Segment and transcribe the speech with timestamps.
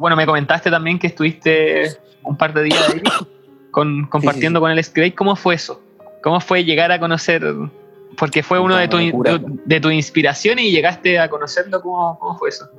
[0.00, 3.02] Bueno, me comentaste también que estuviste un par de días ahí
[3.70, 5.12] con, compartiendo con el Grey.
[5.12, 5.78] ¿Cómo fue eso?
[6.22, 7.44] ¿Cómo fue llegar a conocer?
[8.16, 8.96] Porque fue uno de tu,
[9.66, 11.82] de, tu inspiración y llegaste a conocerlo.
[11.82, 12.70] ¿Cómo, cómo fue eso?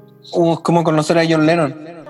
[0.64, 2.01] ¿Cómo conocer a John Lennon?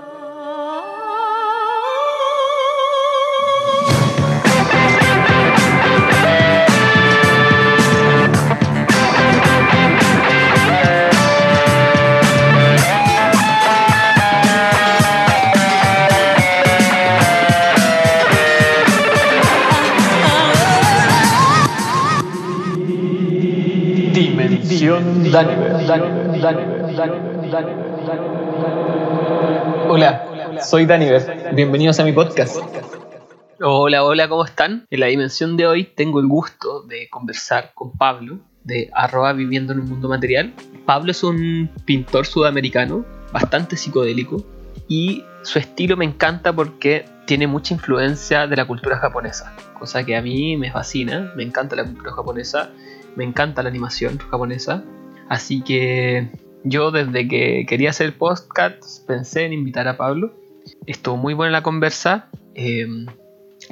[29.87, 31.53] Hola, soy Daniver.
[31.53, 32.57] Bienvenidos a mi podcast.
[33.61, 34.85] Hola, hola, ¿cómo están?
[34.89, 39.73] En la dimensión de hoy tengo el gusto de conversar con Pablo de arroba viviendo
[39.73, 40.53] en un mundo material.
[40.85, 44.45] Pablo es un pintor sudamericano bastante psicodélico
[44.87, 50.15] y su estilo me encanta porque tiene mucha influencia de la cultura japonesa, cosa que
[50.15, 52.71] a mí me fascina, me encanta la cultura japonesa,
[53.15, 54.83] me encanta la animación japonesa
[55.31, 56.29] Así que
[56.65, 60.33] yo desde que quería hacer podcast pensé en invitar a Pablo.
[60.85, 62.27] Estuvo muy buena la conversa.
[62.53, 62.85] Eh,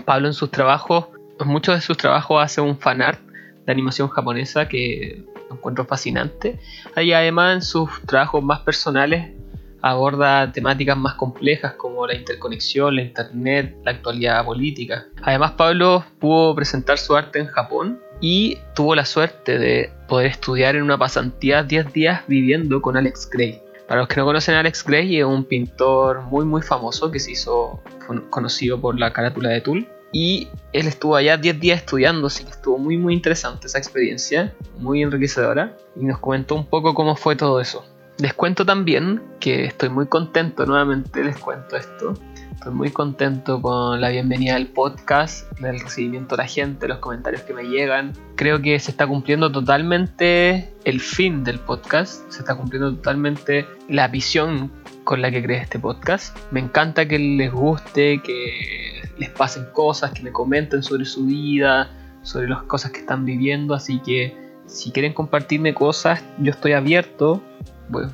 [0.06, 1.08] Pablo en sus trabajos,
[1.46, 3.20] muchos de sus trabajos hace un fanart
[3.66, 6.62] de animación japonesa que encuentro fascinante.
[6.96, 9.34] Y además en sus trabajos más personales
[9.82, 15.08] aborda temáticas más complejas como la interconexión, la internet, la actualidad política.
[15.24, 20.76] Además Pablo pudo presentar su arte en Japón y tuvo la suerte de poder estudiar
[20.76, 23.62] en una pasantía 10 días viviendo con Alex Gray.
[23.88, 27.20] Para los que no conocen a Alex Gray, es un pintor muy muy famoso que
[27.20, 27.82] se hizo
[28.30, 29.88] conocido por la carátula de Tool.
[30.12, 34.54] Y él estuvo allá 10 días estudiando, así que estuvo muy muy interesante esa experiencia,
[34.78, 35.78] muy enriquecedora.
[35.96, 37.86] Y nos comentó un poco cómo fue todo eso.
[38.18, 42.16] Les cuento también que estoy muy contento, nuevamente les cuento esto,
[42.60, 47.44] Estoy muy contento con la bienvenida del podcast, del recibimiento de la gente, los comentarios
[47.44, 48.12] que me llegan.
[48.36, 54.10] Creo que se está cumpliendo totalmente el fin del podcast, se está cumpliendo totalmente la
[54.10, 54.74] visión
[55.06, 56.38] con la que creé este podcast.
[56.52, 61.90] Me encanta que les guste, que les pasen cosas, que me comenten sobre su vida,
[62.24, 63.74] sobre las cosas que están viviendo.
[63.74, 64.36] Así que
[64.66, 67.42] si quieren compartirme cosas, yo estoy abierto.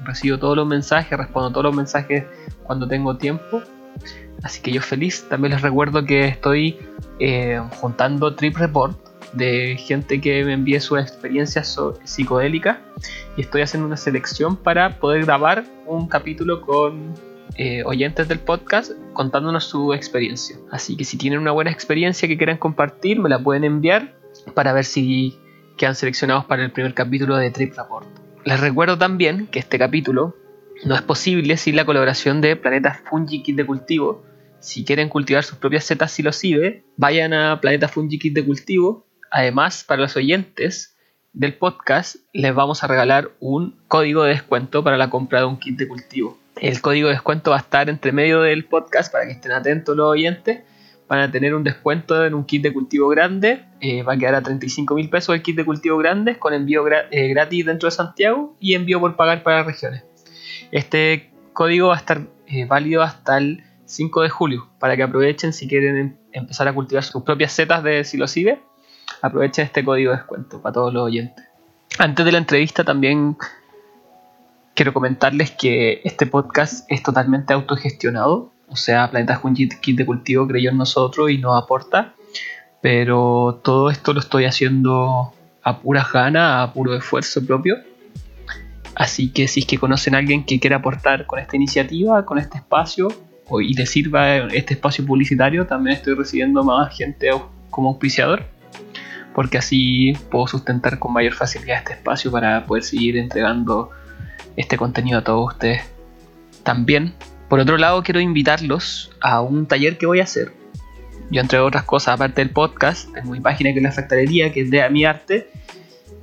[0.05, 2.25] recibo todos los mensajes, respondo todos los mensajes
[2.61, 3.63] cuando tengo tiempo.
[4.43, 5.25] Así que yo feliz.
[5.29, 6.77] También les recuerdo que estoy
[7.19, 8.97] eh, juntando trip report
[9.33, 12.77] de gente que me envíe sus experiencias psicodélicas
[13.35, 17.13] y estoy haciendo una selección para poder grabar un capítulo con
[17.57, 20.57] eh, oyentes del podcast contándonos su experiencia.
[20.71, 24.15] Así que si tienen una buena experiencia que quieran compartir, me la pueden enviar
[24.53, 25.37] para ver si
[25.77, 28.07] quedan seleccionados para el primer capítulo de Trip Report.
[28.45, 30.35] Les recuerdo también que este capítulo
[30.83, 34.23] no es posible sin la colaboración de Planeta Fungi Kit de Cultivo.
[34.59, 39.07] Si quieren cultivar sus propias setas psilocibe, vayan a Planeta Fungi Kit de Cultivo.
[39.31, 40.95] Además, para los oyentes
[41.33, 45.59] del podcast, les vamos a regalar un código de descuento para la compra de un
[45.59, 46.37] kit de cultivo.
[46.61, 49.95] El código de descuento va a estar entre medio del podcast para que estén atentos
[49.95, 50.61] los oyentes.
[51.07, 53.65] Van a tener un descuento en un kit de cultivo grande.
[53.81, 56.85] Eh, va a quedar a 35 mil pesos el kit de cultivo grande con envío
[57.11, 60.14] eh, gratis dentro de Santiago y envío por pagar para las regiones.
[60.71, 65.53] Este código va a estar eh, válido hasta el 5 de julio para que aprovechen
[65.53, 68.61] si quieren em, empezar a cultivar sus propias setas de psilocibe.
[69.21, 71.45] Aprovechen este código de descuento para todos los oyentes.
[71.97, 73.37] Antes de la entrevista también
[74.73, 78.51] quiero comentarles que este podcast es totalmente autogestionado.
[78.67, 82.13] O sea, Planeta Junjit Kit de Cultivo creyó en nosotros y nos aporta.
[82.81, 85.33] Pero todo esto lo estoy haciendo
[85.63, 87.77] a pura gana, a puro esfuerzo propio.
[88.95, 92.37] Así que si es que conocen a alguien que quiera aportar con esta iniciativa, con
[92.37, 93.09] este espacio,
[93.61, 97.29] y le sirva este espacio publicitario, también estoy recibiendo más gente
[97.69, 98.43] como auspiciador,
[99.35, 103.91] porque así puedo sustentar con mayor facilidad este espacio para poder seguir entregando
[104.55, 105.83] este contenido a todos ustedes.
[106.63, 107.13] También,
[107.49, 110.53] por otro lado, quiero invitarlos a un taller que voy a hacer.
[111.29, 114.61] Yo entrego otras cosas aparte del podcast, tengo mi página que es la fractalería, que
[114.61, 115.49] es de mi arte,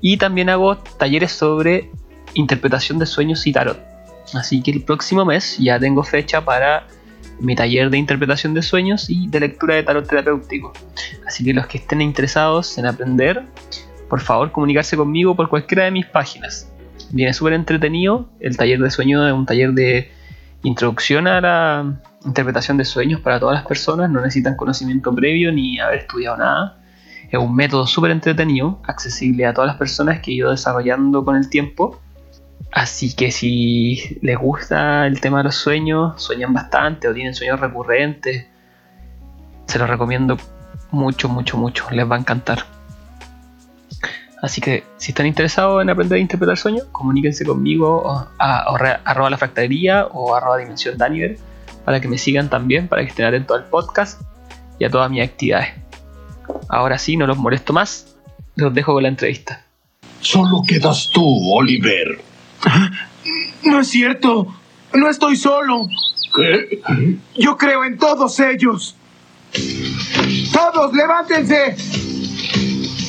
[0.00, 1.90] y también hago talleres sobre
[2.34, 3.78] interpretación de sueños y tarot.
[4.34, 6.86] Así que el próximo mes ya tengo fecha para
[7.40, 10.72] mi taller de interpretación de sueños y de lectura de tarot terapéutico.
[11.26, 13.44] Así que los que estén interesados en aprender,
[14.08, 16.70] por favor comunicarse conmigo por cualquiera de mis páginas.
[17.10, 18.28] Viene súper entretenido.
[18.40, 20.10] El taller de sueños es un taller de
[20.62, 24.08] introducción a la interpretación de sueños para todas las personas.
[24.10, 26.78] No necesitan conocimiento previo ni haber estudiado nada.
[27.30, 31.34] Es un método súper entretenido, accesible a todas las personas que he ido desarrollando con
[31.36, 32.00] el tiempo
[32.70, 37.60] Así que si les gusta el tema de los sueños, sueñan bastante o tienen sueños
[37.60, 38.46] recurrentes,
[39.66, 40.36] se los recomiendo
[40.90, 41.86] mucho, mucho, mucho.
[41.90, 42.64] Les va a encantar.
[44.42, 49.38] Así que si están interesados en aprender a interpretar sueños, comuníquense conmigo a, arroba la
[49.38, 51.38] fractalería o arroba dimensión Daniel
[51.84, 54.20] para que me sigan también, para que estén atentos al podcast
[54.78, 55.68] y a todas mis actividades.
[56.68, 58.16] Ahora sí, no los molesto más,
[58.56, 59.64] los dejo con la entrevista.
[60.20, 61.24] Solo quedas tú,
[61.54, 62.31] Oliver.
[63.64, 64.54] No es cierto,
[64.94, 65.86] no estoy solo.
[66.34, 66.80] ¿Qué?
[67.36, 68.96] Yo creo en todos ellos.
[70.52, 71.76] Todos, levántense.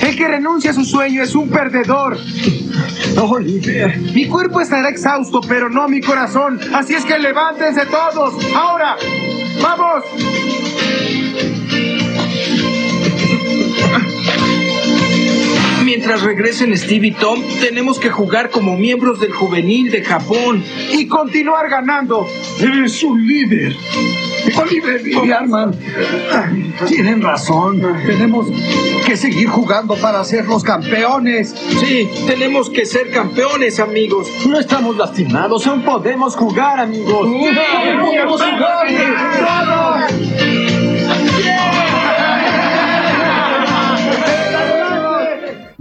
[0.02, 2.18] El que renuncia a su sueño es un perdedor.
[3.18, 3.98] Oliver.
[3.98, 6.60] Mi cuerpo estará exhausto, pero no mi corazón.
[6.74, 8.34] Así es que levántense todos.
[8.54, 8.98] Ahora.
[9.62, 10.04] ¡Vamos!
[16.06, 20.62] Mientras regresen Steve y Tom, tenemos que jugar como miembros del juvenil de Japón.
[20.92, 22.28] Y continuar ganando.
[22.60, 23.74] Eres un líder.
[24.58, 25.74] Oliver y Arman
[26.90, 27.82] tienen razón.
[28.06, 28.48] Tenemos
[29.06, 31.56] que seguir jugando para ser los campeones.
[31.80, 34.28] Sí, tenemos que ser campeones, amigos.
[34.46, 37.30] No estamos lastimados, aún podemos jugar, amigos.
[37.30, 38.88] ¡Podemos jugar!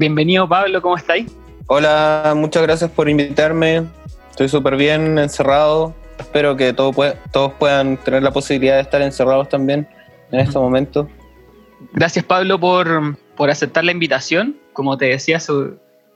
[0.02, 1.31] Bienvenido Pablo, ¿cómo estáis?
[1.69, 3.84] Hola, muchas gracias por invitarme.
[4.31, 5.94] Estoy súper bien encerrado.
[6.19, 6.93] Espero que todo
[7.31, 9.87] todos puedan tener la posibilidad de estar encerrados también
[10.32, 11.08] en este momento.
[11.93, 14.56] Gracias Pablo por, por aceptar la invitación.
[14.72, 15.38] Como te decía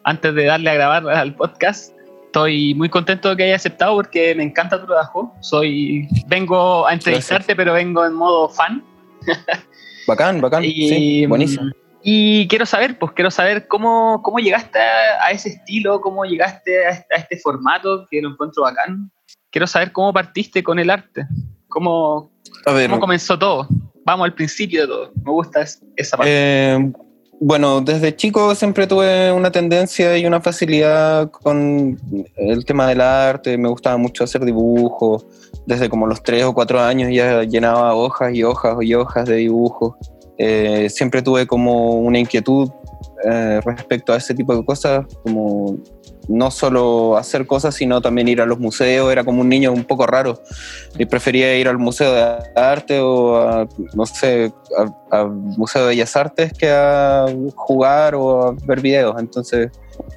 [0.03, 1.95] antes de darle a grabar al podcast,
[2.25, 5.33] estoy muy contento de que hayas aceptado porque me encanta tu trabajo.
[5.39, 8.83] Soy, vengo a entrevistarte, pero vengo en modo fan.
[10.09, 10.65] Bacán, bacán.
[10.65, 11.71] sí, buenísimo.
[12.09, 16.91] Y quiero saber, pues quiero saber cómo, cómo llegaste a, ese estilo, cómo llegaste a
[16.91, 19.11] este, formato que lo encuentro bacán.
[19.51, 21.27] Quiero saber cómo partiste con el arte,
[21.67, 22.31] cómo,
[22.65, 23.67] cómo comenzó todo.
[24.05, 25.13] Vamos al principio de todo.
[25.17, 25.65] Me gusta
[25.97, 26.33] esa parte.
[26.33, 26.93] Eh,
[27.41, 31.99] bueno, desde chico siempre tuve una tendencia y una facilidad con
[32.37, 33.59] el tema del arte.
[33.59, 35.27] Me gustaba mucho hacer dibujos.
[35.67, 39.35] Desde como los tres o cuatro años ya llenaba hojas y hojas y hojas de
[39.35, 39.97] dibujos.
[40.39, 42.71] Eh, siempre tuve como una inquietud
[43.25, 45.79] eh, respecto a ese tipo de cosas, como
[46.29, 49.11] no solo hacer cosas, sino también ir a los museos.
[49.11, 50.43] Era como un niño un poco raro
[50.99, 54.53] y prefería ir al Museo de Arte o, a, no sé,
[55.11, 59.17] al Museo de Bellas Artes que a jugar o a ver videos.
[59.19, 59.71] Entonces,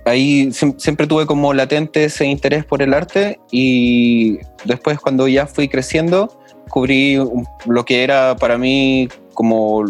[0.05, 5.67] ahí siempre tuve como latente ese interés por el arte y después cuando ya fui
[5.67, 7.17] creciendo, descubrí
[7.65, 9.85] lo que era para mí como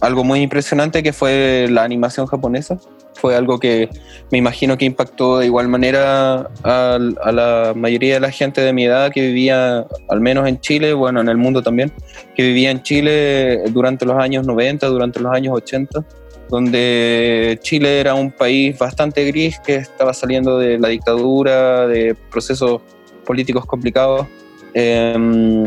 [0.00, 2.78] algo muy impresionante que fue la animación japonesa.
[3.14, 3.88] Fue algo que
[4.30, 8.84] me imagino que impactó de igual manera a, la mayoría de la gente de mi
[8.84, 11.92] edad que vivía, al menos en Chile, bueno, en el mundo también,
[12.34, 16.04] que vivía en Chile durante los años 90, durante los años 80,
[16.50, 22.82] donde Chile era un país bastante gris que estaba saliendo de la dictadura, de procesos
[23.24, 24.26] políticos complicados.
[24.74, 25.64] Em,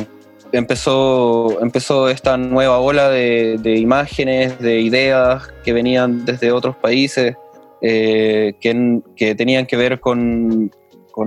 [0.51, 7.35] empezó, empezó esta nueva ola de, imágenes, de ideas que venían desde otros países,
[7.81, 10.71] eh, que, tenían que ver con,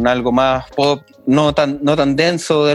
[0.04, 2.66] algo más pop, no tan, no tan denso,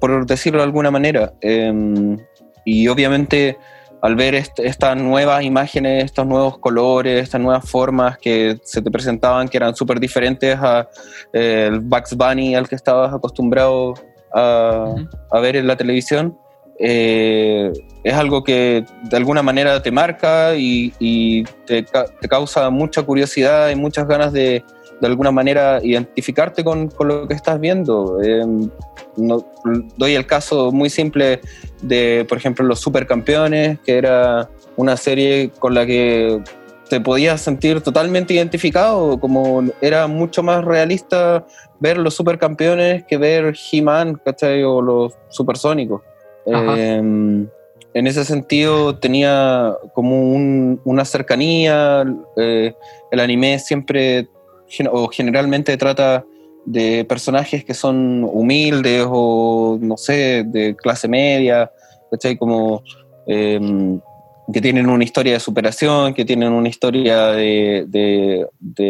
[0.00, 1.32] por decirlo de alguna manera.
[1.40, 2.18] Em,
[2.64, 3.56] y obviamente
[4.02, 9.48] al ver estas nuevas imágenes, estos nuevos colores, estas nuevas formas que se te presentaban,
[9.48, 10.88] que eran súper diferentes al
[11.32, 13.94] eh, Bugs Bunny al que estabas acostumbrado
[14.36, 16.36] a, ver en la televisión,
[16.78, 17.72] eh,
[18.04, 21.84] es algo que de alguna manera te marca y, te,
[22.28, 24.62] causa mucha curiosidad y muchas ganas de,
[25.00, 28.22] de alguna manera identificarte con, con lo que estás viendo.
[28.22, 28.70] Em,
[29.16, 29.44] no,
[29.96, 31.40] doy el caso muy simple
[31.82, 36.42] de, por ejemplo, Los Supercampeones, que era una serie con la que
[36.88, 41.44] te podías sentir totalmente identificado, como era mucho más realista
[41.80, 44.62] ver los supercampeones que ver He-Man, ¿cachai?
[44.62, 46.02] O los supersónicos.
[46.46, 47.48] Em,
[47.94, 50.32] en ese sentido tenía como
[50.84, 52.04] una cercanía,
[52.36, 52.74] eh,
[53.10, 54.28] el anime siempre
[54.90, 56.24] o generalmente trata
[56.64, 61.70] de personajes que son humildes o no sé, de clase media,
[62.10, 62.36] ¿cachai?
[62.36, 62.82] Como
[63.26, 64.00] em,
[64.52, 68.46] que tienen una historia de superación, que tienen una historia de,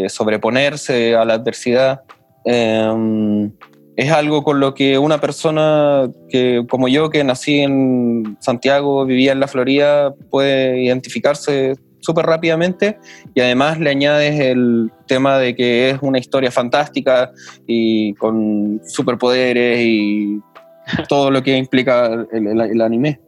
[0.09, 2.03] sobreponerse a la adversidad.
[2.45, 3.51] Em,
[3.97, 9.33] es algo con lo que una persona que, como yo, que nací en Santiago, vivía
[9.33, 12.99] en la Florida, puede identificarse súper rápidamente
[13.35, 17.33] y además le añades el tema de que es una historia fantástica
[17.67, 20.41] y con superpoderes y
[21.09, 23.21] todo lo que implica el, anime.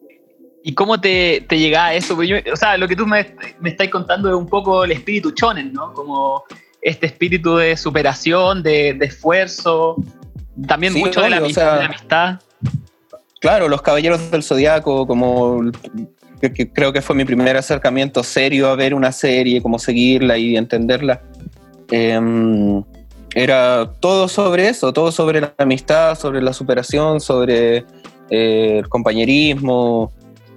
[0.69, 2.15] ¿Y cómo te, te llega a eso?
[2.15, 5.73] o sea, lo que tú me, me estás contando es un poco el espíritu chonen,
[5.73, 5.95] ¿no?
[5.95, 6.45] Como
[6.83, 9.97] este espíritu de superación, de, esfuerzo,
[10.67, 12.39] también mucho de, la amistad,
[13.41, 15.63] Claro, los Caballeros del Zodiaco, como
[16.75, 21.23] creo que fue mi primer acercamiento serio a ver una serie, como seguirla y entenderla.
[21.91, 22.85] Em,
[23.35, 27.87] era todo sobre eso, todo sobre la amistad, sobre la superación, sobre
[28.29, 30.13] eh, el compañerismo.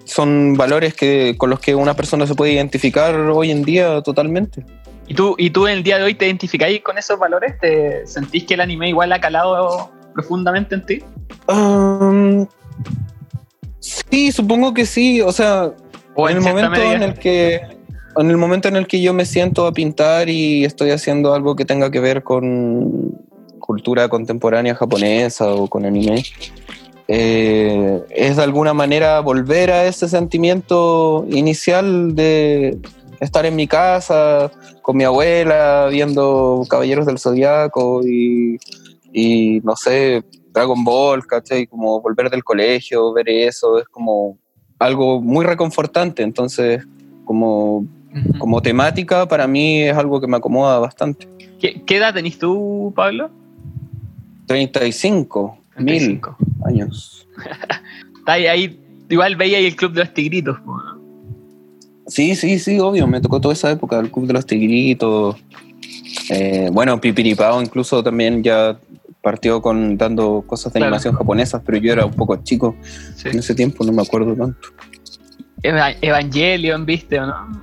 [0.05, 4.65] Son valores que, con los que una persona se puede identificar hoy en día totalmente.
[5.07, 7.59] ¿Y tú, ¿Y tú en el día de hoy te identificáis con esos valores?
[7.59, 11.03] ¿Te sentís que el anime igual ha calado profundamente en ti?
[13.79, 15.21] sí, supongo que sí.
[15.21, 15.71] O sea,
[16.15, 17.61] en, el momento en el que
[18.17, 21.55] en el momento en el que yo me siento a pintar y estoy haciendo algo
[21.55, 23.17] que tenga que ver con
[23.59, 26.23] cultura contemporánea japonesa o con anime,
[27.13, 32.79] eh, es de alguna manera volver a ese sentimiento inicial de
[33.19, 34.49] estar en mi casa
[34.81, 41.67] con mi abuela viendo Caballeros del Zodiaco y, no sé, Dragon Ball, ¿cachai?
[41.67, 44.37] Como volver del colegio, ver eso, es como
[44.79, 46.23] algo muy reconfortante.
[46.23, 46.87] Entonces,
[47.25, 47.85] como,
[48.39, 51.27] como temática, para mí es algo que me acomoda bastante.
[51.59, 53.29] ¿Qué, edad tenés tú, Pablo?
[54.47, 56.21] 35, mil
[56.65, 57.27] años.
[58.25, 60.57] ahí, ahí, igual veía ahí el Club de los Tigritos.
[62.07, 65.37] Sí, sí, sí, obvio, me tocó toda esa época, el Club de los Tigritos.
[66.29, 68.77] Eh, bueno, Pipiripao incluso también ya
[69.21, 72.75] partió con dando cosas de animación japonesas, pero yo era un poco chico
[73.23, 74.69] en ese tiempo, no me acuerdo tanto.
[75.63, 77.61] Evangelion, ¿viste o no?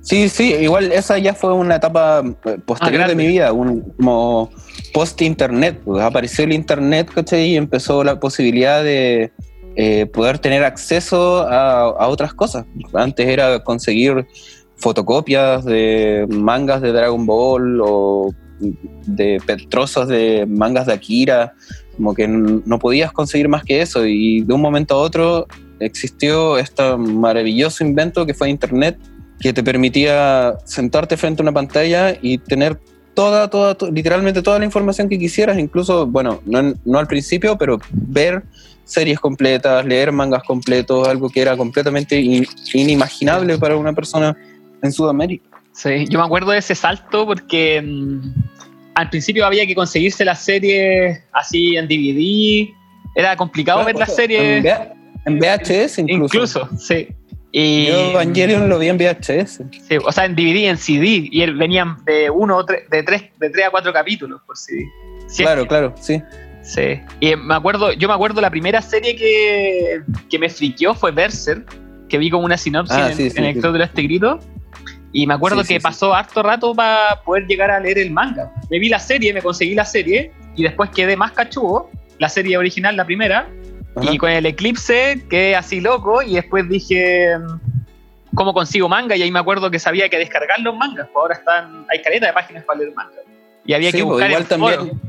[0.00, 3.82] Sí, sí, igual esa ya fue una etapa eh, posterior ah, de mi vida, un,
[3.96, 4.50] como
[4.92, 5.80] post-internet.
[5.84, 7.10] Pues, apareció el internet.
[7.32, 9.32] Y empezó la posibilidad de
[9.76, 12.66] eh, poder tener acceso a, otras cosas.
[12.92, 14.26] Antes era conseguir
[14.76, 18.34] fotocopias de mangas de Dragon Ball o
[19.06, 21.54] de trozos de mangas de Akira,
[21.96, 25.46] como que no podías conseguir más que eso y de un momento a otro
[25.80, 28.98] existió este maravilloso invento que fue Internet,
[29.40, 32.78] que te permitía sentarte frente a una pantalla y tener
[33.14, 37.78] toda, toda, literalmente toda la información que quisieras, incluso, bueno, no, no al principio, pero
[37.90, 38.42] ver
[38.84, 42.20] series completas, leer mangas completos, algo que era completamente
[42.74, 44.36] inimaginable para una persona
[44.82, 45.44] en Sudamérica.
[45.72, 48.32] Sí, yo me acuerdo de ese salto porque mm,
[48.94, 52.68] al principio había que conseguirse las series así en DVD,
[53.14, 54.64] era complicado ver las series.
[55.24, 56.24] En, VHS incluso.
[56.24, 57.08] Incluso, sí.
[57.52, 59.62] Y, Yo Evangelion lo vi en VHS.
[59.86, 63.24] Sí, o sea, en DVD, en CD, y venían de uno o tres, de tres,
[63.38, 64.86] de tres a cuatro capítulos por CD.
[65.36, 66.22] claro, claro, sí.
[66.62, 67.00] Sí.
[67.20, 71.64] Y me acuerdo, yo me acuerdo la primera serie que, que me friqueó fue Berser,
[72.08, 74.44] que vi como una sinopsis ah, en, el Club de los Tigritos.
[75.12, 78.50] Y me acuerdo que pasó harto rato para poder llegar a leer el manga.
[78.70, 82.56] Me vi la serie, me conseguí la serie, y después quedé más cachudo, la serie
[82.56, 83.48] original, la primera,
[84.00, 87.36] y con el eclipse quedé así loco, y después dije,
[88.34, 89.16] ¿cómo consigo manga?
[89.16, 92.26] Y ahí me acuerdo que sabía que descargar los mangas, pues ahora están, hay caleta
[92.26, 93.12] de páginas para leer manga.
[93.64, 95.00] Y había que pues, buscar igual también.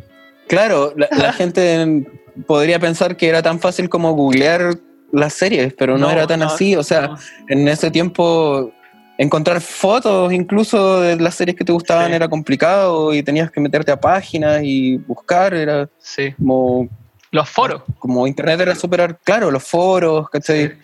[0.48, 2.06] Claro, la, gente
[2.46, 4.75] podría pensar que era tan fácil como googlear
[5.12, 6.75] las series, pero no, era tan así.
[6.75, 7.16] O sea,
[7.48, 8.72] en ese tiempo
[9.18, 13.92] encontrar fotos incluso de las series que te gustaban era complicado y tenías que meterte
[13.92, 15.90] a páginas y buscar, era
[16.38, 16.90] como...
[17.34, 17.82] Los foros.
[17.98, 20.78] Como internet era súper claro, los foros, ¿cachai?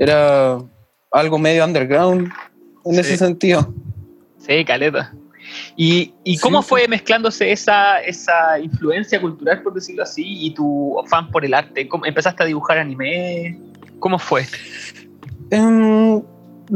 [0.00, 0.58] Era
[1.12, 2.28] algo medio underground
[2.84, 3.72] en ese sentido.
[4.36, 5.14] Sí, caleta.
[5.76, 11.44] ¿Y, cómo fue mezclándose esa, esa influencia cultural, por decirlo así, y tu fan por
[11.44, 11.88] el arte?
[12.04, 13.56] ¿Empezaste a dibujar anime?
[14.00, 14.44] ¿Cómo fue?
[15.50, 16.20] Em,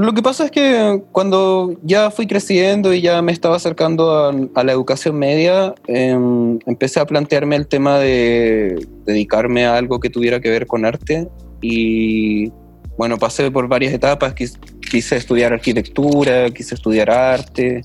[0.04, 4.64] lo que pasa es que cuando ya fui creciendo y ya me estaba acercando a,
[4.64, 10.40] la educación media, em, empecé a plantearme el tema de dedicarme a algo que tuviera
[10.40, 11.28] que ver con arte.
[11.60, 12.52] Y
[12.96, 17.82] bueno, pasé por varias etapas, quise estudiar arquitectura, quise estudiar arte,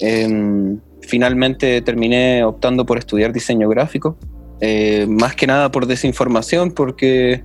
[0.00, 4.18] Em, finalmente terminé optando por estudiar diseño gráfico,
[4.60, 7.42] eh, más que nada por desinformación, porque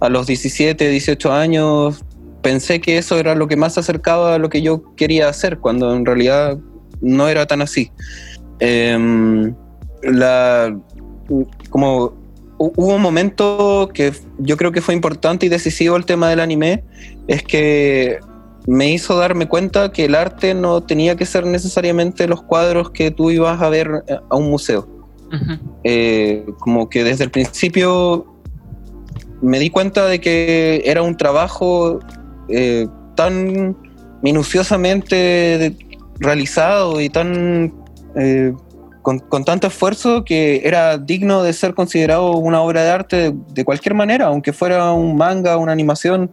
[0.00, 2.04] a los 17, 18 años
[2.42, 5.94] pensé que eso era lo que más acercaba a lo que yo quería hacer, cuando
[5.94, 6.58] en realidad
[7.00, 7.90] no era tan así.
[8.58, 9.54] Em,
[10.02, 10.76] la,
[11.70, 12.14] como
[12.58, 16.84] hubo un momento que yo creo que fue importante y decisivo el tema del anime,
[17.26, 18.20] es que
[18.66, 23.10] me hizo darme cuenta que el arte no tenía que ser necesariamente los cuadros que
[23.10, 24.88] tú ibas a ver eh, a un museo.
[25.82, 28.26] Eh, como que desde el principio
[29.40, 32.00] me di cuenta de que era un trabajo
[32.48, 33.76] eh, tan
[34.22, 35.76] minuciosamente
[36.18, 37.72] realizado y tan
[39.02, 43.94] con, tanto esfuerzo que era digno de ser considerado una obra de arte de, cualquier
[43.94, 46.30] manera, aunque fuera un manga, una animación.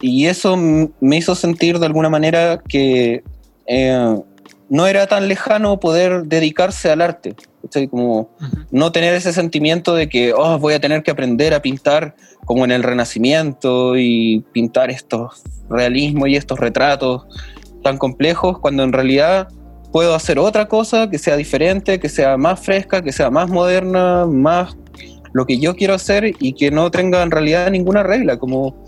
[0.00, 3.22] Y eso me hizo sentir de alguna manera que
[3.66, 4.16] eh,
[4.70, 7.34] no era tan lejano poder dedicarse al arte.
[7.90, 8.30] Como
[8.70, 12.14] no tener ese sentimiento de que oh, voy a tener que aprender a pintar
[12.46, 17.26] como en el Renacimiento y pintar estos realismos y estos retratos
[17.82, 19.48] tan complejos, cuando en realidad
[19.92, 24.26] puedo hacer otra cosa que sea diferente, que sea más fresca, que sea más moderna,
[24.26, 24.76] más
[25.32, 28.84] lo que yo quiero hacer y que no tenga en realidad ninguna regla, como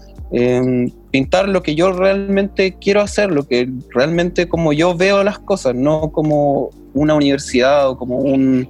[1.13, 5.75] pintar lo que yo realmente quiero hacer, lo que realmente como yo veo las cosas,
[5.75, 8.67] no como una universidad o como un,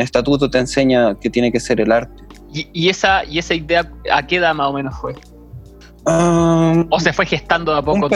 [0.00, 2.22] estatuto te enseña que tiene que ser el arte.
[2.52, 5.14] ¿Y, esa, ¿Y esa idea a qué edad más o menos fue?
[6.04, 8.08] ¿O se fue gestando a poco?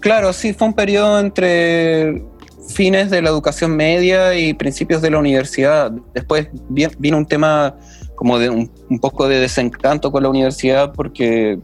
[0.00, 2.22] claro, sí, fue un periodo entre
[2.68, 5.92] fines de la educación media y principios de la universidad.
[6.14, 7.76] Después vino un tema
[8.16, 11.58] como de un, un poco de desencanto con la universidad porque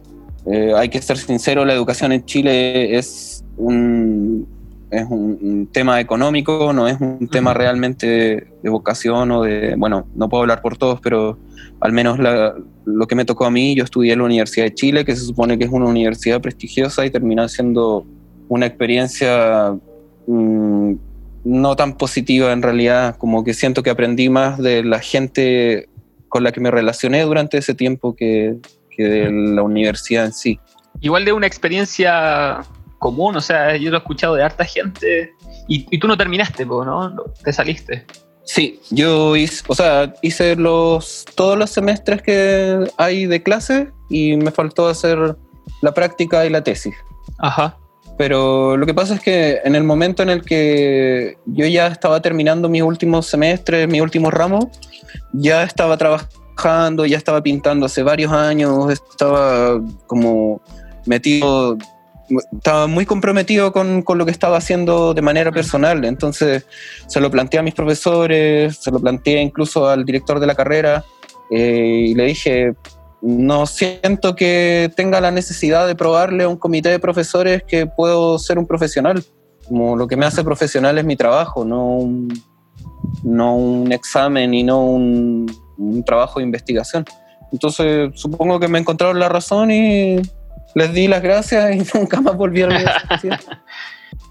[0.45, 4.47] eh, hay que ser sincero, la educación en Chile es un,
[4.91, 10.29] es un, tema económico, no es un tema realmente de vocación o de, bueno, no
[10.29, 11.37] puedo hablar por todos, pero
[11.79, 12.19] al menos
[12.85, 15.25] lo que me tocó a mí, yo estudié en la Universidad de Chile, que se
[15.25, 18.05] supone que es una universidad prestigiosa y terminó siendo
[18.49, 19.75] una experiencia
[20.27, 20.93] mm,
[21.45, 25.89] no tan positiva en realidad, como que siento que aprendí más de la gente
[26.27, 28.57] con la que me relacioné durante ese tiempo que,
[28.95, 30.59] que de la universidad en sí.
[31.01, 32.61] Igual de una experiencia
[32.99, 35.33] común, o sea, yo lo he escuchado de harta gente
[35.67, 37.15] y, tú no terminaste, ¿no?
[37.43, 38.05] Te saliste.
[38.45, 44.35] Sí, yo hice, o sea, hice los, todos los semestres que hay de clase y
[44.35, 45.35] me faltó hacer
[45.81, 46.95] la práctica y la tesis.
[47.39, 47.77] Ajá.
[48.17, 52.21] Pero lo que pasa es que en el momento en el que yo ya estaba
[52.21, 54.65] terminando mis últimos semestres, mis últimos ramos,
[55.33, 56.42] ya estaba trabajando
[57.05, 60.61] ya estaba pintando hace varios años, estaba como
[61.05, 61.77] metido,
[62.51, 66.05] estaba muy comprometido con, con, lo que estaba haciendo de manera personal.
[66.05, 66.65] Entonces
[67.07, 71.03] se lo planteé a mis profesores, se lo planteé incluso al director de la carrera
[71.51, 72.73] eh, y le dije,
[73.21, 78.37] no siento que tenga la necesidad de probarle a un comité de profesores que puedo
[78.39, 79.23] ser un profesional.
[79.67, 81.99] Como lo que me hace profesional es mi trabajo, no
[83.23, 87.05] no un examen y no un, un trabajo de investigación.
[87.51, 90.21] Entonces, supongo que me encontraron la razón y
[90.75, 93.01] les di las gracias y nunca más volvieron a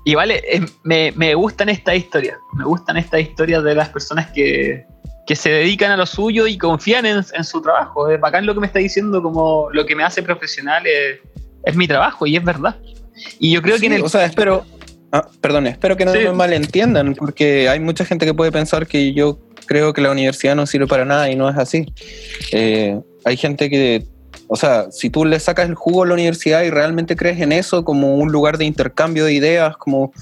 [0.05, 0.42] Y vale,
[0.83, 4.85] me, me, gustan estas historias, me gustan estas historias de las personas que,
[5.26, 8.11] que se dedican a lo suyo y confían en, en, su trabajo.
[8.11, 11.20] Es bacán lo que me está diciendo, como lo que me hace profesional es,
[11.64, 12.76] es mi trabajo y es verdad.
[13.38, 14.02] Y yo creo que en el...
[14.02, 14.64] O sea, espero,
[15.12, 19.12] ah, perdón, espero que no me malentiendan, porque hay mucha gente que puede pensar que
[19.12, 21.87] yo creo que la universidad no sirve para nada y no es así.
[22.53, 24.05] Eh, hay gente que,
[24.48, 27.53] o sea, si tú le sacas el jugo a la universidad y realmente crees en
[27.53, 30.12] eso como un lugar de intercambio de ideas, como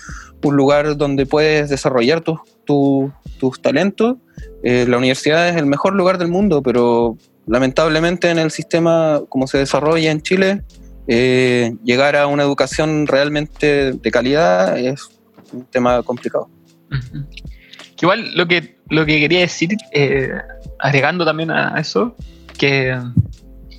[0.42, 4.16] un lugar donde puedes desarrollar tus, tus, talentos,
[4.62, 9.46] eh, la universidad es el mejor lugar del mundo, pero lamentablemente en el sistema como
[9.46, 10.62] se desarrolla en Chile,
[11.08, 15.08] eh, llegar a una educación realmente de calidad es
[15.52, 16.48] un tema complicado.
[18.00, 20.32] Igual lo que, lo que quería decir, eh,
[20.78, 22.16] agregando también a eso,
[22.58, 22.98] que,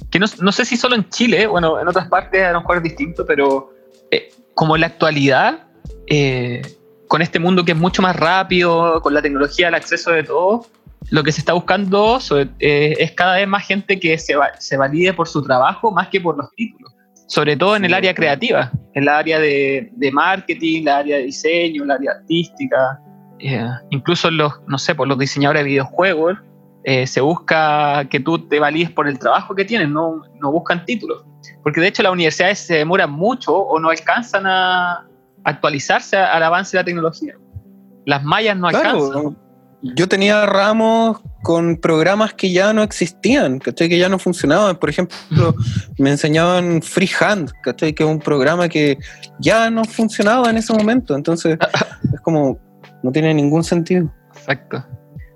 [0.10, 2.78] que no, no, sé si solo en Chile, bueno, en otras partes a lo mejor
[2.78, 3.74] es distinto, pero
[4.10, 5.68] eh, como en la actualidad,
[6.08, 6.62] eh,
[7.08, 10.66] con este mundo que es mucho más rápido, con la tecnología, el acceso de todo,
[11.10, 12.20] lo que se está buscando
[12.60, 16.38] es cada vez más gente que se, se valide por su trabajo más que por
[16.38, 16.94] los títulos
[17.32, 21.24] sobre todo en el área creativa, en el área de, de marketing, la área de
[21.24, 23.00] diseño, la área artística.
[23.42, 26.38] Eh, incluso los, no sé, por los diseñadores de videojuegos,
[26.84, 30.86] eh, se busca que tú te valides por el trabajo que tienes, no, no buscan
[30.86, 31.24] títulos.
[31.64, 35.08] Porque de hecho las universidades se demoran mucho o no alcanzan a
[35.44, 37.36] actualizarse al avance de la tecnología.
[38.06, 39.38] Las mallas no alcanzan.
[39.84, 44.76] Yo tenía ramos con programas que ya no existían, que ya no funcionaban.
[44.76, 45.56] Por ejemplo,
[45.98, 49.00] me enseñaban Freehand, que es un programa que
[49.40, 51.16] ya no funcionaba en ese momento.
[51.16, 51.58] Entonces,
[52.14, 52.60] es como,
[53.04, 54.12] no tiene ningún sentido.
[54.34, 54.86] Exacto.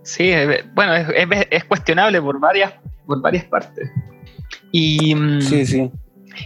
[0.03, 0.31] Sí,
[0.73, 2.73] bueno, es, cuestionable por varias,
[3.05, 3.89] por varias partes.
[4.71, 5.91] Y, mm, sí, sí.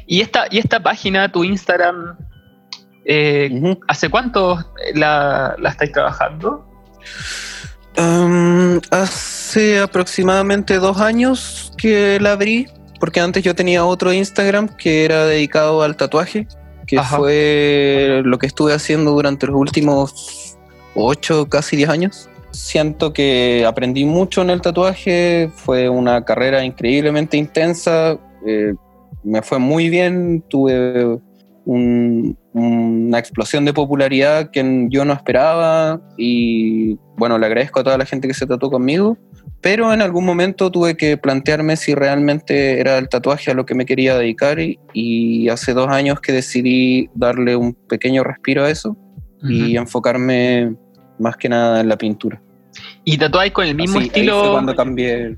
[0.08, 2.17] ¿Y esta, y esta página, tu Instagram,
[3.05, 6.65] eh, ¿hace cuánto la, la estáis trabajando?
[7.97, 12.67] Um, hace aproximadamente dos años que la abrí,
[12.99, 16.47] porque antes yo tenía otro Instagram que era dedicado al tatuaje,
[16.88, 20.48] que fue lo que estuve haciendo durante los últimos
[20.95, 22.30] ocho, casi diez años.
[22.52, 28.73] Siento que aprendí mucho en el tatuaje, fue una carrera increíblemente intensa, eh,
[29.23, 31.19] me fue muy bien, tuve
[31.65, 38.06] una explosión de popularidad que yo no esperaba y bueno, le agradezco a toda la
[38.06, 39.17] gente que se tatuó conmigo,
[39.62, 43.75] pero en algún momento tuve que plantearme si realmente era el tatuaje a lo que
[43.75, 48.97] me quería dedicar y, hace dos años que decidí darle un pequeño respiro a eso
[49.43, 50.75] y enfocarme
[51.17, 52.41] más que nada en la pintura.
[53.04, 54.52] ¿Y tatuáis con el mismo estilo?
[54.52, 55.38] cuando cambié.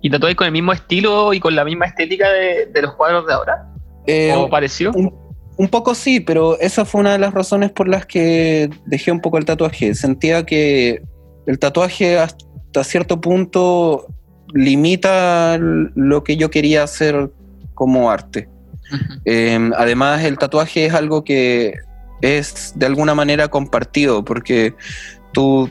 [0.00, 3.32] ¿Y tatuáis con el mismo estilo y con la misma estética de, los cuadros de
[3.32, 3.68] ahora?
[4.06, 4.92] Eh, ¿O pareció?
[4.92, 9.20] Un, poco sí, pero esa fue una de las razones por las que dejé un
[9.20, 9.94] poco el tatuaje.
[9.94, 11.02] Sentía que
[11.46, 14.06] el tatuaje hasta cierto punto
[14.52, 17.30] limita lo que yo quería hacer
[17.74, 18.48] como arte.
[19.24, 21.78] Em, además, el tatuaje es algo que
[22.20, 24.74] es de alguna manera compartido, porque
[25.32, 25.70] tú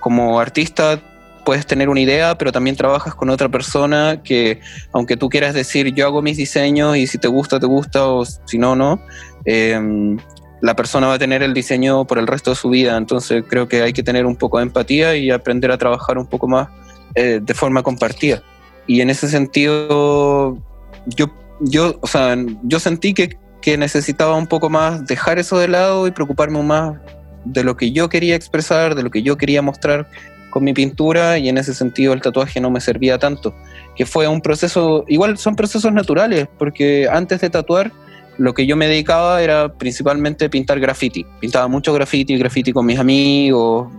[0.00, 1.00] como artista
[1.44, 4.60] puedes tener una idea, pero también trabajas con otra persona que,
[4.92, 8.24] aunque tú quieras decir yo hago mis diseños y si te gusta, te gusta o
[8.24, 9.00] si no, no,
[9.44, 10.18] em,
[10.60, 12.96] la persona va a tener el diseño por el resto de su vida.
[12.96, 16.26] Entonces creo que hay que tener un poco de empatía y aprender a trabajar un
[16.26, 16.68] poco más
[17.14, 18.42] eh, de forma compartida.
[18.86, 20.58] Y en ese sentido,
[21.06, 25.68] yo, yo, o sea, yo sentí que que necesitaba un poco más dejar eso de
[25.68, 26.98] lado y preocuparme más
[27.44, 30.08] de lo que yo quería expresar, de lo que yo quería mostrar
[30.50, 33.54] con mi pintura y en ese sentido el tatuaje no me servía tanto,
[33.96, 37.92] que fue un proceso, igual son procesos naturales, porque antes de tatuar
[38.36, 42.98] lo que yo me dedicaba era principalmente pintar graffiti, pintaba mucho graffiti, graffiti con mis
[42.98, 43.92] amigos,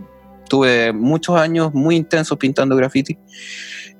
[0.50, 3.18] tuve muchos años muy intensos pintando graffiti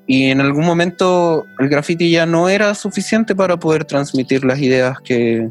[0.06, 4.98] y en algún momento el graffiti ya no era suficiente para poder transmitir las ideas
[5.00, 5.48] que,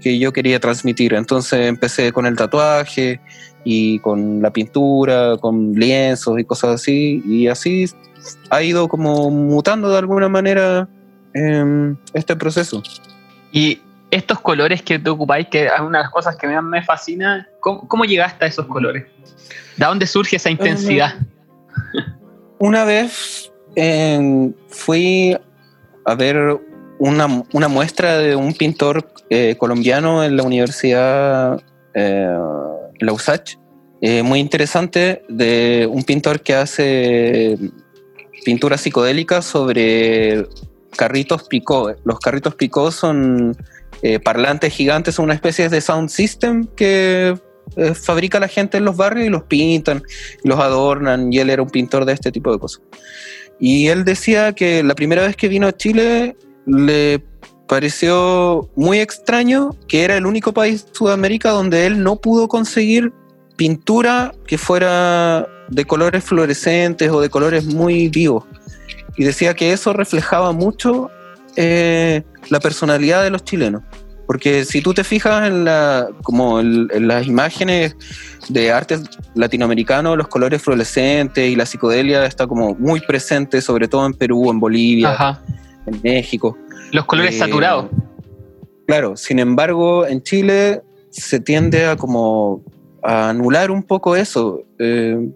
[0.00, 1.14] que yo quería transmitir.
[1.14, 3.20] Entonces empecé con el tatuaje
[3.64, 7.22] y con la pintura, con lienzos y cosas así.
[7.26, 7.86] Y así
[8.50, 10.88] ha ido como mutando de alguna manera
[11.34, 12.82] em, este proceso.
[13.52, 16.82] Y estos colores que te ocupáis, que es una de las cosas que me, me
[16.82, 19.04] fascina, ¿cómo, ¿cómo, llegaste a esos colores?
[19.76, 21.14] ¿De dónde surge esa intensidad?
[22.58, 23.52] Una vez
[24.68, 25.36] fui
[26.04, 26.58] a ver
[26.98, 31.60] una, una, muestra de un pintor eh, colombiano en la Universidad
[31.94, 32.38] eh,
[33.00, 33.56] Lausach,
[34.00, 37.58] eh, muy interesante, de un pintor que hace
[38.44, 40.46] pintura psicodélica sobre
[40.96, 41.92] carritos picó.
[42.04, 43.56] Los carritos picó son
[44.02, 47.38] eh, parlantes gigantes, son una especie de sound system que
[47.94, 50.02] fabrica la gente en los barrios y los pintan,
[50.44, 52.80] los adornan, y él era un pintor de este tipo de cosas.
[53.58, 57.22] Y él decía que la primera vez que vino a Chile le
[57.66, 63.12] pareció muy extraño que era el único país de Sudamérica donde él no pudo conseguir
[63.56, 68.44] pintura que fuera de colores fluorescentes o de colores muy vivos.
[69.16, 71.10] Y decía que eso reflejaba mucho
[71.56, 73.82] eh, la personalidad de los chilenos.
[74.26, 77.96] Porque si tú te fijas en, la, como en, las imágenes
[78.48, 78.98] de arte
[79.34, 84.50] latinoamericano, los colores fluorescentes y la psicodelia está como muy presente, sobre todo en Perú,
[84.50, 85.40] en Bolivia,
[85.86, 86.56] en México.
[86.92, 87.86] Los colores eh, saturados.
[88.86, 92.62] Claro, sin embargo, en Chile se tiende a como
[93.02, 94.62] a anular un poco eso.
[94.78, 95.28] Eh,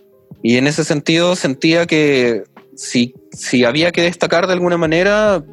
[0.43, 5.45] y en ese sentido sentía que si, si había que destacar de alguna manera,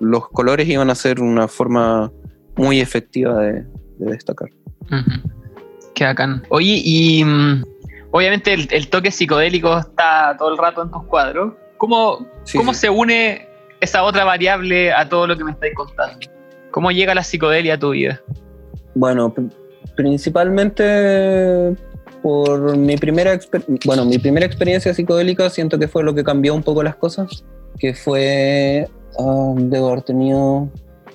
[0.00, 2.10] los colores iban a ser una forma
[2.60, 3.64] muy efectiva de,
[3.98, 4.48] destacar.
[5.94, 6.42] Qué bacán.
[6.50, 7.64] Oye, y mm,
[8.10, 11.54] obviamente el, toque psicodélico está todo el rato en tus cuadros.
[11.78, 13.48] ¿Cómo, ¿cómo se une
[13.80, 16.18] esa otra variable a todo lo que me estáis contando?
[16.70, 18.20] ¿Cómo llega la psicodelia a tu vida?
[18.94, 19.34] Bueno,
[19.96, 21.74] principalmente
[22.22, 23.38] por mi primera,
[23.86, 27.44] bueno, mi primera experiencia psicodélica siento que fue lo que cambió un poco las cosas,
[27.78, 30.68] que fue, uh, debo haber tenido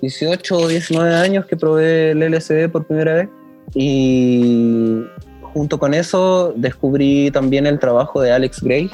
[0.06, 3.30] 18 o 19 años que probé el LSD por primera vez
[3.74, 5.04] y
[5.42, 8.90] junto con eso descubrí también el trabajo de Alex Gray.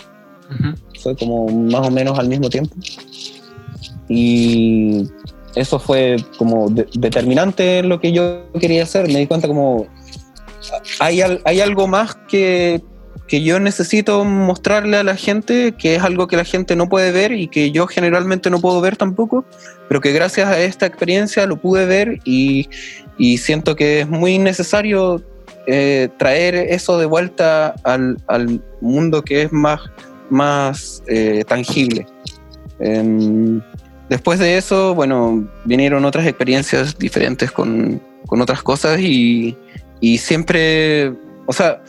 [1.02, 2.76] Fue como más o menos al mismo tiempo.
[4.08, 5.08] Y
[5.56, 9.08] eso fue como determinante en lo que yo quería hacer.
[9.08, 9.88] Me di cuenta como
[11.00, 12.82] hay, hay algo más que,
[13.32, 17.14] que yo necesito mostrarle a la gente, que es algo que la gente no puede
[17.14, 19.46] ver y que yo generalmente no puedo ver tampoco,
[19.88, 22.68] pero que gracias a esta experiencia lo pude ver y,
[23.18, 25.24] y siento que es muy necesario
[25.66, 29.80] eh, traer eso de vuelta al, al, mundo que es más,
[30.30, 32.06] más eh, tangible.
[32.82, 33.62] Eh,
[34.10, 39.56] después de eso, bueno, vinieron otras experiencias diferentes con, con otras cosas y,
[40.02, 41.14] y siempre,
[41.46, 41.82] o sea,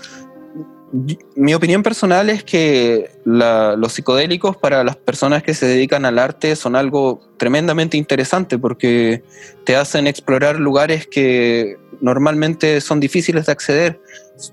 [1.36, 6.18] mi opinión personal es que la, los psicodélicos para las personas que se dedican al
[6.18, 9.22] arte son algo tremendamente interesante porque
[9.64, 14.00] te hacen explorar lugares que normalmente son difíciles de acceder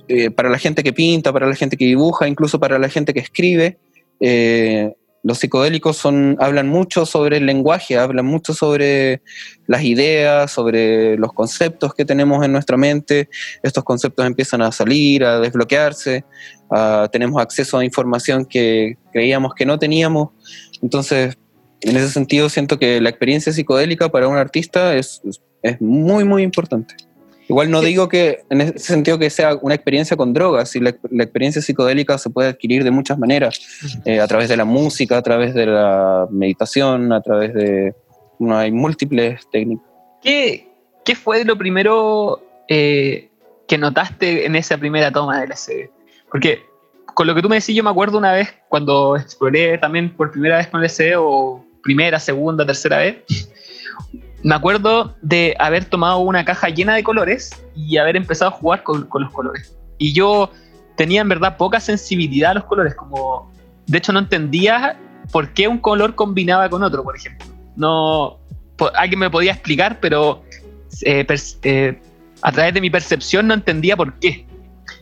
[0.07, 3.13] eh, para la gente que pinta, para la gente que dibuja, incluso para la gente
[3.13, 3.77] que escribe.
[4.21, 9.21] Eh, los psicodélicos son, hablan mucho sobre el lenguaje, hablan mucho sobre
[9.67, 13.29] las ideas, sobre los conceptos que tenemos en nuestra mente.
[13.61, 16.23] Estos conceptos empiezan a salir, a desbloquearse,
[17.11, 20.29] tenemos acceso a información que creíamos que no teníamos.
[20.81, 21.37] Entonces,
[21.81, 25.21] en ese sentido, siento que la experiencia psicodélica para un artista es,
[25.63, 26.95] es muy, muy importante.
[27.49, 30.95] Igual no digo que en ese sentido que sea una experiencia con drogas, y la,
[31.09, 33.59] la experiencia psicodélica se puede adquirir de muchas maneras,
[34.05, 37.95] eh, a través de la música, a través de la meditación, a través de...
[38.37, 39.83] Bueno, hay múltiples técnicas.
[40.21, 40.67] ¿Qué,
[41.03, 43.29] qué fue lo primero eh,
[43.67, 45.89] que notaste en esa primera toma del LSD?
[46.29, 46.61] Porque
[47.15, 50.31] con lo que tú me decís, yo me acuerdo una vez cuando exploré también por
[50.31, 53.17] primera vez con LSD, o primera, segunda, tercera vez,
[54.43, 58.83] me acuerdo de haber tomado una caja llena de colores y haber empezado a jugar
[58.83, 59.77] con, los colores.
[59.97, 60.51] Y yo
[60.95, 63.51] tenía en verdad poca sensibilidad a los colores, como
[63.87, 64.97] de hecho no entendía
[65.31, 67.47] por qué un color combinaba con otro, por ejemplo.
[67.75, 68.39] No,
[68.95, 70.43] alguien me podía explicar, pero
[71.05, 71.25] eh,
[71.63, 72.01] eh,
[72.41, 74.45] a través de mi percepción no entendía por qué.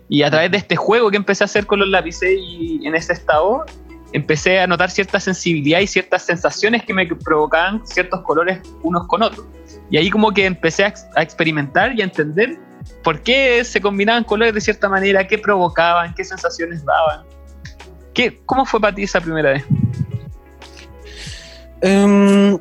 [0.10, 2.95] Y a través de este juego que empecé a hacer con los lápices y en
[2.95, 3.65] ese estado,
[4.13, 9.23] empecé a notar cierta sensibilidad y ciertas sensaciones que me provocaban ciertos colores unos con
[9.23, 9.45] otros.
[9.89, 12.57] Y ahí como que empecé a, a, experimentar y a entender
[13.03, 17.25] por qué se combinaban colores de cierta manera, qué provocaban, qué sensaciones daban.
[18.13, 19.65] ¿Qué, ¿Cómo fue para ti esa primera vez?
[21.83, 22.57] Um,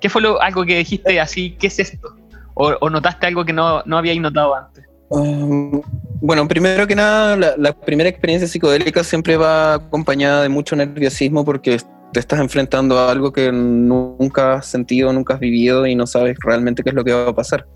[0.00, 2.16] ¿Qué fue lo, algo que dijiste así, qué es esto?
[2.54, 4.79] ¿O, o notaste algo que no, no habíais notado antes?
[5.10, 5.82] Um,
[6.20, 11.44] bueno, primero que nada, la, la, primera experiencia psicodélica siempre va acompañada de mucho nerviosismo
[11.44, 11.78] porque
[12.12, 16.36] te estás enfrentando a algo que nunca has sentido, nunca has vivido y no sabes
[16.40, 17.66] realmente qué es lo que va a pasar.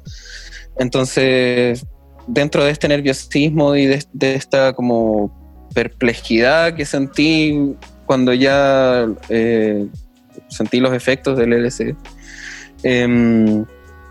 [0.76, 1.84] Entonces,
[2.28, 7.74] dentro de este nerviosismo y de, de esta como perplejidad que sentí
[8.06, 9.88] cuando ya eh,
[10.48, 11.94] sentí los efectos del LSD,
[12.84, 13.64] eh,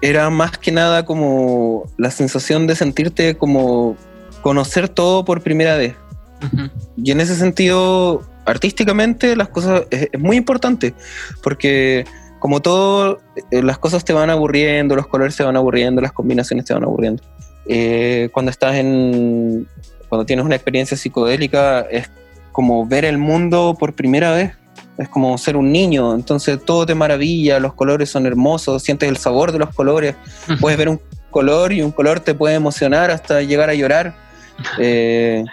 [0.04, 3.96] era más que nada como la sensación de sentirte como
[4.42, 5.96] conocer todo por primera vez.
[6.42, 6.72] Uh -huh.
[6.98, 10.94] Y en ese sentido, artísticamente, las cosas es, es, muy importante,
[11.42, 12.04] porque
[12.40, 16.66] como todo, eh, las cosas te van aburriendo, los colores te van aburriendo, las combinaciones
[16.66, 17.24] te van aburriendo.
[17.66, 19.70] Eh, cuando estás en.
[20.10, 22.12] Cuando tienes una experiencia psicodélica, es
[22.52, 24.52] como ver el mundo por primera vez.
[24.98, 29.18] Es como ser un niño, entonces todo te maravilla, los colores son hermosos, sientes el
[29.18, 30.16] sabor de los colores,
[30.48, 30.60] uh -huh.
[30.60, 31.02] puedes ver un
[31.32, 34.16] color y un color te puede emocionar hasta llegar a llorar.
[34.80, 35.44] Eh,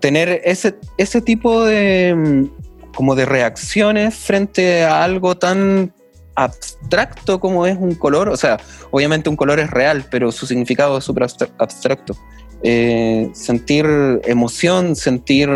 [0.00, 2.50] tener ese, ese tipo de
[2.94, 5.92] como de reacciones frente a algo tan
[6.34, 8.58] abstracto como es un color, o sea,
[8.90, 11.26] obviamente un color es real, pero su significado es súper
[11.58, 12.16] abstracto.
[12.62, 13.86] Eh, sentir
[14.24, 15.48] emoción, sentir,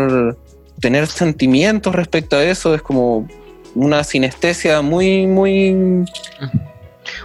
[0.83, 3.25] tener sentimientos respecto a eso es como
[3.73, 6.03] una sinestesia muy, muy...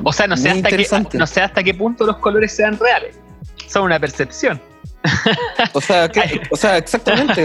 [0.04, 3.18] O sea, no sé, hasta qué, no sé hasta qué punto los colores sean reales,
[3.66, 4.60] son una percepción.
[5.72, 7.44] O sea, que, o sea exactamente.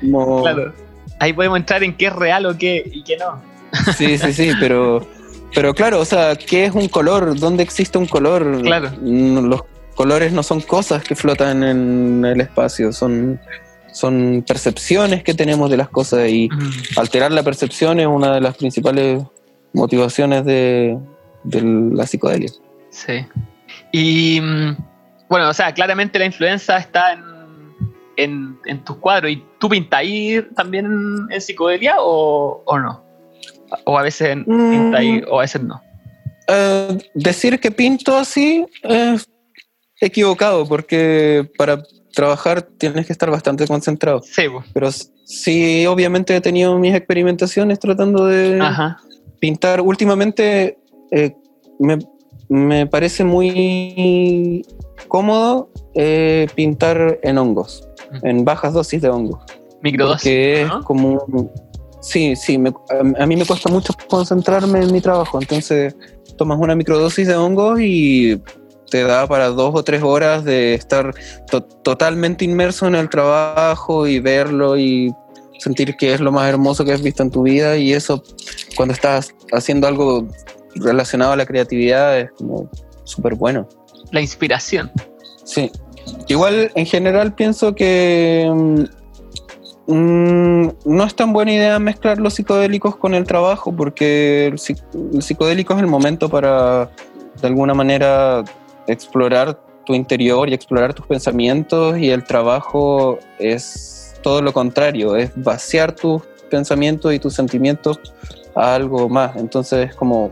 [0.00, 0.42] Como...
[0.42, 0.72] Claro.
[1.18, 3.42] Ahí podemos entrar en qué es real o qué y qué no.
[3.96, 5.08] Sí, sí, sí, pero,
[5.52, 7.36] pero claro, o sea, ¿qué es un color?
[7.36, 8.62] ¿Dónde existe un color?
[8.62, 8.92] Claro.
[9.02, 9.64] Los
[9.96, 13.40] colores no son cosas que flotan en el espacio, son,
[13.98, 16.48] son percepciones que tenemos de las cosas y
[16.94, 19.24] alterar la percepción es una de las principales
[19.72, 20.96] motivaciones de,
[21.42, 22.48] de la psicodelia.
[22.90, 23.26] Sí.
[23.90, 24.76] Y mm,
[25.28, 27.24] bueno, o sea, claramente la influencia está en,
[28.16, 29.32] en, en tus cuadros.
[29.32, 33.02] ¿Y tú pintáis también en, psicodelia o, o, no?
[33.84, 34.70] O a veces mm.
[34.70, 35.82] pintáis o a veces no.
[36.48, 39.28] Uh, decir que pinto así es
[40.00, 44.22] equivocado porque para trabajar tienes que estar bastante concentrado.
[44.22, 44.66] Sí, pues.
[44.72, 44.90] Pero
[45.24, 48.98] sí, obviamente he tenido mis experimentaciones tratando de Ajá.
[49.40, 49.80] pintar.
[49.80, 50.78] Últimamente
[51.10, 51.34] eh,
[51.78, 51.98] me,
[52.48, 54.64] me parece muy
[55.08, 57.88] cómodo eh, pintar en hongos,
[58.22, 59.40] en bajas dosis de hongos.
[59.82, 60.22] Microdosis.
[60.22, 61.50] Que es como.
[62.00, 62.62] Sí, sí,
[63.18, 65.96] a, mí me cuesta mucho concentrarme en mi trabajo, entonces
[66.36, 68.40] tomas una microdosis de hongos y
[68.90, 71.14] te da para dos o tres horas de estar
[71.82, 75.12] totalmente inmerso en el trabajo y verlo y
[75.58, 78.22] sentir que es lo más hermoso que has visto en tu vida y eso
[78.76, 80.28] cuando estás haciendo algo
[80.76, 82.70] relacionado a la creatividad es como
[83.04, 83.68] súper bueno.
[84.12, 84.90] La inspiración.
[85.44, 85.70] Sí.
[86.28, 92.96] Igual en general pienso que mm, mm, no es tan buena idea mezclar los psicodélicos
[92.96, 94.60] con el trabajo porque el,
[95.14, 96.90] el psicodélico es el momento para
[97.40, 98.44] de alguna manera
[98.88, 105.30] explorar tu interior y explorar tus pensamientos y el trabajo es todo lo contrario, es
[105.36, 108.00] vaciar tus pensamientos y tus sentimientos
[108.54, 109.36] a algo más.
[109.36, 110.30] Entonces es como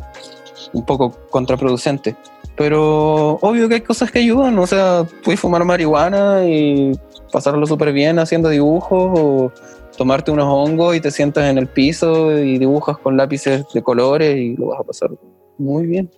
[0.73, 2.17] un poco contraproducente.
[2.57, 6.93] Pero obvio que hay cosas que ayudan, o sea, puedes fumar marihuana y
[7.31, 9.53] pasarlo súper bien haciendo dibujos o
[9.97, 14.37] tomarte unos hongos y te sientas en el piso y dibujas con lápices de colores
[14.37, 15.11] y lo vas a pasar
[15.59, 16.11] muy bien.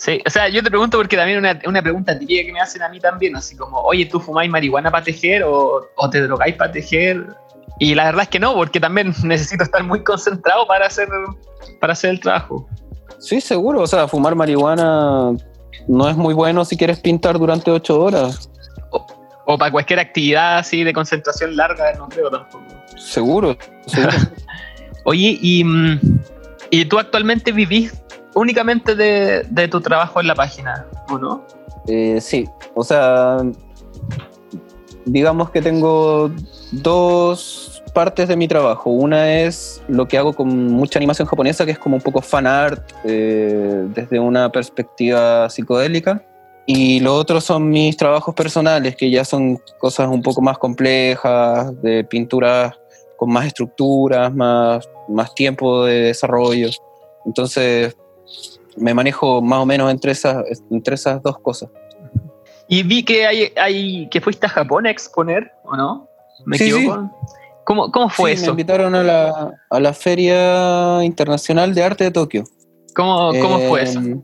[0.00, 2.80] Sí, o sea, yo te pregunto porque también una, una pregunta típica que me hacen
[2.80, 6.54] a mí también, así como, oye, ¿tú fumáis marihuana para tejer o, o te drogáis
[6.54, 7.26] para tejer?
[7.78, 11.06] Y la verdad es que no, porque también necesito estar muy concentrado para hacer,
[11.82, 12.66] para hacer el trabajo.
[13.18, 13.82] Sí, seguro.
[13.82, 15.32] O sea, fumar marihuana
[15.86, 18.48] no es muy bueno si quieres pintar durante ocho horas.
[19.44, 22.64] O, para cualquier actividad así de concentración larga, no creo tampoco.
[22.96, 24.16] Seguro, seguro.
[25.04, 26.00] Oye, y, mm,
[26.70, 27.92] y, tú actualmente vivís
[28.34, 31.44] únicamente de, de, tu trabajo en la página, ¿o no?
[31.86, 33.38] Eh, sí, o sea,
[35.04, 36.30] digamos que tengo
[36.72, 38.90] dos partes de mi trabajo.
[38.90, 42.46] Una es lo que hago con mucha animación japonesa, que es como un poco fan
[42.46, 46.24] art eh, desde una perspectiva psicodélica.
[46.66, 51.80] Y lo otro son mis trabajos personales, que ya son cosas un poco más complejas,
[51.82, 52.74] de pinturas
[53.16, 56.70] con más estructuras, más, más tiempo de desarrollo.
[57.26, 57.96] Entonces,
[58.76, 61.70] me manejo más o menos entre esas, entre esas dos cosas.
[62.68, 66.08] Y vi que, hay, hay, que fuiste a Japón a exponer, ¿o no?
[66.46, 67.10] ¿Me equivoco?
[67.64, 68.46] ¿Cómo, cómo fue eso?
[68.46, 72.44] Me invitaron a la, a la Feria Internacional de Arte de Tokio.
[72.94, 73.98] ¿Cómo, cómo fue eso?
[73.98, 74.22] Em,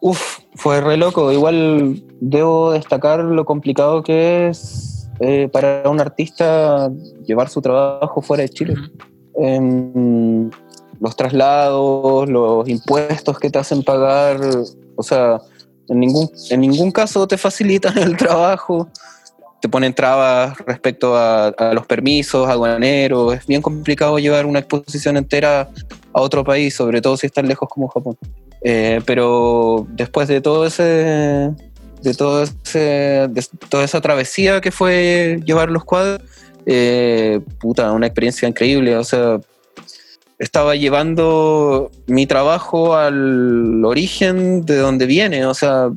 [0.00, 1.32] uf, fue re loco.
[1.32, 6.90] Igual debo destacar lo complicado que es eh, para un artista
[7.24, 8.74] llevar su trabajo fuera de Chile.
[11.04, 14.40] Los traslados, los impuestos que te hacen pagar,
[14.96, 15.40] o sea,
[15.88, 18.88] en ningún, en ningún caso te facilitan el trabajo
[19.64, 23.34] te ponen trabas respecto a, los permisos aduaneros.
[23.34, 25.70] Es bien complicado llevar una exposición entera
[26.12, 28.18] a otro país, sobre todo si estás lejos como Japón.
[28.62, 31.50] Eh, pero después de todo ese
[32.02, 33.30] de todo ese
[33.70, 36.20] toda esa travesía que fue llevar los cuadros
[36.66, 39.40] eh, puta una experiencia increíble o sea
[40.44, 45.90] estaba llevando mi trabajo al origen de donde viene o sea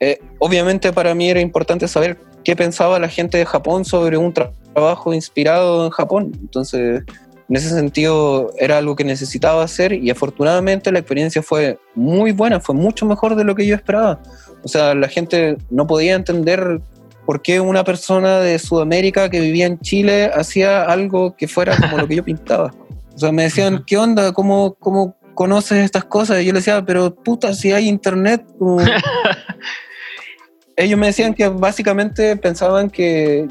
[0.00, 4.32] eh, obviamente para mí era importante saber qué pensaba la gente de Japón sobre un
[4.32, 6.32] trabajo inspirado en Japón.
[6.40, 7.04] Entonces,
[7.48, 12.60] en ese sentido, era algo que necesitaba hacer y afortunadamente la experiencia fue muy buena,
[12.60, 14.20] fue mucho mejor de lo que yo esperaba.
[14.64, 16.80] O sea, la gente no podía entender
[17.26, 21.98] por qué una persona de Sudamérica que vivía en Chile hacía algo que fuera como
[21.98, 22.74] lo que yo pintaba.
[23.14, 24.32] O sea, me decían, ¿qué onda?
[24.32, 26.42] ¿Cómo, cómo conoces estas cosas?
[26.42, 28.44] Y yo le decía, pero puta, si hay internet,
[30.76, 33.48] ellos me decían que básicamente pensaban que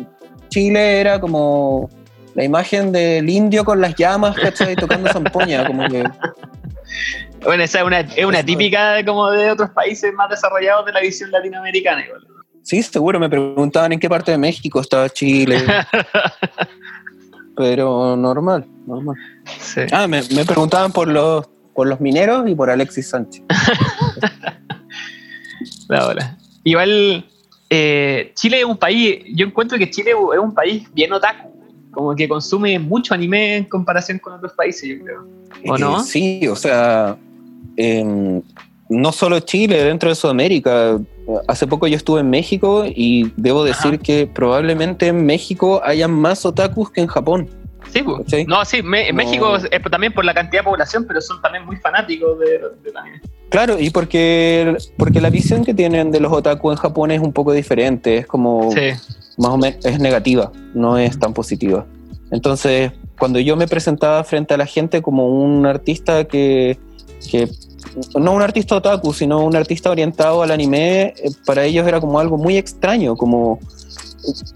[0.49, 1.89] Chile era como
[2.33, 4.75] la imagen del indio con las llamas, ¿cachai?
[4.75, 6.03] Tocando zampoña, como que...
[7.43, 11.01] Bueno, esa es una, es una típica como de otros países más desarrollados de la
[11.01, 12.05] visión latinoamericana.
[12.05, 12.21] Igual.
[12.63, 15.61] Sí, seguro, me preguntaban en qué parte de México estaba Chile.
[17.55, 19.15] Pero normal, normal.
[19.91, 23.43] Ah, me, me, preguntaban por los, por los mineros y por Alexis Sánchez.
[25.87, 26.37] La hora.
[26.63, 27.25] Igual,
[27.69, 31.49] eh, Chile es un país, yo encuentro que Chile es un país bien otaku,
[31.91, 35.27] como que consume mucho anime en comparación con otros países, yo creo.
[35.67, 36.03] ¿O no?
[36.03, 37.17] sí, o sea,
[38.89, 40.99] no solo Chile, dentro de Sudamérica.
[41.47, 46.45] Hace poco yo estuve en México y debo decir que probablemente en México haya más
[46.45, 47.49] otakus que en Japón.
[47.91, 51.77] Sí, no, sí, México es también por la cantidad de población, pero son también muy
[51.77, 53.21] fanáticos de, de anime.
[53.49, 57.33] Claro, y porque, porque la visión que tienen de los otaku en Japón es un
[57.33, 58.71] poco diferente, es como
[59.37, 61.85] más o menos es negativa, no es tan positiva.
[62.31, 66.79] Entonces, cuando yo me presentaba frente a la gente como un artista que,
[67.29, 67.49] que
[68.17, 72.19] no un artista otaku, sino un artista orientado al anime, eh, para ellos era como
[72.19, 73.59] algo muy extraño, como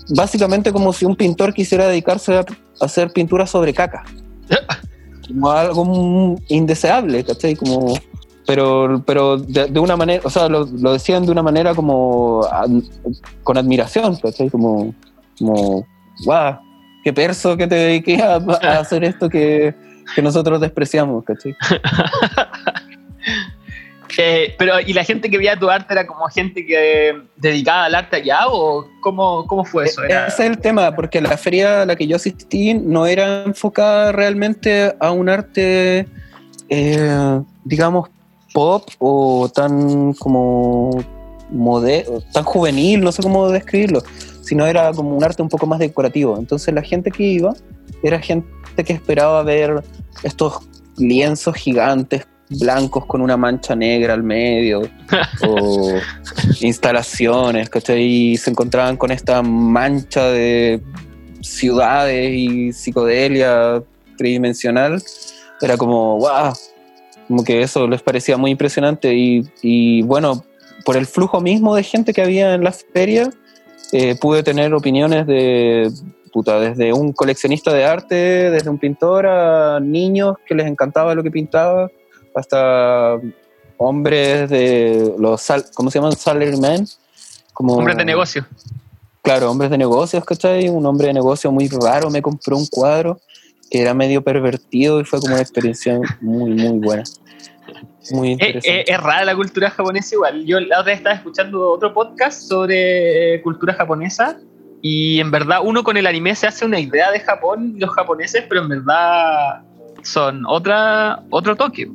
[0.09, 2.45] básicamente como si un pintor quisiera dedicarse a
[2.82, 4.03] hacer pintura sobre caca.
[5.28, 7.55] Como algo indeseable, ¿cachai?
[7.55, 7.95] Como,
[8.45, 12.47] pero pero de, una manera, o sea, lo, decían de una manera como
[13.43, 14.49] con admiración, ¿cachai?
[14.49, 14.93] Como,
[15.39, 15.86] como,
[16.23, 16.59] guau,
[17.03, 18.36] qué perso que te dediques a,
[18.80, 19.73] hacer esto que,
[20.15, 21.55] que nosotros despreciamos, ¿cachai?
[24.18, 27.95] Eh, pero, ¿y la gente que veía tu arte era como gente que dedicada al
[27.95, 30.03] arte allá o cómo, cómo fue eso?
[30.03, 34.11] Ese es el tema, porque la feria a la que yo asistí no era enfocada
[34.11, 36.07] realmente a un arte,
[36.70, 38.09] eh, digamos,
[38.53, 41.03] pop o tan como
[41.51, 44.01] modelo, tan juvenil, no sé cómo describirlo,
[44.41, 46.38] sino era como un arte un poco más decorativo.
[46.38, 47.53] Entonces la gente que iba
[48.01, 48.47] era gente
[48.86, 49.84] que esperaba ver
[50.24, 50.59] estos
[50.97, 54.83] lienzos gigantes blancos con una mancha negra al medio,
[55.47, 55.93] o
[56.61, 58.03] instalaciones, ¿cachai?
[58.03, 60.81] Y se encontraban con esta mancha de
[61.41, 63.81] ciudades y psicodelia
[64.17, 65.01] tridimensional.
[65.61, 66.53] Era como, wow,
[67.27, 69.13] como que eso les parecía muy impresionante.
[69.13, 70.43] Y, bueno,
[70.85, 73.29] por el flujo mismo de gente que había en la feria,
[73.91, 75.91] eh, pude tener opiniones de
[76.31, 78.15] puta, desde un coleccionista de arte,
[78.51, 81.89] desde un pintor a niños que les encantaba lo que pintaba
[82.36, 83.19] hasta
[83.77, 86.15] hombres de los, ¿cómo se llaman?
[86.15, 86.86] Salarymen.
[87.53, 88.45] Como, hombres de negocio.
[89.21, 90.69] Claro, hombres de negocios, ¿cachai?
[90.69, 93.19] Un hombre de negocio muy raro me compró un cuadro
[93.71, 97.03] que era medio pervertido y fue como una experiencia muy, muy buena.
[98.11, 98.91] Muy eh, eh, interesante.
[98.91, 100.45] Es, rara la cultura japonesa igual.
[100.45, 104.38] Yo la otra vez estaba escuchando otro podcast sobre cultura japonesa
[104.81, 108.43] y en verdad uno con el anime se hace una idea de Japón, los japoneses,
[108.47, 109.63] pero en verdad
[110.03, 111.89] son otra, otro toque.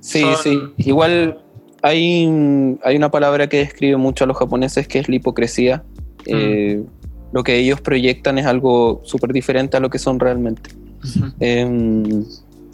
[0.00, 0.58] Sí, sí.
[0.78, 1.38] Igual
[1.82, 2.24] hay,
[2.82, 5.84] hay una palabra que describe mucho a los japoneses que es la hipocresía.
[6.26, 6.30] Mm.
[6.30, 6.82] Eh,
[7.32, 10.70] lo que ellos proyectan es algo súper diferente a lo que son realmente.
[11.40, 12.24] Em,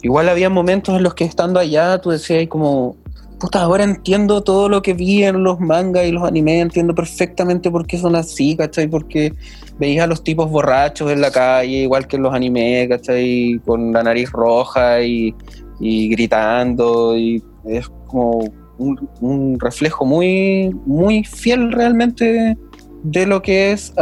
[0.01, 2.95] igual había momentos en los que estando allá tú decías como,
[3.39, 7.69] puta, ahora entiendo todo lo que vi en los mangas y los animes, entiendo perfectamente
[7.69, 8.87] por qué son así, ¿cachai?
[8.87, 9.33] Porque
[9.77, 13.59] veías a los tipos borrachos en la calle, igual que en los animes, ¿cachai?
[13.65, 15.35] Con la nariz roja y
[15.79, 18.43] y gritando y es como
[18.77, 22.57] un, reflejo muy, muy fiel realmente
[23.03, 23.93] de lo que es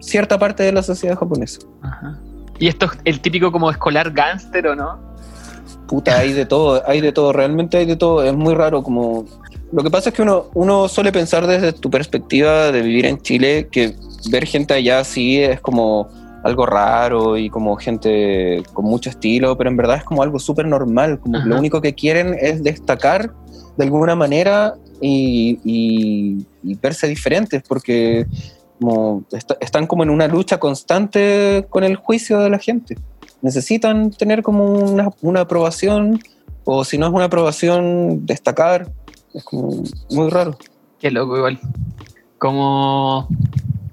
[0.00, 1.60] cierta parte de la sociedad japonesa.
[2.58, 5.00] ¿Y esto es el típico como escolar gángster o no?
[5.88, 9.24] Puta, hay de todo, hay de todo, realmente hay de todo, es muy raro como...
[9.72, 13.18] Lo que pasa es que uno, uno suele pensar desde tu perspectiva de vivir en
[13.22, 13.96] Chile que
[14.30, 16.08] ver gente allá así es como
[16.42, 20.66] algo raro y como gente con mucho estilo, pero en verdad es como algo súper
[20.66, 23.32] normal, como lo único que quieren es destacar
[23.76, 26.46] de alguna manera y,
[26.80, 28.26] verse diferentes, porque
[28.80, 29.24] como
[29.60, 32.96] están como en una lucha constante con el juicio de la gente.
[33.40, 36.20] Necesitan tener como una, una aprobación,
[36.64, 38.92] o si no es una aprobación, destacar.
[39.34, 40.56] Es como muy raro.
[40.98, 41.58] Qué loco igual.
[42.38, 43.28] Como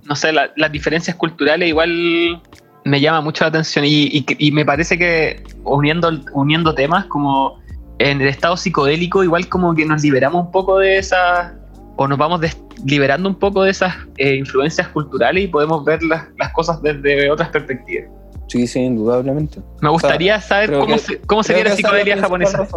[0.10, 2.41] no sé, las diferencias culturales igual
[2.84, 7.60] me llama mucho la atención y, me parece que uniendo, uniendo temas como
[7.99, 11.53] en el estado psicodélico igual como que nos liberamos un poco de esas
[11.95, 12.41] o nos vamos
[12.86, 17.49] liberando un poco de esas eh, influencias culturales y podemos ver las, cosas desde otras
[17.49, 18.10] perspectivas.
[18.47, 19.62] Sí, sí, indudablemente.
[19.82, 22.68] Me gustaría saber cómo, se, cómo sería la psicodelia japonesa.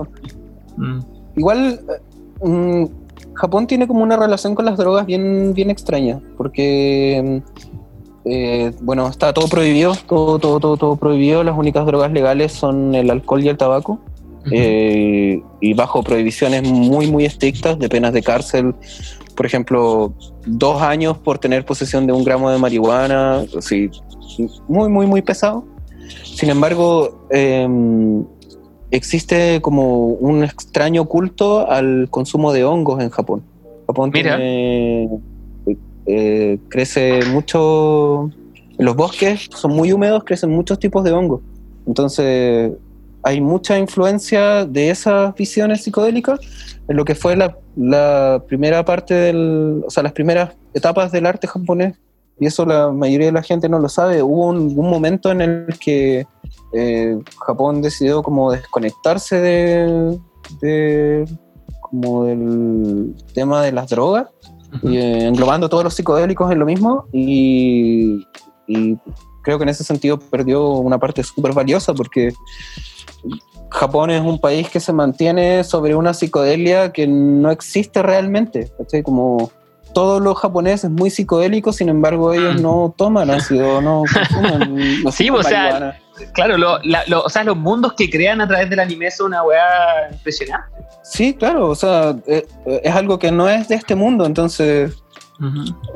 [0.76, 1.00] Mm.
[1.36, 2.86] Igual, eh, mm,
[3.34, 7.42] Japón tiene como una relación con las drogas bien, bien extraña, porque,
[8.24, 11.42] eh, bueno, está todo prohibido, todo, todo, todo, todo prohibido.
[11.42, 14.00] Las únicas drogas legales son el alcohol y el tabaco,
[14.50, 18.74] eh, y bajo prohibiciones muy, muy estrictas de penas de cárcel,
[19.36, 20.12] por ejemplo,
[20.44, 23.90] dos años por tener posesión de un gramo de marihuana, así,
[24.68, 25.64] muy, muy, muy pesado.
[26.24, 27.66] Sin embargo, eh,
[28.92, 33.42] existe como un extraño culto al consumo de hongos en Japón.
[33.86, 35.08] Japón Tiene,
[36.06, 38.30] eh, crece mucho,
[38.78, 41.40] los bosques son muy húmedos, crecen muchos tipos de hongos.
[41.86, 42.72] Entonces
[43.24, 46.40] hay mucha influencia de esas visiones psicodélicas
[46.88, 51.26] en lo que fue la, la primera parte del, o sea, las primeras etapas del
[51.26, 51.96] arte japonés.
[52.38, 54.22] Y eso la mayoría de la gente no lo sabe.
[54.22, 56.26] Hubo un, un momento en el que
[56.72, 59.40] eh, Japón decidió como desconectarse
[60.60, 61.26] de,
[61.80, 64.28] como del tema de las drogas,
[64.82, 68.26] y, eh, englobando todos los psicodélicos en lo mismo y,
[69.42, 72.32] creo que en ese sentido perdió una parte súper valiosa porque
[73.70, 78.72] Japón es un país que se mantiene sobre una psicodelia que no existe realmente,
[79.04, 79.50] Como
[79.92, 82.62] todo lo japonés es muy psicodélico, sin embargo ellos Mm.
[82.62, 85.02] no toman ácido, no consumen.
[85.02, 85.98] no Sí, o sea.
[86.34, 89.28] Claro, lo- la- lo- o sea, los mundos que crean a través del anime son
[89.28, 90.68] una weá impresionante.
[91.02, 95.02] Sí, claro, o sea, eh, eh, es algo que no es de este mundo, entonces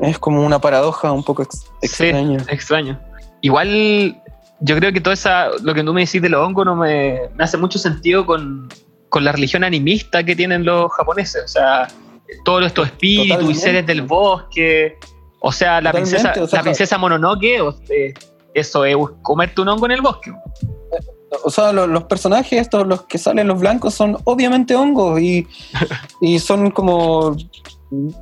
[0.01, 2.39] es como una paradoja un poco ex- extraña.
[2.39, 2.99] Sí, extraño.
[3.41, 4.21] Igual,
[4.59, 7.19] yo creo que todo esa, lo que tú me decís de los hongos no me,
[7.35, 8.67] me hace mucho sentido con,
[9.09, 11.43] con la religión animista que tienen los japoneses.
[11.45, 11.87] O sea,
[12.43, 14.97] todos estos espíritus y seres del bosque.
[15.39, 18.13] O sea, la Totalmente, princesa, o sea, la princesa Mononoke, o- eh,
[18.59, 20.31] eso es comerte un hongo en el bosque.
[21.43, 25.45] O sea, lo- los personajes estos, los que salen los blancos, son obviamente hongos y,
[26.21, 27.35] y son como,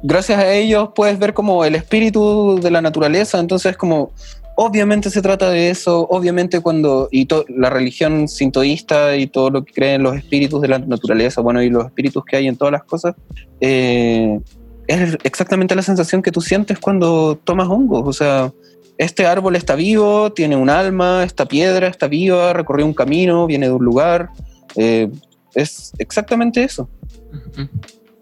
[0.03, 4.11] gracias a ellos puedes ver como el espíritu de la naturaleza, entonces como,
[4.57, 9.63] obviamente se trata de eso, obviamente cuando, y to- la religión sintoísta y todo lo
[9.63, 12.71] que creen los espíritus de la naturaleza, bueno, y los espíritus que hay en todas
[12.71, 13.13] las cosas,
[13.61, 14.39] eh,
[14.87, 18.51] es exactamente la sensación que tú sientes cuando tomas hongos, o sea,
[18.97, 23.67] este árbol está vivo, tiene un alma, esta piedra está viva, recorrió un camino, viene
[23.67, 24.29] de un lugar.
[24.75, 25.09] eh,
[25.53, 26.89] es exactamente eso.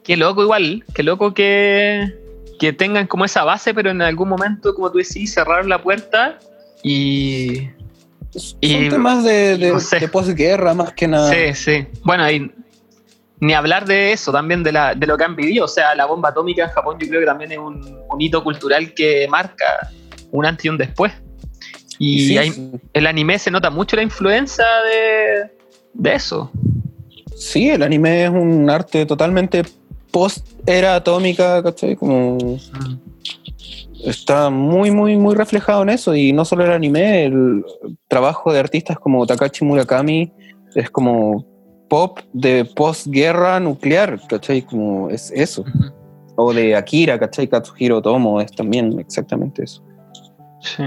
[0.04, 2.14] Qué loco igual, qué loco que,
[2.60, 6.38] que tengan como esa base, pero en algún momento, como tú decís, cerrar la puerta
[6.84, 7.70] y...
[8.36, 10.00] Son Y- temas de, de, no sé.
[10.00, 11.32] de posguerra más que nada.
[11.32, 11.88] Sí, sí.
[12.04, 12.52] Bueno, y
[13.40, 15.66] ni hablar de eso, también de, la, de lo que han vivido.
[15.66, 18.44] O sea, la bomba atómica en Japón yo creo que también es un, un hito
[18.44, 19.90] cultural que marca
[20.34, 21.14] un antes y un después.
[22.00, 22.72] Y Sí, hay- sí.
[22.94, 25.52] el anime se nota mucho la influencia de,
[25.94, 26.52] de eso.
[27.38, 29.64] Sí, el anime es un arte totalmente
[30.12, 31.96] post-era atómica, ¿cachai?
[31.96, 32.38] Como
[34.06, 36.16] está muy, muy, muy reflejado en eso.
[36.16, 37.64] Y no solo el anime, el
[38.08, 40.32] trabajo de artistas como Takashi Murakami
[40.76, 41.46] es como
[41.90, 44.62] pop de postguerra nuclear, ¿cachai?
[44.64, 45.64] Como es eso.
[46.36, 47.48] O de Akira, ¿cachai?
[47.48, 49.84] Katsuhiro Otomo es también exactamente eso.
[50.64, 50.84] Sí.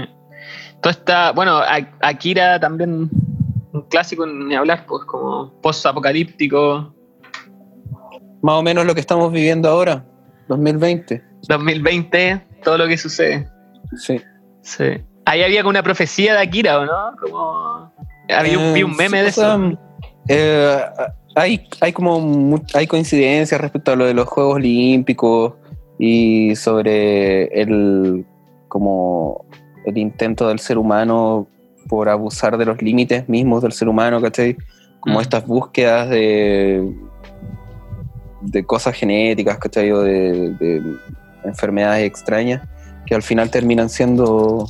[0.81, 1.61] Todo está, bueno,
[2.01, 3.09] Akira también
[3.73, 6.93] un clásico ni hablar, pues como post-apocalíptico,
[8.41, 10.05] Más o menos lo que estamos viviendo ahora,
[10.47, 11.23] 2020.
[11.47, 13.47] 2020, todo lo que sucede.
[13.95, 14.21] Sí.
[14.61, 14.83] Sí.
[15.25, 17.15] Ahí había como una profecía de Akira, ¿o no?
[17.19, 17.93] Como...
[18.29, 19.77] Había un, vi un Eh, meme sí, de eso.
[20.27, 20.79] eh,
[21.35, 25.53] hay, hay como hay coincidencias respecto a lo de los Juegos Olímpicos
[25.99, 28.25] y sobre el
[28.67, 29.45] como
[29.87, 31.47] el intento del ser humano
[31.87, 34.55] por abusar de los límites mismos del ser humano, ¿cachai?
[34.99, 35.21] Como Mm.
[35.21, 36.93] estas búsquedas de
[38.41, 39.91] de cosas genéticas, ¿cachai?
[39.91, 40.81] O de, de
[41.43, 42.61] enfermedades extrañas
[43.05, 44.67] que al final terminan siendo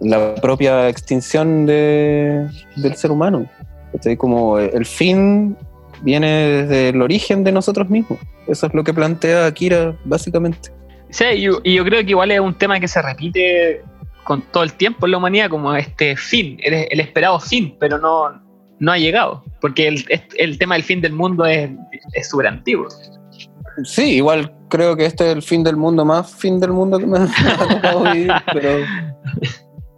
[0.00, 3.46] la propia extinción de, del ser humano.
[3.92, 4.16] ¿cachai?
[4.16, 5.56] Como el fin
[6.02, 6.28] viene
[6.62, 8.18] desde el origen de nosotros mismos.
[8.46, 10.70] Eso es lo que plantea Akira, básicamente.
[11.10, 13.82] Sí, y yo, y yo creo que igual es un tema que se repite
[14.24, 17.98] con todo el tiempo en la humanidad, como este fin, el, el esperado fin, pero
[17.98, 18.40] no,
[18.78, 20.04] no ha llegado, porque el,
[20.38, 21.70] el tema del fin del mundo es
[22.28, 22.88] súper antiguo.
[23.84, 27.06] Sí, igual creo que este es el fin del mundo, más fin del mundo que
[27.06, 28.86] me ha tocado vivir, pero,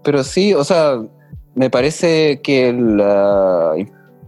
[0.03, 1.01] pero sí, o sea,
[1.55, 3.75] me parece que la,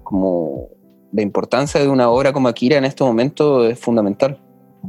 [0.02, 0.68] como
[1.12, 4.40] la importancia de una obra como Akira en este momento es fundamental.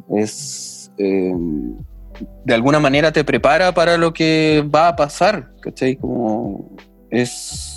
[0.09, 1.33] Es, eh,
[2.45, 5.95] de alguna manera te prepara para lo que va a pasar, ¿cachai?
[5.97, 6.75] Como
[7.09, 7.71] es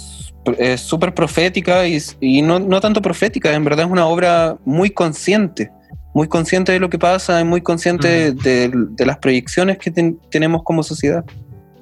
[0.58, 4.88] es súper profética y, y no, no tanto profética, en verdad es una obra muy
[4.90, 5.70] consciente
[6.14, 10.18] muy consciente de lo que pasa y muy consciente de, de las proyecciones que ten-
[10.30, 11.22] tenemos como sociedad.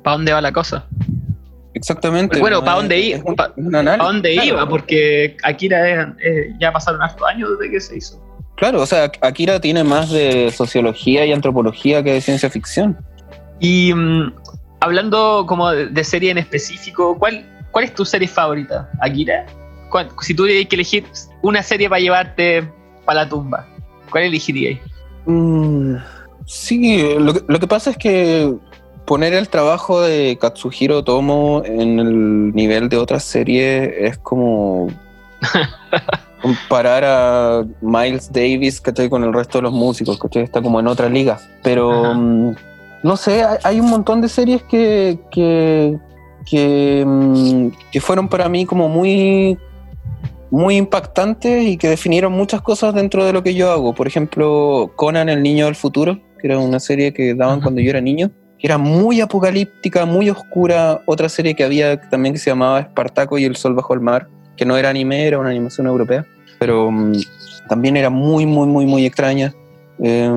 [0.02, 0.84] ¿Para dónde va la cosa?
[1.74, 2.38] Exactamente.
[2.40, 2.64] Bueno, ¿no?
[2.64, 4.68] ¿pa' dónde Es- i- es un- pa- es un análisis, ¿Para dónde iba?
[4.68, 8.20] Porque Akira es- es- ya pasaron hartos años desde que se hizo.
[8.57, 12.96] Claro, o sea, Akira tiene más de sociología y antropología que de ciencia ficción.
[13.61, 14.32] Y mm,
[14.80, 18.90] hablando como de, serie en específico, ¿cuál, ¿cuál es tu serie favorita?
[19.00, 19.46] ¿Akira?
[19.90, 21.04] ¿Cuál- si tuvieras que elegir
[21.42, 22.68] una serie para llevarte
[23.04, 23.66] para la tumba,
[24.11, 24.80] ¿cuál elegirías?
[25.26, 25.96] Mm,
[26.46, 28.54] sí, lo, que- lo que pasa es que
[29.04, 34.88] poner el trabajo de Katsuhiro Tomo en el nivel de otras series es como
[36.47, 39.09] comparar a Miles Davis ¿cachai?
[39.09, 41.38] con el resto de los músicos, que está como en otra liga.
[41.62, 42.55] Pero mm,
[43.03, 45.99] no sé, hay, hay un montón de series que, que,
[46.49, 49.59] que, mm, que fueron para mí como muy
[50.51, 53.92] muy impactantes y que definieron muchas cosas dentro de lo que yo hago.
[53.92, 57.90] Por ejemplo, Conan, el niño del futuro, que era una serie que daban cuando yo
[57.90, 61.03] era niño, que era muy apocalíptica, muy oscura.
[61.07, 64.28] Otra serie que había también que se llamaba Espartaco y el sol bajo el mar,
[64.57, 66.24] que no era anime, era una animación europea,
[66.59, 67.14] pero mm,
[67.68, 69.54] también era muy, muy, muy, muy extraña.
[70.02, 70.30] Eh,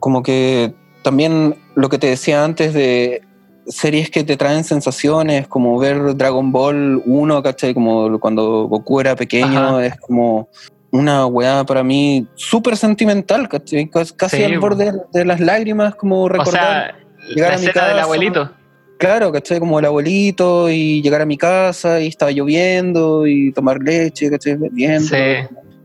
[0.00, 3.22] como que también lo que te decía antes de
[3.66, 7.74] series que te traen sensaciones, como ver Dragon Ball 1, ¿cachai?
[7.74, 10.48] Como cuando Goku era pequeño, es como
[10.90, 13.88] una weá para mí súper sentimental, ¿cachai?
[14.16, 16.94] Casi al borde de las lágrimas, como recordar
[17.34, 17.88] llegar a mi casa.
[17.88, 18.50] del abuelito.
[18.98, 19.58] Claro, ¿cachai?
[19.58, 24.56] Como el abuelito y llegar a mi casa y estaba lloviendo y tomar leche, ¿cachai?
[24.70, 25.00] Bien.
[25.02, 25.16] Sí.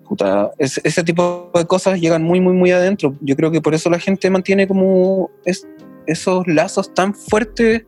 [0.08, 3.16] Puta, ese tipo de cosas llegan muy, muy, muy adentro.
[3.22, 5.30] Yo creo que por eso la gente mantiene como
[6.08, 7.84] esos lazos tan fuertes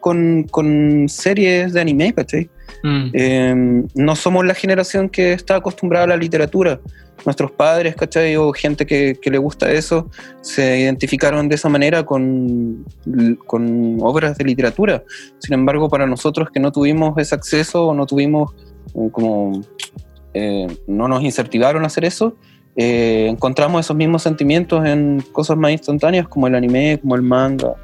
[0.00, 2.48] con, con series de anime, ¿cachai?
[2.82, 3.10] Mm.
[3.12, 6.80] Em, no somos la generación que está acostumbrada a la literatura.
[7.24, 8.36] Nuestros padres, ¿cachai?
[8.36, 10.08] O gente que, le gusta eso,
[10.42, 12.84] se identificaron de esa manera con,
[13.46, 15.02] con, obras de literatura.
[15.38, 18.52] Sin embargo, para nosotros que no tuvimos ese acceso o no tuvimos
[18.94, 19.60] eh, como...
[20.34, 22.36] Eh, no nos incentivaron a hacer eso,
[22.76, 27.74] eh, encontramos esos mismos sentimientos en cosas más instantáneas como el anime, como el manga.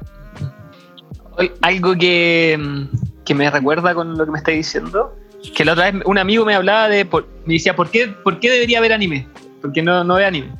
[1.61, 2.87] Algo que,
[3.25, 5.15] que me recuerda con lo que me estáis diciendo,
[5.55, 7.05] que la otra vez un amigo me hablaba de,
[7.45, 9.27] me decía, ¿por qué, ¿por qué debería ver anime?
[9.61, 10.51] Porque no, no ve anime.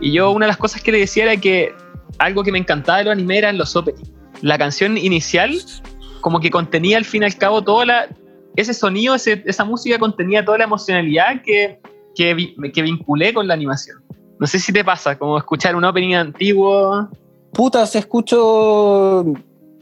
[0.00, 1.74] Y yo una de las cosas que le decía era que
[2.18, 4.10] algo que me encantaba de los anime eran los openings.
[4.40, 5.56] La canción inicial
[6.20, 8.08] como que contenía al fin y al cabo toda la...
[8.56, 11.80] Ese sonido, esa música contenía toda la emocionalidad que,
[12.14, 14.02] que, que vinculé con la animación.
[14.38, 17.08] No sé si te pasa, como escuchar un opening antiguo.
[17.52, 19.24] Puta, se escucho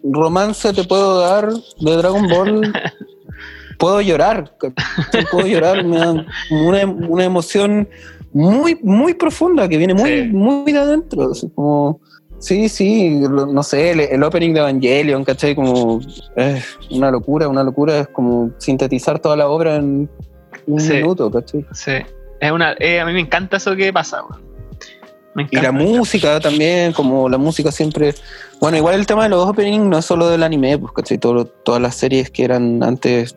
[0.03, 2.73] romance te puedo dar de Dragon Ball,
[3.79, 4.57] puedo llorar,
[5.31, 7.89] puedo llorar, me da una, una, emoción
[8.33, 11.33] muy, muy profunda que viene muy, muy de adentro.
[11.55, 12.01] como,
[12.39, 15.55] sí, sí, no sé, el, opening de Evangelion, ¿cachai?
[15.55, 16.01] Como
[16.37, 20.09] es una locura, una locura, es como sintetizar toda la obra en
[20.67, 21.65] un minuto, ¿cachai?
[21.73, 21.93] Sí,
[22.41, 24.23] es una, eh, a mí me encanta eso que pasa,
[25.51, 28.15] y la música también, como la música siempre.
[28.61, 31.19] Bueno, igual el tema de los openings no es solo del anime, pues, ¿cachai?
[31.19, 33.37] todas las series que eran antes,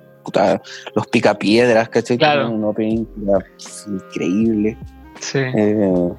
[0.95, 2.17] los picapiedras, ¿cachai?
[2.17, 2.49] Claro.
[2.49, 3.05] Un opening
[3.87, 4.77] increíble.
[5.19, 5.39] Sí.
[5.39, 6.09] Eh,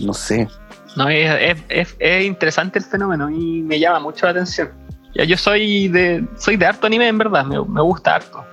[0.00, 0.48] no sé.
[0.96, 4.70] No, es, es, es, interesante el fenómeno y me llama mucho la atención.
[5.14, 8.44] Ya, yo soy de, soy de harto anime, en verdad, me, me gusta harto.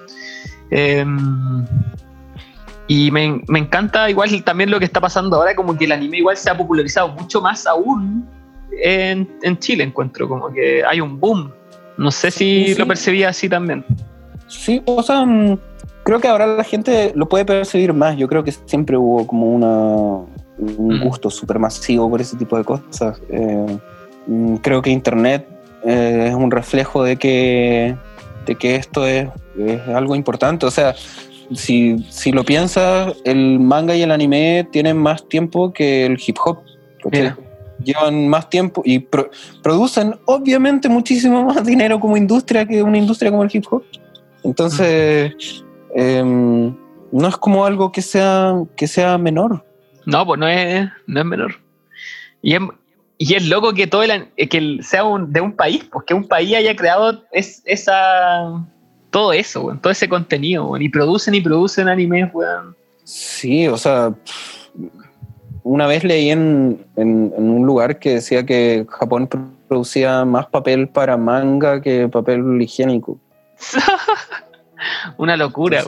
[0.71, 1.05] Eh,
[2.87, 6.17] y me, me, encanta igual también lo que está pasando ahora, como que el anime
[6.17, 8.27] igual se ha popularizado mucho más aún
[8.83, 11.51] en, en Chile, encuentro, como que hay un boom.
[11.97, 13.85] No sé si lo percibía así también.
[14.47, 15.57] Sí, o sea, mm,
[16.03, 18.17] creo que ahora la gente lo puede percibir más.
[18.17, 20.25] Yo creo que siempre hubo como una,
[20.77, 21.03] un mm.
[21.03, 23.21] gusto súper masivo por ese tipo de cosas.
[23.29, 23.79] Eh,
[24.27, 25.47] mm, creo que Internet
[25.83, 27.95] eh, es un reflejo de que,
[28.45, 30.65] de que esto es, es algo importante.
[30.65, 30.93] O sea,
[31.53, 36.37] si, si lo piensas, el manga y el anime tienen más tiempo que el hip
[36.43, 36.59] hop.
[37.83, 38.99] Llevan más tiempo y
[39.61, 43.83] producen obviamente muchísimo más dinero como industria que una industria como el hip hop.
[44.43, 45.63] Entonces,
[45.95, 46.75] em,
[47.11, 49.65] no es como algo que sea, que sea menor.
[50.05, 51.55] No, pues no es, no es menor.
[52.41, 52.61] Y es,
[53.17, 56.55] y es loco que todo el, que sea de un país, pues que un país
[56.55, 58.65] haya creado es, esa
[59.15, 62.75] todo eso, todo ese contenido, y producen y producen animes, weón.
[63.05, 64.13] Sí, o sea,
[65.63, 69.29] una vez leí en, un lugar que decía que Japón
[69.69, 73.17] producía más papel para manga que papel higiénico.
[75.17, 75.81] una locura,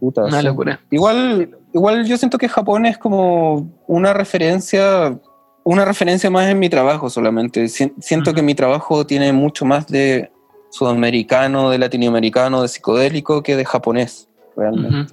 [0.00, 0.78] una locura.
[0.88, 5.18] Igual, igual yo siento que Japón es como una referencia,
[5.64, 7.66] una referencia más en mi trabajo solamente.
[7.66, 10.30] Siento que mi trabajo tiene mucho más de
[10.70, 15.12] sudamericano, de latinoamericano, de psicodélico que de japonés, realmente.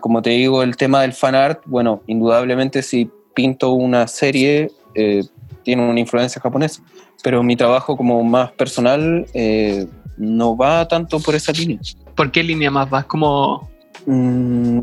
[0.00, 5.24] como te digo, el tema del fan art, bueno, indudablemente si pinto una serie eh,
[5.62, 6.82] tiene una influencia japonesa,
[7.22, 11.78] pero mi trabajo como más personal eh, no va tanto por esa línea.
[12.14, 13.06] ¿Por qué línea más vas?
[13.06, 13.68] Como...
[14.06, 14.80] Mm,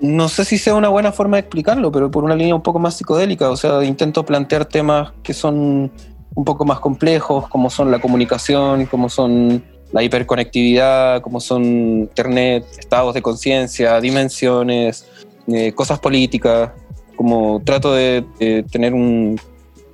[0.00, 2.78] no sé si sea una buena forma de explicarlo, pero por una línea un poco
[2.78, 5.92] más psicodélica, o sea, intento plantear temas que son
[6.34, 12.64] un poco más complejos, como son la comunicación, como son la hiperconectividad, como son Internet,
[12.78, 15.06] estados de conciencia, dimensiones,
[15.48, 16.70] eh, cosas políticas,
[17.16, 18.24] como trato de,
[18.70, 19.38] tener un,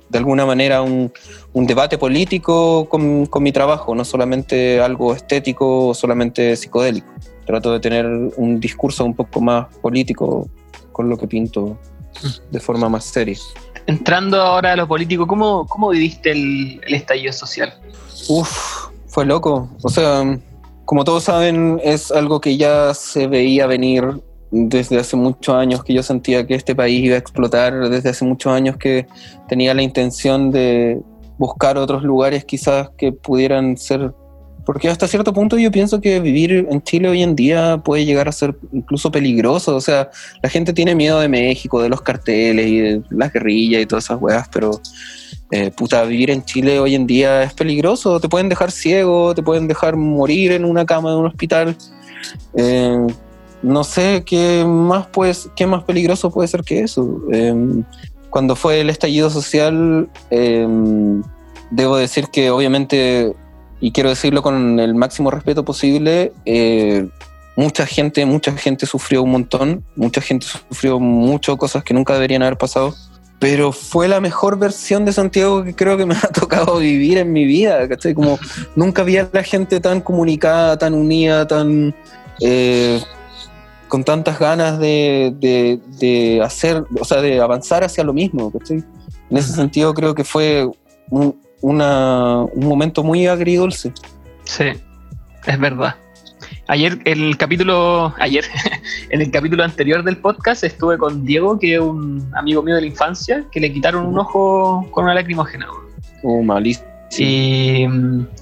[0.09, 1.11] de alguna manera un,
[1.53, 7.07] debate político con, con, mi trabajo, no solamente algo estético o solamente psicodélico.
[7.45, 10.47] Trato de tener un discurso un poco más político
[10.91, 11.77] con lo que pinto
[12.51, 13.37] de forma más seria.
[13.85, 17.73] Entrando ahora a lo político, ¿cómo, cómo viviste el, estallido social?
[18.27, 19.69] Uf, fue loco.
[19.81, 20.37] O sea,
[20.85, 25.93] como todos saben, es algo que ya se veía venir desde hace muchos años que
[25.93, 29.07] yo sentía que este país iba a explotar, desde hace muchos años que
[29.47, 31.01] tenía la intención de
[31.37, 34.13] buscar otros lugares quizás que pudieran ser
[34.67, 38.27] porque hasta cierto punto yo pienso que vivir en Chile hoy en día puede llegar
[38.27, 39.73] a ser incluso peligroso.
[39.77, 40.09] O sea,
[40.43, 44.03] la gente tiene miedo de México, de los carteles y de las guerrillas y todas
[44.03, 44.71] esas weas, pero
[45.51, 48.19] eh, puta, vivir en Chile hoy en día es peligroso.
[48.19, 51.77] Te pueden dejar ciego, te pueden dejar morir en una cama de un hospital.
[52.57, 53.07] Eh,
[53.63, 57.21] no sé qué más, pues, qué más peligroso puede ser que eso.
[57.31, 57.55] Eh,
[58.29, 60.09] cuando fue el estallido social,
[61.71, 63.33] debo decir que obviamente
[63.79, 67.07] y quiero decirlo con el máximo respeto posible, eh,
[67.55, 72.43] mucha gente, mucha gente sufrió un montón, mucha gente sufrió muchas cosas que nunca deberían
[72.43, 72.95] haber pasado,
[73.39, 77.31] pero fue la mejor versión de Santiago que creo que me ha tocado vivir en
[77.31, 78.13] mi vida, ¿cachai?
[78.13, 78.39] Como
[78.75, 81.93] nunca vi a la gente tan comunicada, tan unida, tan...
[82.41, 83.01] Eh,
[83.87, 88.51] con tantas ganas de, de, hacer, o sea, de avanzar hacia lo mismo.
[88.69, 90.69] En ese sentido creo que fue
[91.61, 93.91] una, un momento muy agridulce.
[94.43, 94.65] Sí,
[95.45, 95.95] es verdad.
[96.67, 98.45] Ayer, el capítulo, ayer,
[99.09, 102.81] en el capítulo anterior del podcast estuve con Diego, que es un amigo mío de
[102.81, 105.67] la infancia, que le quitaron un ojo con una lacrimógena.
[106.23, 106.85] Oh, malísimo.
[107.17, 107.85] Y,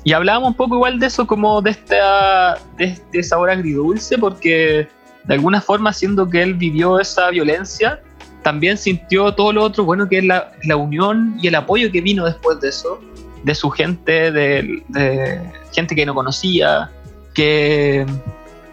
[0.03, 4.87] y, hablábamos un poco igual de eso, como de, esta, de este sabor agridulce, porque
[5.23, 8.01] de alguna forma, siendo que él vivió esa violencia,
[8.45, 11.99] también sintió todo lo otro bueno que es la, la unión y el apoyo que
[11.99, 12.99] vino después de eso,
[13.43, 15.41] de su gente, de,
[15.73, 16.91] gente que no conocía,
[17.33, 18.05] que,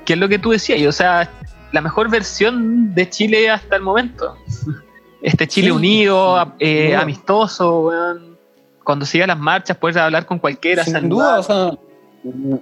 [0.05, 1.31] que, es lo que tú decías, y, o sea,
[1.73, 4.37] la mejor versión de Chile hasta el momento.
[5.23, 7.93] Este Chile unido, eh, amistoso,
[8.83, 10.85] cuando siga las marchas puedes hablar con cualquiera.
[10.85, 11.71] Sin duda, o sea,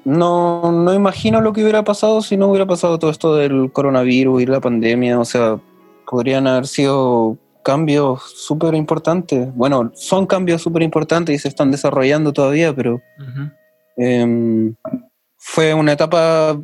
[0.05, 4.43] no, no imagino lo que hubiera pasado si no hubiera pasado todo esto del coronavirus
[4.43, 5.59] y la pandemia, o sea,
[6.11, 9.55] podrían haber sido cambios súper importantes.
[9.55, 13.01] Bueno, son cambios súper importantes y se están desarrollando todavía, pero
[13.97, 14.75] em,
[15.37, 16.61] fue una etapa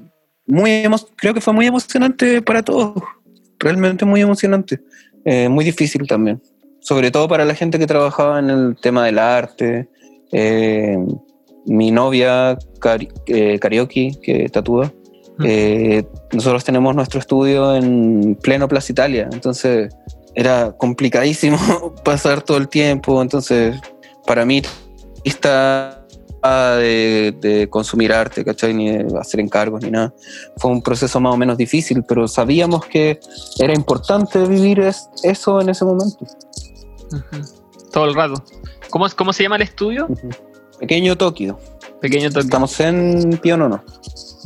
[0.48, 0.82] muy,
[1.14, 2.94] creo que fue muy emocionante para todos,
[3.60, 4.80] realmente muy emocionante,
[5.24, 6.42] eh, muy difícil también,
[6.80, 9.88] sobre todo para la gente que trabajaba en el tema del arte.
[10.32, 11.06] Em,
[11.66, 12.58] mi novia,
[13.26, 14.92] eh, Karaoke, que tatúa,
[15.44, 19.94] eh, nosotros tenemos nuestro estudio en pleno Plaza Italia, entonces
[20.34, 23.76] era complicadísimo pasar todo el tiempo, entonces
[24.26, 24.62] para mí
[25.24, 26.06] está
[26.78, 28.72] de, de, consumir arte, ¿cachai?
[28.72, 30.14] Ni de hacer encargos ni nada.
[30.56, 33.18] Fue un proceso más o menos difícil, pero sabíamos que
[33.58, 34.80] era importante vivir
[35.22, 36.18] eso en ese momento.
[37.92, 38.42] Todo el rato.
[38.90, 40.06] ¿Cómo, ¿Cómo se llama el estudio?
[40.78, 41.58] Pequeño Tokio.
[42.08, 42.28] Pequeño.
[42.28, 43.82] Estamos en Pío no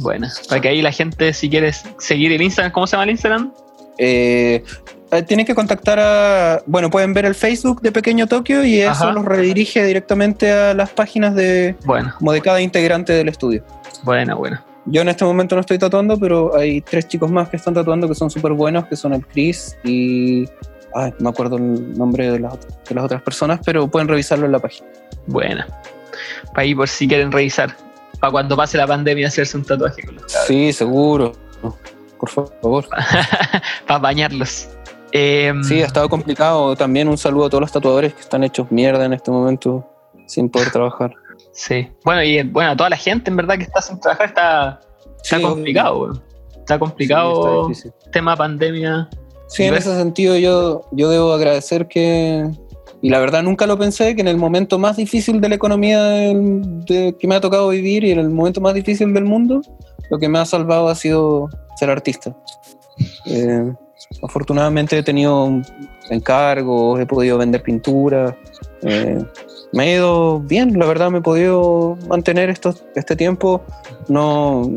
[0.00, 3.10] bueno, para que ahí la gente, si quieres seguir el Instagram, ¿cómo se llama el
[3.10, 3.52] Instagram?
[3.98, 4.64] Eh,
[5.10, 6.62] eh, tienen que contactar a.
[6.66, 10.88] Bueno, pueden ver el Facebook de Pequeño Tokio y eso los redirige directamente a las
[10.90, 11.76] páginas de.
[11.84, 12.14] Bueno.
[12.18, 13.62] Como de cada integrante del estudio.
[14.04, 14.62] Bueno, bueno.
[14.86, 18.08] Yo en este momento no estoy tatuando, pero hay tres chicos más que están tatuando
[18.08, 20.46] que son súper buenos, que son el Chris y.
[20.94, 22.58] Ay, no me acuerdo el nombre de las,
[22.88, 24.88] de las otras personas, pero pueden revisarlo en la página.
[25.26, 25.64] Bueno.
[26.48, 27.76] Para ahí por si quieren revisar
[28.20, 31.32] para cuando pase la pandemia hacerse un tatuaje con los Sí, seguro.
[32.18, 32.86] Por favor.
[33.86, 34.68] para bañarlos.
[35.12, 36.76] Em, sí, ha estado complicado.
[36.76, 39.88] También un saludo a todos los tatuadores que están hechos mierda en este momento
[40.26, 41.14] sin poder trabajar.
[41.52, 41.88] Sí.
[42.04, 44.80] Bueno, y bueno, a toda la gente en verdad que está sin trabajar está,
[45.22, 46.22] está complicado,
[46.54, 47.70] Está complicado
[48.12, 49.08] tema pandemia.
[49.48, 52.48] Sí, en ese sentido yo, yo debo agradecer que,
[53.02, 56.02] y la verdad nunca lo pensé, que en el momento más difícil de la economía
[56.02, 59.62] de, que me ha tocado vivir y en el momento más difícil del mundo,
[60.10, 62.36] lo que me ha salvado ha sido ser artista.
[63.24, 63.72] Eh,
[64.22, 65.62] afortunadamente he tenido
[66.10, 68.36] encargos, he podido vender pintura,
[68.82, 69.24] eh,
[69.72, 73.62] me ha ido bien, la verdad me he podido mantener esto, este tiempo.
[74.08, 74.68] No,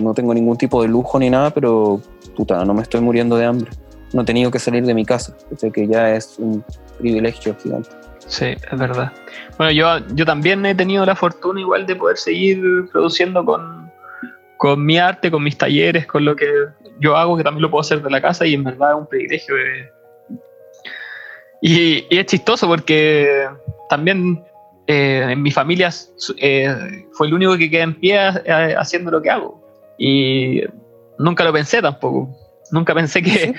[0.00, 2.00] no tengo ningún tipo de lujo ni nada, pero
[2.36, 3.70] puta, no me estoy muriendo de hambre.
[4.12, 5.34] No he tenido que salir de mi casa,
[5.72, 6.62] que ya es un
[6.98, 7.90] privilegio gigante.
[8.26, 9.12] Sí, es verdad.
[9.56, 12.60] Bueno, yo, yo también he tenido la fortuna igual de poder seguir
[12.92, 13.90] produciendo con,
[14.58, 16.46] con mi arte, con mis talleres, con lo que
[17.00, 19.06] yo hago, que también lo puedo hacer de la casa y en verdad es un
[19.06, 19.54] privilegio.
[21.62, 23.48] Y, es chistoso porque
[23.88, 24.44] también
[24.86, 25.90] eh, en mi familia
[26.38, 28.18] eh, fue el único que quedé en pie
[28.76, 29.60] haciendo lo que hago.
[29.96, 30.62] Y
[31.18, 32.28] nunca lo pensé tampoco.
[32.72, 33.54] Nunca pensé que,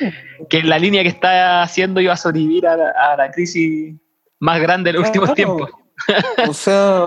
[0.50, 3.96] que la línea que está haciendo iba a sobrevivir a la, crisis
[4.40, 5.70] más grande de los últimos tiempos.
[6.48, 7.06] O sea,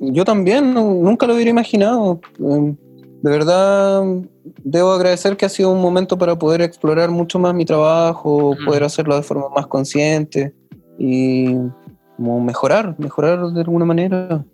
[0.00, 2.20] yo también nunca lo hubiera imaginado.
[2.38, 2.76] Em,
[3.22, 4.02] de verdad
[4.64, 8.64] debo agradecer que ha sido un momento para poder explorar mucho más mi trabajo, Mm.
[8.64, 10.52] poder hacerlo de forma más consciente
[10.98, 11.54] y
[12.16, 14.44] como mejorar, mejorar de alguna manera.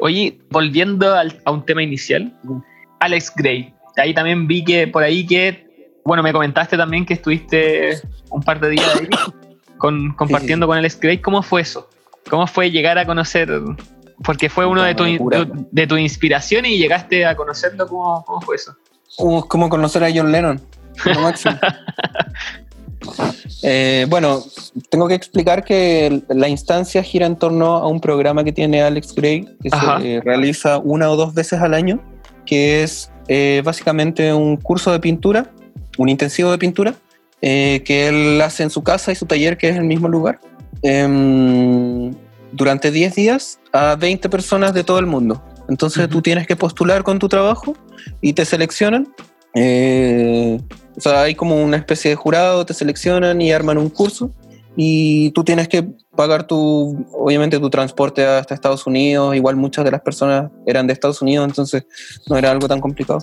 [0.00, 2.58] Oye, volviendo al- a un tema inicial, Mm.
[3.00, 3.74] Alex Gray.
[3.98, 5.66] Ahí también vi que por ahí que,
[6.04, 9.08] bueno, me comentaste también que estuviste un par de días ahí
[9.78, 11.18] con, compartiendo con Alex Gray.
[11.18, 11.88] ¿Cómo fue eso?
[12.30, 13.50] ¿Cómo fue llegar a conocer?
[14.24, 15.46] Porque fue uno de tu, Una locura.
[15.46, 17.86] tu- de tu inspiración y llegaste a conocerlo.
[17.86, 18.74] ¿Cómo, cómo fue eso?
[19.18, 20.60] Uh, como conocer a John Lennon.
[21.22, 21.56] máximo.
[23.62, 24.42] Eh, bueno,
[24.90, 29.14] tengo que explicar que la instancia gira en torno a un programa que tiene Alex
[29.14, 30.00] Gray, que Ajá.
[30.00, 32.00] se realiza una o dos veces al año,
[32.46, 35.50] que es eh, básicamente un curso de pintura,
[35.96, 36.94] un intensivo de pintura,
[37.40, 40.40] eh, que él hace en su casa y su taller, que es el mismo lugar,
[40.82, 42.12] em,
[42.52, 45.42] durante 10 días a 20 personas de todo el mundo.
[45.68, 47.76] Entonces tú tienes que postular con tu trabajo
[48.20, 49.08] y te seleccionan.
[49.54, 50.58] Eh,
[50.96, 54.30] o sea, hay como una especie de jurado, te seleccionan y arman un curso
[54.80, 55.82] y tú tienes que
[56.14, 59.34] pagar tu, obviamente tu transporte hasta Estados Unidos.
[59.34, 61.84] Igual muchas de las personas eran de Estados Unidos, entonces
[62.28, 63.18] no era algo tan complicado.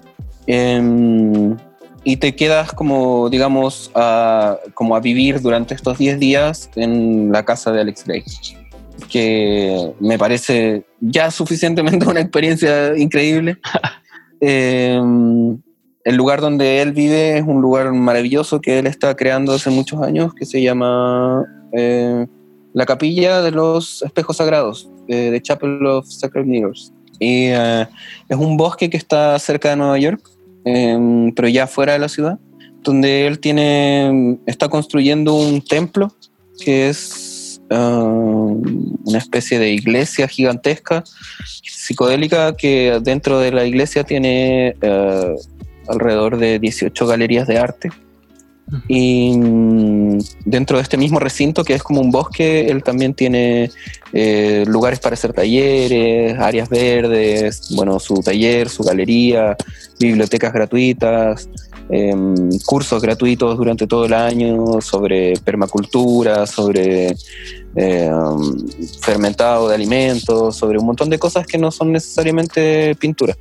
[0.48, 1.56] Em,
[2.04, 7.46] y te quedas como, digamos, a, como a vivir durante estos 10 días en la
[7.46, 8.26] casa de Alex Gray,
[9.10, 13.58] que me parece ya suficientemente una experiencia increíble.
[14.42, 15.58] Em,
[16.06, 20.02] el lugar donde él vive es un lugar maravilloso que él está creando hace muchos
[20.02, 21.44] años, que se llama
[21.74, 22.28] eh,
[22.74, 26.94] la Capilla de los Espejos Sagrados, eh, de Chapel of Sacred Mirrors.
[27.20, 27.88] Y eh,
[28.30, 30.22] es un bosque que está cerca de Nueva York,
[30.64, 32.38] em, pero ya fuera de la ciudad,
[32.84, 36.14] donde él tiene, está construyendo un templo
[36.64, 38.62] que es um,
[39.06, 41.04] una especie de iglesia gigantesca,
[41.64, 45.36] psicodélica, que dentro de la iglesia tiene eh,
[45.88, 47.90] alrededor de 18 galerías de arte.
[48.88, 53.70] Y mm, dentro de este mismo recinto, que es como un bosque, él también tiene
[54.12, 59.56] eh, lugares para hacer talleres, áreas verdes, bueno, su taller, su galería,
[60.00, 61.48] bibliotecas gratuitas,
[61.90, 67.16] em, cursos gratuitos durante todo el año sobre permacultura, sobre
[67.76, 68.68] em,
[69.00, 73.36] fermentado de alimentos, sobre un montón de cosas que no son necesariamente pintura.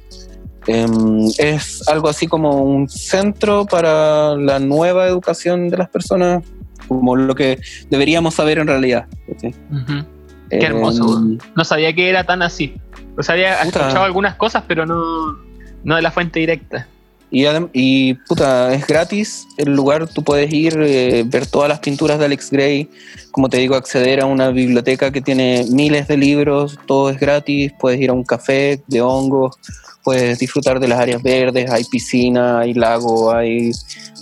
[0.67, 6.43] Em, es algo así como un centro para la nueva educación de las personas,
[6.89, 7.61] como lo que
[7.91, 9.07] deberíamos saber en realidad.
[9.41, 9.55] ¿sí?
[9.71, 10.05] Ujú.
[10.51, 12.75] Qué hermoso, Em, No sabía que era tan así.
[13.17, 15.37] O sea, había escuchado algunas cosas, pero no,
[15.85, 16.89] no de la fuente directa.
[17.37, 22.27] Y, puta, es gratis el lugar, tú puedes ir, eh, ver todas las pinturas de
[22.27, 22.89] Alex Gray,
[23.33, 27.73] como te digo, acceder a una biblioteca que tiene miles de libros, todo es gratis,
[27.81, 29.57] puedes ir a un café de hongos,
[30.05, 33.73] puedes disfrutar de las áreas verdes, hay piscina, hay lago, hay,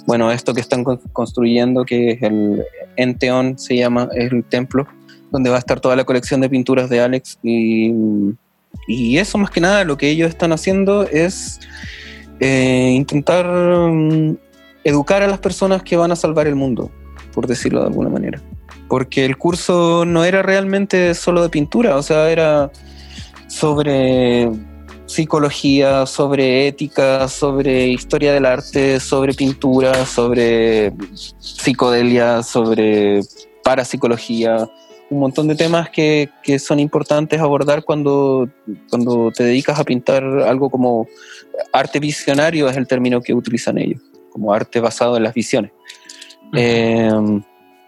[0.07, 2.65] bueno, esto que están con- construyendo, que es el
[2.97, 4.87] Enteon, se llama, es el templo,
[5.31, 9.61] donde va a estar toda la colección de pinturas de Alex y eso más que
[9.61, 11.61] nada, lo que ellos están haciendo es
[12.45, 14.37] eh, intentar mm,
[14.83, 16.91] educar a las personas que van a salvar el mundo,
[17.33, 18.43] por decirlo de alguna manera.
[18.89, 22.73] Porque el curso no era realmente solo de pintura, o sea, era
[23.47, 24.51] sobre
[25.07, 33.21] psicología, sobre ética, sobre historia del arte, sobre pintura, sobre psicodelia, sobre
[33.63, 34.69] parapsicología,
[35.13, 38.49] un montón de temas que, que son importantes abordar cuando,
[38.89, 41.07] cuando te dedicas a pintar algo como
[41.73, 44.01] arte visionario, es el término que utilizan ellos,
[44.31, 45.71] como arte basado en las visiones.
[46.55, 47.11] Eh,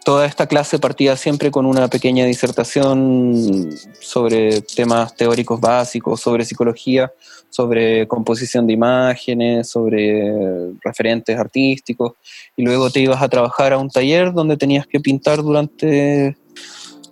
[0.04, 3.70] toda esta clase partía siempre con una pequeña disertación
[4.00, 7.10] sobre temas teóricos básicos, sobre psicología,
[7.48, 12.12] sobre composición de imágenes, sobre referentes artísticos,
[12.54, 16.36] y luego te ibas a trabajar a un taller donde tenías que pintar durante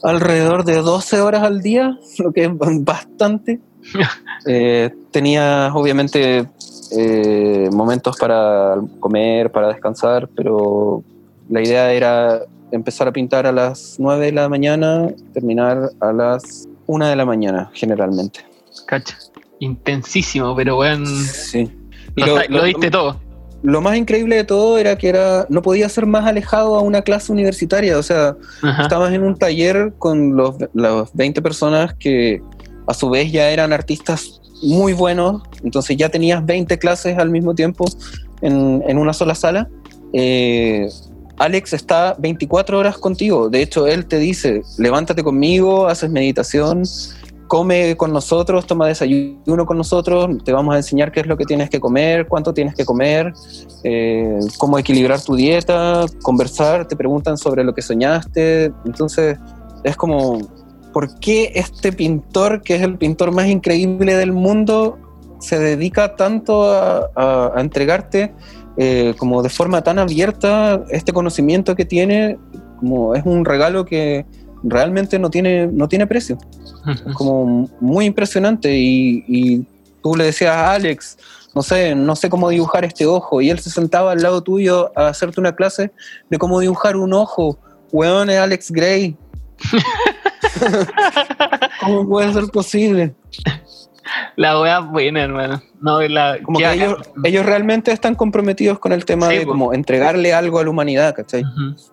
[0.03, 2.51] alrededor de 12 horas al día, lo que es
[2.85, 3.61] bastante.
[4.45, 6.49] Eh, tenías obviamente
[6.91, 11.05] eh, momentos para comer, para descansar, pero
[11.49, 12.41] la idea era
[12.73, 17.25] empezar a pintar a las 9 de la mañana, terminar a las 1 de la
[17.25, 18.41] mañana, generalmente.
[18.87, 19.17] Cacha.
[19.61, 21.07] Intensísimo, pero weón.
[21.07, 21.71] Sí.
[22.17, 23.21] Y lo lo- diste todo.
[23.63, 27.03] Lo más increíble de todo era que era no podía ser más alejado a una
[27.03, 28.83] clase universitaria, o sea, Ajá.
[28.83, 32.43] estabas en un taller con los, las 20 personas que
[32.87, 37.55] a su vez ya eran artistas muy buenos, entonces ya tenías 20 clases al mismo
[37.55, 37.85] tiempo
[38.41, 39.69] en, en una sola sala.
[40.13, 40.89] Eh,
[41.39, 46.83] Alex está 24 horas contigo, de hecho él te dice, levántate conmigo, haces meditación,
[47.53, 51.45] come con nosotros, toma desayuno con nosotros, te vamos a enseñar qué es lo que
[51.45, 53.35] tienes que comer, cuánto tienes que comer,
[53.85, 58.73] eh, cómo equilibrar tu dieta, conversar, te preguntan sobre lo que soñaste.
[58.87, 59.37] Entonces,
[59.85, 60.39] es como,
[60.95, 64.99] ¿por qué este pintor, que es el pintor más increíble del mundo,
[65.39, 68.33] se dedica tanto a, entregarte
[68.79, 72.39] eh, como de forma tan abierta este conocimiento que tiene?
[72.79, 74.25] Como es un regalo que
[74.63, 76.39] realmente no tiene, no tiene precio.
[77.15, 78.77] como muy impresionante.
[78.77, 79.67] Y,
[80.03, 81.17] tú le decías a Alex,
[81.55, 83.41] no sé, no sé cómo dibujar este ojo.
[83.41, 85.93] Y él se sentaba al lado tuyo a hacerte una clase
[86.29, 87.59] de cómo dibujar un ojo.
[87.93, 89.17] Weón, es Alex Gray.
[91.81, 93.15] ¿Cómo puede ser posible?
[94.37, 95.63] La wea buena, hermano.
[95.81, 100.33] No, la, como que ellos, ellos, realmente están comprometidos con el tema de como entregarle
[100.33, 101.43] algo a la humanidad, ¿cachai?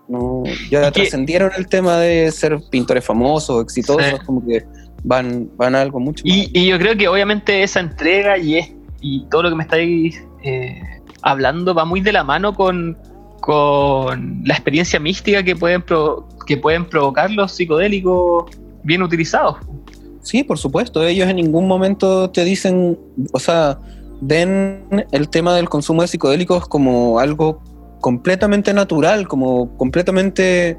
[0.08, 4.66] no, ya trascendieron el tema de ser pintores famosos, exitosos, como que
[5.04, 6.36] van, van a algo mucho más.
[6.36, 10.24] Y, yo creo que obviamente esa entrega y, es, y todo lo que me estáis
[10.44, 10.82] eh,
[11.22, 12.98] hablando va muy de la mano con,
[13.42, 15.84] con la experiencia mística que pueden,
[16.46, 18.46] que pueden provocar los psicodélicos
[18.84, 19.58] bien utilizados.
[20.22, 21.04] Sí, por supuesto.
[21.06, 23.00] Ellos en ningún momento te dicen,
[23.32, 23.80] o sea,
[24.22, 27.62] ven el tema del consumo de psicodélicos como algo
[28.02, 30.78] completamente natural, como completamente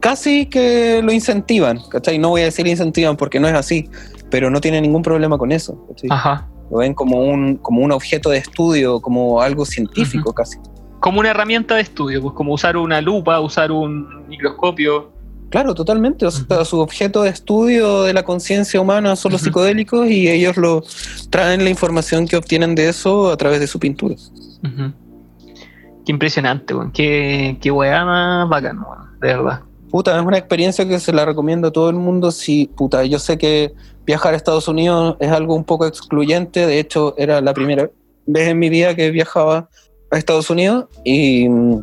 [0.00, 2.18] casi que lo incentivan, ¿cachai?
[2.18, 3.88] No voy a decir incentivan porque no es así,
[4.30, 5.86] pero no tiene ningún problema con eso.
[6.08, 6.48] Ajá.
[6.70, 10.58] Lo ven como un, como un objeto de estudio, como algo científico casi.
[11.00, 15.12] Como una herramienta de estudio, pues como usar una lupa, usar un microscopio.
[15.50, 16.24] Claro, totalmente.
[16.26, 20.56] O sea, su objeto de estudio de la conciencia humana son los psicodélicos y ellos
[20.56, 20.84] lo
[21.28, 24.14] traen la información que obtienen de eso a través de su pintura.
[24.62, 26.92] Qué impresionante, weón.
[26.92, 28.78] Qué, qué weá más bacán,
[29.20, 29.60] de verdad.
[29.90, 32.30] Puta, es una experiencia que se la recomiendo a todo el mundo.
[32.30, 33.74] Si, puta, yo sé que
[34.06, 36.64] viajar a Estados Unidos es algo un poco excluyente.
[36.64, 37.90] De hecho, era la primera
[38.24, 39.68] vez en mi vida que viajaba
[40.12, 41.80] a Estados Unidos y mm,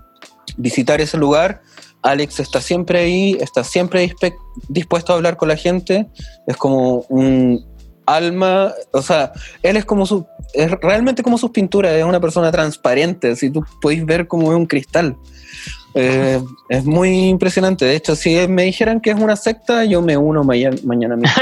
[0.55, 1.61] visitar ese lugar
[2.08, 4.16] Alex está siempre ahí, está siempre
[4.70, 6.08] dispuesto a hablar con la gente,
[6.47, 7.66] es como un
[8.05, 12.49] alma, o sea, él es como su, es realmente como sus pinturas, es una persona
[12.49, 15.18] transparente, si tú podéis ver como es un cristal.
[15.93, 17.84] Eh, es muy impresionante.
[17.84, 21.41] De hecho, si me dijeran que es una secta, yo me uno mañana, mañana mismo.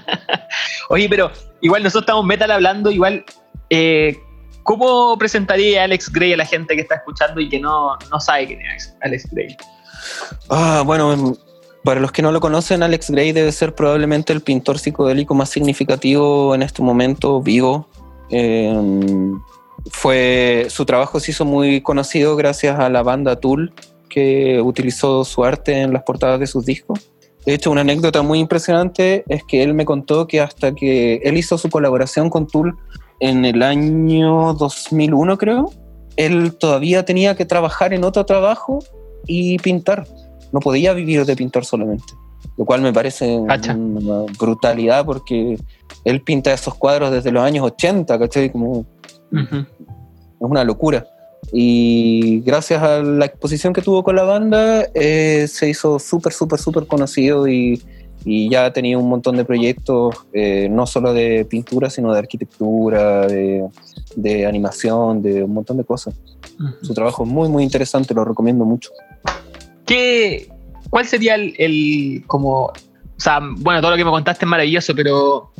[0.88, 1.30] Oye, pero
[1.60, 3.24] igual nosotros estamos metal hablando, igual,
[3.70, 4.16] eh,
[4.64, 8.46] ¿cómo presentaría Alex Gray a la gente que está escuchando y que no, no sabe
[8.46, 9.56] quién es Alex Gray?
[10.48, 11.36] Ah, bueno,
[11.86, 15.50] para los que no lo conocen, Alex Gray debe ser probablemente el pintor psicodélico más
[15.50, 17.88] significativo en este momento vivo.
[18.28, 19.40] Em,
[19.90, 23.72] fue, su trabajo se hizo muy conocido gracias a la banda Tool,
[24.08, 27.10] que utilizó su arte en las portadas de sus discos.
[27.44, 31.36] De hecho, una anécdota muy impresionante es que él me contó que hasta que él
[31.36, 32.76] hizo su colaboración con Tool
[33.20, 35.70] en el año 2001, creo,
[36.16, 38.80] él todavía tenía que trabajar en otro trabajo
[39.26, 40.06] y pintar.
[40.52, 42.14] No podía vivir de pintar solamente.
[42.56, 45.58] Lo cual me parece una brutalidad porque
[46.04, 48.50] él pinta esos cuadros desde los años 80, ¿cachai?
[48.50, 48.86] Como,
[49.32, 49.66] Es
[50.38, 51.06] una locura.
[51.52, 56.58] Y gracias a la exposición que tuvo con la banda, eh, se hizo súper, súper,
[56.58, 57.80] súper conocido y,
[58.24, 62.18] y, ya ha tenido un montón de proyectos, eh, no solo de pintura, sino de
[62.18, 63.64] arquitectura, de,
[64.16, 66.14] de animación, de un montón de cosas.
[66.82, 68.90] Su trabajo es muy, muy interesante, lo recomiendo mucho.
[69.86, 70.48] ¿Qué,
[70.90, 72.72] ¿Cuál sería el, como, o
[73.16, 75.52] sea, bueno, todo lo que me contaste es maravilloso, pero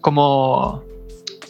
[0.00, 0.82] como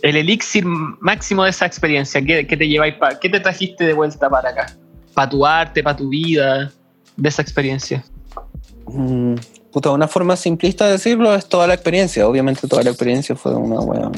[0.02, 4.50] el elixir máximo de esa experiencia, ¿qué, te lleváis qué te trajiste de vuelta para
[4.50, 4.74] acá?
[5.14, 6.72] Para tu arte, para tu vida,
[7.16, 8.04] de esa experiencia.
[8.86, 9.34] Mm,
[9.72, 12.26] puta, una forma simplista de decirlo es toda la experiencia.
[12.26, 14.10] Obviamente toda la experiencia fue una wea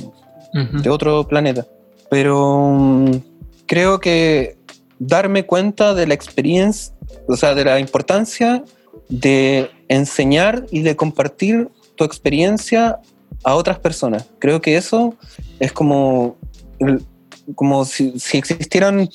[0.52, 1.66] de otro planeta.
[2.10, 3.10] Pero mm,
[3.66, 4.56] creo que
[4.98, 6.94] darme cuenta de la experiencia,
[7.26, 8.64] o sea, de la importancia
[9.08, 12.98] de enseñar y de compartir tu experiencia
[13.44, 14.26] a otras personas.
[14.38, 15.14] Creo que eso
[15.58, 16.36] es como,
[17.54, 19.08] como si, existieran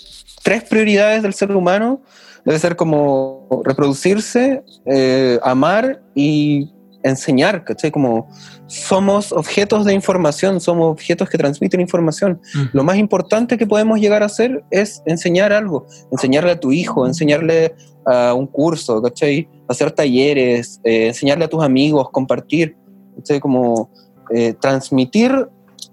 [0.44, 2.02] tres prioridades del ser humano,
[2.46, 6.70] debe ser como reproducirse, eh, amar y
[7.04, 7.92] enseñar, ¿cachai?
[7.92, 8.28] Como
[8.68, 12.42] somos objetos de información, somos objetos que transmiten información.
[12.74, 17.06] Lo más importante que podemos llegar a hacer es enseñar algo, enseñarle a tu hijo,
[17.06, 17.76] enseñarle
[18.06, 19.48] a un curso, ¿cachai?
[19.68, 22.76] Hacer talleres, eh, enseñarle a tus amigos, compartir,
[23.16, 23.40] ¿cachai?
[23.40, 23.92] Como
[24.34, 25.48] eh, transmitir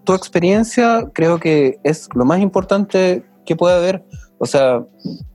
[0.04, 4.04] tu experiencia creo que es lo más importante que puede haber.
[4.38, 4.84] O sea,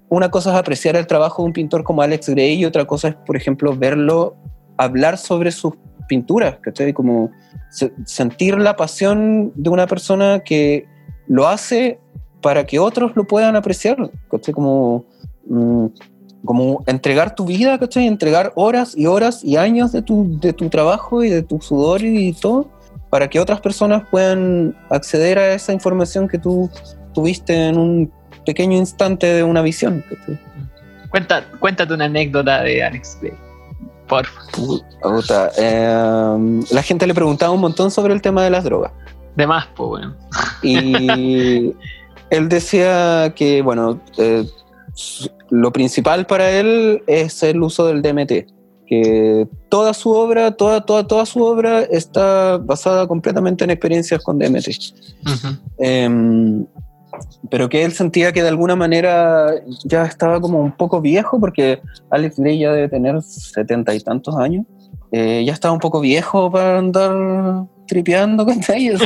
[0.09, 3.09] una cosa es apreciar el trabajo de un pintor como Alex Gray y otra cosa
[3.09, 4.35] es, por ejemplo, verlo
[4.79, 5.73] hablar sobre sus
[6.07, 6.93] pinturas, ¿cachai?
[6.93, 7.29] Como
[8.05, 10.87] sentir la pasión de una persona que
[11.27, 11.99] lo hace
[12.41, 14.53] para que otros lo puedan apreciar, ¿cachai?
[14.53, 15.05] Como,
[15.47, 15.85] mm,
[16.45, 18.07] como entregar tu vida, ¿cachai?
[18.07, 22.01] Entregar horas y horas y años de tu, de tu trabajo y de tu sudor
[22.01, 22.71] y todo
[23.09, 26.69] para que otras personas puedan acceder a esa información que tú
[27.13, 28.11] tuviste en un
[28.45, 30.03] pequeño instante de una visión.
[31.09, 33.33] Cuenta, cuéntate una anécdota de Alex Gray,
[34.09, 34.81] por favor.
[35.57, 38.91] Em, la gente le preguntaba un montón sobre el tema de las drogas.
[39.35, 40.15] De más, pues bueno.
[40.61, 41.73] Y
[42.29, 44.45] él decía que, bueno, eh,
[45.49, 51.05] lo principal para él es el uso del DMT que toda su obra, toda, toda,
[51.05, 54.67] toda su obra está basada completamente en experiencias con DMT.
[55.77, 56.65] Em,
[57.49, 59.53] pero que él sentía que de alguna manera
[59.83, 64.35] ya estaba como un poco viejo, porque Alex Ley ya debe tener setenta y tantos
[64.35, 64.65] años,
[65.11, 69.01] eh, ya estaba un poco viejo para andar tripeando con ellos,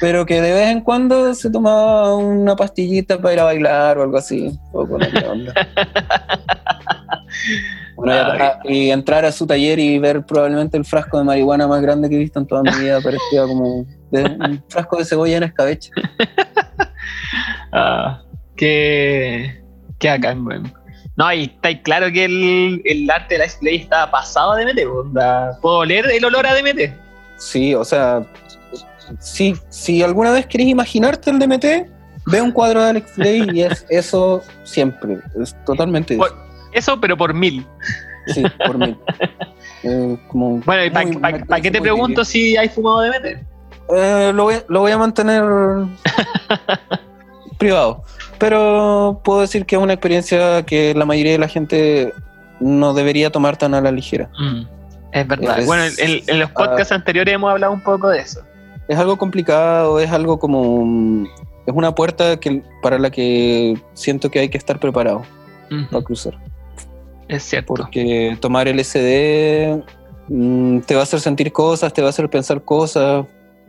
[0.00, 4.02] pero que de vez en cuando se tomaba una pastillita para ir a bailar o
[4.02, 4.58] algo así.
[8.64, 12.16] y entrar a su taller y ver probablemente el frasco de marihuana más grande que
[12.16, 13.86] he visto en toda mi vida, parecía como
[14.22, 15.90] un frasco de cebolla en escabeche.
[17.72, 18.22] ah,
[18.56, 19.62] qué,
[19.98, 20.70] qué acá, bueno.
[21.16, 24.80] No, y está claro que el, el arte de la display está pasado a DMT.
[25.60, 26.92] ¿Puedo oler el olor a DMT?
[27.36, 28.26] Sí, o sea,
[29.20, 31.64] si, si alguna vez querés imaginarte el DMT,
[32.26, 35.18] ve un cuadro de Alex Ley y es eso siempre.
[35.40, 36.26] Es totalmente eso.
[36.72, 37.66] Eso, pero por mil.
[38.26, 38.96] Sí, por mil.
[39.86, 40.90] Eh, bueno, ¿y
[41.44, 43.44] para qué te pregunto si hay fumado de
[43.88, 45.44] Eh, lo, voy, lo voy a mantener
[47.58, 48.02] privado.
[48.38, 52.12] Pero puedo decir que es una experiencia que la mayoría de la gente
[52.60, 54.30] no debería tomar tan a la ligera.
[54.38, 54.62] Mm,
[55.12, 55.64] es verdad.
[55.66, 56.96] bueno, en, los podcasts ah.
[56.96, 58.42] anteriores hemos hablado un poco de eso.
[58.88, 61.26] Es algo complicado, es algo como...
[61.66, 65.24] Es una puerta que, para la que siento que hay que estar preparado
[65.90, 66.38] para cruzar.
[67.28, 67.72] Es cierto.
[67.72, 69.82] Porque tomar LSD
[70.28, 73.24] mm, te va a hacer sentir cosas, te va a hacer pensar cosas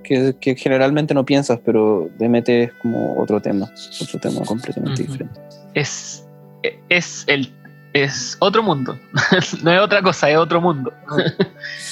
[0.05, 3.69] que, generalmente no piensas, pero DMT es como otro tema,
[4.01, 5.39] otro tema completamente diferente.
[5.73, 6.25] Es,
[6.89, 7.51] es, el,
[7.93, 8.97] es otro mundo,
[9.63, 10.93] no es otra cosa, es otro mundo.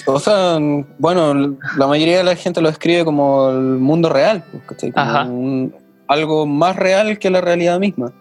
[0.06, 0.58] o sea,
[1.00, 4.44] bueno, la mayoría de la gente lo describe como el mundo real,
[4.94, 5.72] como
[6.08, 8.14] algo más real que la realidad misma.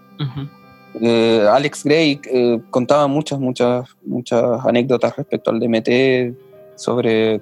[1.01, 6.37] Eh, Alex Gray eh, contaba muchas, muchas, muchas anécdotas respecto al DMT
[6.77, 7.41] sobre...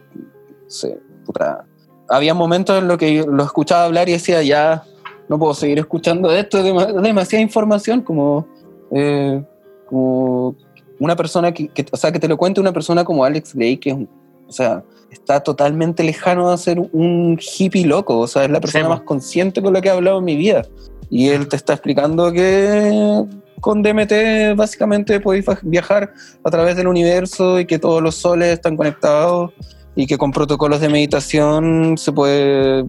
[2.11, 4.85] Había momentos en los que lo escuchaba hablar y decía, ya,
[5.29, 8.47] no puedo seguir escuchando esto, es demasiada información, como,
[8.91, 9.43] eh,
[9.87, 10.57] como
[10.99, 14.07] una persona que, o sea, que te lo cuente una persona como Alex Gray, que
[14.51, 14.83] o sea,
[15.13, 19.63] está totalmente lejano de ser un hippie loco, o sea, es la persona más consciente
[19.63, 20.63] con la que he hablado en mi vida.
[21.09, 23.25] Y él te está explicando que
[23.61, 28.77] con DMT básicamente podéis viajar a través del universo y que todos los soles están
[28.77, 29.53] conectados
[29.95, 32.85] y que con protocolos de meditación se puede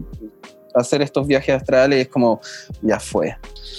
[0.75, 2.01] hacer estos viajes astrales.
[2.01, 2.39] Es como,
[2.81, 3.35] ya fue.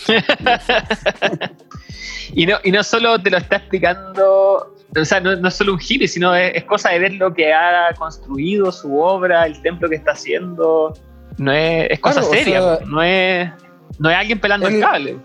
[2.35, 5.81] y, no, y no solo te lo está explicando o sea, no, es solo un
[5.81, 9.97] hippie, sino es, cosa de ver lo que ha construido, su obra, el templo que
[9.97, 10.93] está haciendo.
[11.39, 13.51] No es, es cosa seria, no es
[13.99, 15.17] no hay alguien pelando el cable.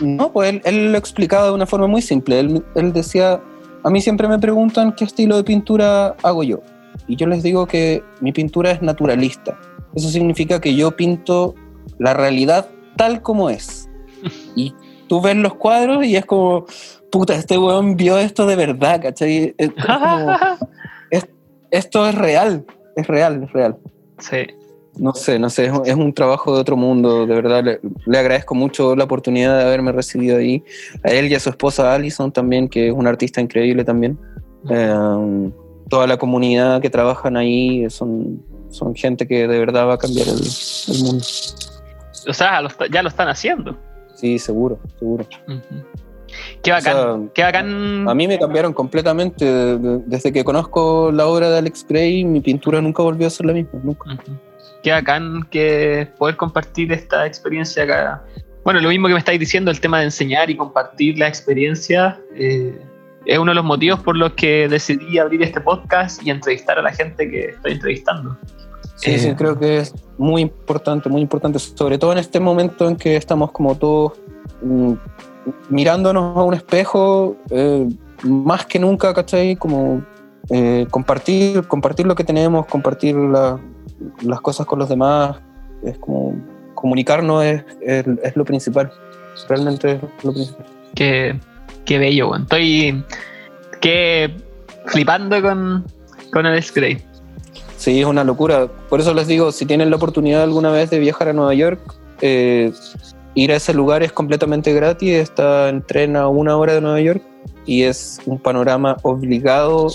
[0.00, 2.40] No, pues él, lo explicaba de una forma muy simple.
[2.40, 3.40] Él, él, decía,
[3.82, 6.60] a mí siempre me preguntan qué estilo de pintura hago yo.
[7.06, 9.58] Y yo les digo que mi pintura es naturalista.
[9.94, 11.54] Eso significa que yo pinto
[11.98, 13.88] la realidad tal como es.
[14.54, 14.74] Y
[15.08, 16.66] tú ves los cuadros y es como,
[17.10, 19.54] puta, este weón vio esto de verdad, ¿cachai?
[21.70, 22.64] esto es real,
[22.96, 23.76] es real, es real.
[24.18, 24.46] Sí.
[24.98, 27.78] No sé, no sé, es, un trabajo de otro mundo, de verdad.
[28.06, 30.64] Le, agradezco mucho la oportunidad de haberme recibido ahí.
[31.04, 34.18] A él y a su esposa Alison también, que es una artista increíble también.
[34.70, 35.52] Em,
[35.88, 40.28] toda la comunidad que trabajan ahí son, son gente que de verdad va a cambiar
[40.28, 41.24] el, mundo.
[42.28, 42.60] O sea,
[42.90, 43.76] ya lo están haciendo.
[44.14, 45.26] Sí, seguro, seguro.
[46.62, 48.08] Qué bacán, qué bacán.
[48.08, 49.44] A mí me cambiaron completamente.
[49.78, 53.52] Desde que conozco la obra de Alex Gray, mi pintura nunca volvió a ser la
[53.52, 54.16] misma, nunca
[54.86, 58.24] qué bacán que poder compartir esta experiencia acá.
[58.62, 62.20] Bueno, lo mismo que me estáis diciendo, el tema de enseñar y compartir la experiencia
[62.36, 62.78] eh,
[63.26, 66.82] es uno de los motivos por los que decidí abrir este podcast y entrevistar a
[66.82, 68.36] la gente que estoy entrevistando.
[68.94, 72.96] Sí, sí, creo que es muy importante, muy importante, sobre todo en este momento en
[72.96, 74.12] que estamos como todos
[74.62, 74.94] mm,
[75.68, 77.86] mirándonos a un espejo, eh,
[78.22, 79.56] más que nunca, ¿cachai?
[79.56, 80.02] Como
[80.48, 85.36] eh, compartir, compartir lo que tenemos, compartir las cosas con los demás,
[85.84, 86.34] es como
[86.74, 88.90] comunicarnos es, es, lo principal,
[89.48, 90.66] realmente es lo principal.
[90.94, 91.38] Qué,
[91.86, 93.02] qué bello, estoy
[93.80, 94.34] que
[94.86, 95.84] flipando con,
[96.32, 97.02] con el Grey.
[97.76, 98.66] Sí, es una locura.
[98.88, 101.80] Por eso les digo, si tienen la oportunidad alguna vez de viajar a Nueva York,
[102.20, 102.72] eh,
[103.34, 107.00] ir a ese lugar es completamente gratis, está en tren a una hora de Nueva
[107.00, 107.22] York
[107.66, 109.88] y es un panorama obligado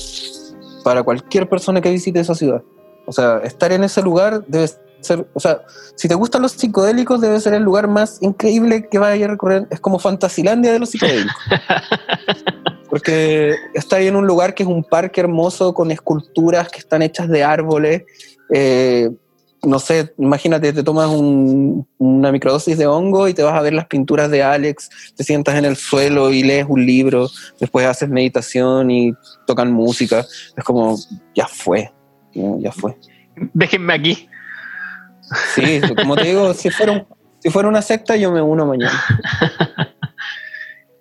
[0.83, 2.61] para cualquier persona que visite esa ciudad.
[3.05, 4.69] O sea, estar en ese lugar debe
[5.01, 5.61] ser, o sea,
[5.95, 9.67] si te gustan los psicodélicos, debe ser el lugar más increíble que vaya a recorrer.
[9.69, 11.35] Es como Fantasilandia de los psicodélicos.
[12.89, 17.01] Porque está ahí en un lugar que es un parque hermoso con esculturas que están
[17.01, 18.03] hechas de árboles.
[18.53, 19.09] Eh,
[19.63, 23.85] no sé, imagínate, te tomas una microdosis de hongo y te vas a ver las
[23.85, 27.29] pinturas de Alex, te sientas en el suelo y lees un libro,
[27.59, 29.13] después haces meditación y
[29.45, 30.25] tocan música.
[30.57, 30.97] Es como,
[31.35, 31.91] ya fue,
[32.33, 32.97] ya fue.
[33.53, 34.27] Déjenme aquí.
[35.55, 37.05] Sí, como te digo, si fuera,
[37.39, 39.01] si fuera una secta, yo me uno mañana.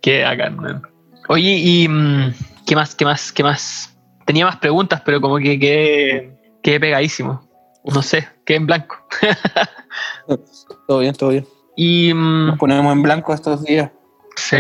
[0.03, 0.83] Qué hagan,
[1.29, 2.33] Oye, ¿y mm,
[2.67, 3.97] qué más, qué más, qué más?
[4.25, 7.49] Tenía más preguntas, pero como que quedé pegadísimo.
[7.85, 8.97] No sé, qué en blanco.
[10.87, 11.47] todo bien, todo bien.
[11.77, 13.91] Y, mm, Nos ponemos en blanco estos días.
[14.37, 14.57] Sí.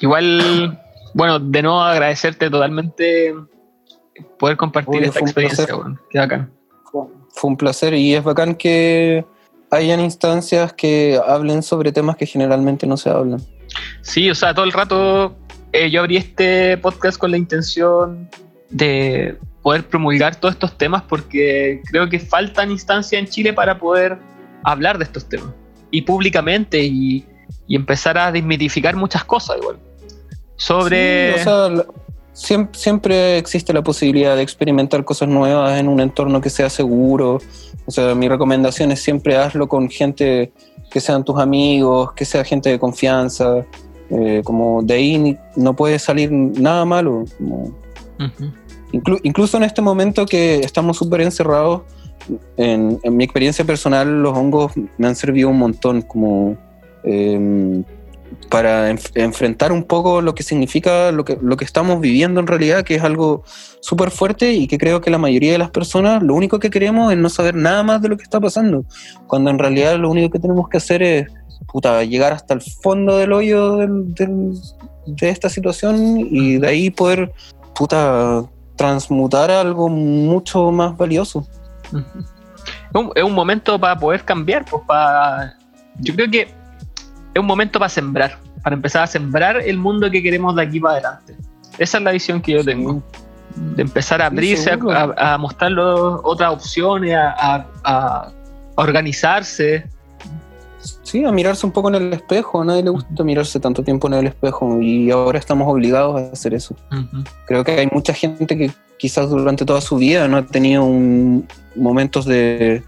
[0.00, 0.80] Igual,
[1.14, 3.34] bueno, de nuevo agradecerte totalmente
[4.38, 5.66] poder compartir esta experiencia.
[6.10, 6.52] qué bacán.
[7.32, 9.24] Fue un placer y es bacán que
[9.70, 13.40] hayan instancias que hablen sobre temas que generalmente no se hablan.
[14.02, 15.34] Sí, o sea, todo el rato
[15.72, 18.28] eh, yo abrí este podcast con la intención
[18.68, 24.18] de poder promulgar todos estos temas porque creo que faltan instancias en Chile para poder
[24.64, 25.50] hablar de estos temas
[25.90, 27.26] y públicamente y,
[27.68, 29.78] empezar a desmitificar muchas cosas igual
[30.56, 31.42] sobre
[32.32, 37.38] siempre, siempre, existe la posibilidad de experimentar cosas nuevas en un entorno que sea seguro.
[37.86, 40.52] O sea mi recomendación es siempre hazlo con gente
[40.90, 43.64] que sean tus amigos que sea gente de confianza.
[44.10, 47.24] Eh, como de ahí no puede salir nada malo
[49.22, 51.82] incluso en este momento que estamos súper encerrados,
[52.56, 56.56] en, mi experiencia personal, los hongos me han servido un montón como
[57.02, 57.82] em,
[58.48, 62.84] para enfrentar un poco lo que significa lo que, lo que estamos viviendo en realidad,
[62.84, 63.44] que es algo
[63.80, 67.12] súper fuerte y que creo que la mayoría de las personas lo único que queremos
[67.12, 68.84] es no saber nada más de lo que está pasando,
[69.26, 71.26] cuando en realidad lo único que tenemos que hacer es
[71.66, 77.32] puta, llegar hasta el fondo del hoyo de esta situación y de ahí poder
[77.74, 78.44] puta,
[78.76, 81.46] transmutar algo mucho más valioso.
[83.14, 85.56] Es un momento para poder cambiar, pues para...
[85.98, 86.61] Yo creo que
[87.34, 90.80] es un momento para sembrar, para empezar a sembrar el mundo que queremos de aquí
[90.80, 91.36] para adelante.
[91.78, 93.02] Esa es la visión que yo tengo.
[93.74, 98.32] De empezar a abrirse, a, mostrar otras opciones, a,
[98.76, 99.86] organizarse,
[101.02, 102.62] Sí, a mirarse un poco en el espejo.
[102.62, 106.32] A nadie le gusta mirarse tanto tiempo en el espejo y ahora estamos obligados a
[106.32, 106.74] hacer eso.
[107.46, 111.46] Creo que hay mucha gente que quizás durante toda su vida no ha tenido un,
[111.76, 112.82] momentos de,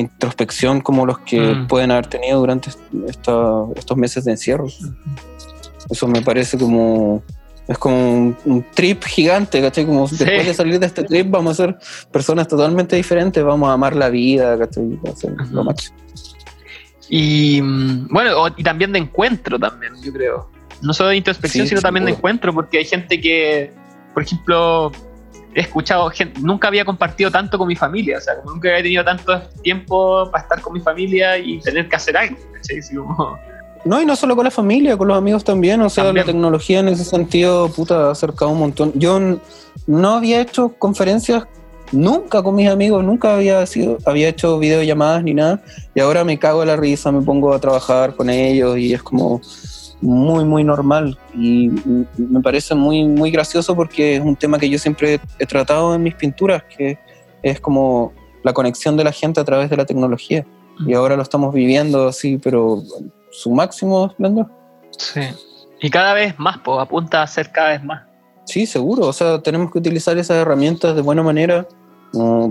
[0.00, 1.66] introspección como los que mm.
[1.66, 2.70] pueden haber tenido durante
[3.06, 4.66] estos meses de encierro.
[5.90, 7.22] Eso me parece como
[7.66, 9.86] es como un, trip gigante, ¿cachai?
[9.86, 11.78] Como después de salir de este trip vamos a ser
[12.12, 14.98] personas totalmente diferentes, vamos a amar la vida, ¿cachai?
[15.50, 15.64] lo
[17.08, 20.50] y mm, bueno, y también de encuentro también, yo creo.
[20.82, 23.72] No solo de introspección, sino también de encuentro, porque hay gente que,
[24.12, 24.92] por ejemplo,
[25.54, 29.04] he escuchado, gente, nunca había compartido tanto con mi familia, o sea, nunca había tenido
[29.04, 32.36] tanto tiempo para estar con mi familia y tener que hacer algo,
[33.84, 35.80] No, y no solo con la familia, con los amigos también.
[35.82, 38.92] O sea, la tecnología en ese sentido, puta, ha acercado un montón.
[38.94, 39.20] Yo
[39.86, 41.44] no había hecho conferencias
[41.92, 45.62] nunca con mis amigos, nunca había sido, había hecho videollamadas ni nada,
[45.94, 49.02] y ahora me cago en la risa, me pongo a trabajar con ellos y es
[49.02, 49.40] como
[50.04, 51.18] muy, muy normal.
[51.34, 51.70] Y
[52.16, 56.02] me parece muy, muy gracioso porque es un tema que yo siempre he tratado en
[56.02, 56.98] mis pinturas, que
[57.42, 58.12] es como
[58.42, 60.46] la conexión de la gente a través de la tecnología.
[60.86, 62.82] Y ahora lo estamos viviendo así, pero
[63.30, 64.46] su máximo esplendor.
[64.96, 65.20] Sí.
[65.80, 68.02] Y cada vez más, pues apunta a ser cada vez más.
[68.44, 69.06] Sí, seguro.
[69.06, 71.66] O sea, tenemos que utilizar esas herramientas de buena manera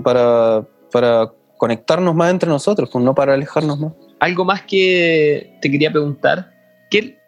[0.02, 3.92] para, para conectarnos más entre nosotros, pues, no para alejarnos más.
[4.20, 6.50] Algo más que te quería preguntar.
[6.90, 7.18] ¿Qué.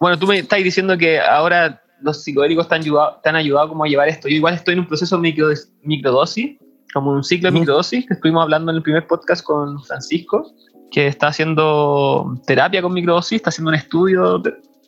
[0.00, 3.68] Bueno, tú me estás diciendo que ahora los psicodélicos te han ayudado, te han ayudado
[3.68, 4.28] como a llevar esto.
[4.28, 5.48] Yo igual estoy en un proceso de micro,
[5.82, 6.56] microdosis,
[6.92, 10.52] como un ciclo de microdosis, que estuvimos hablando en el primer podcast con Francisco,
[10.90, 14.42] que está haciendo terapia con microdosis, está haciendo un estudio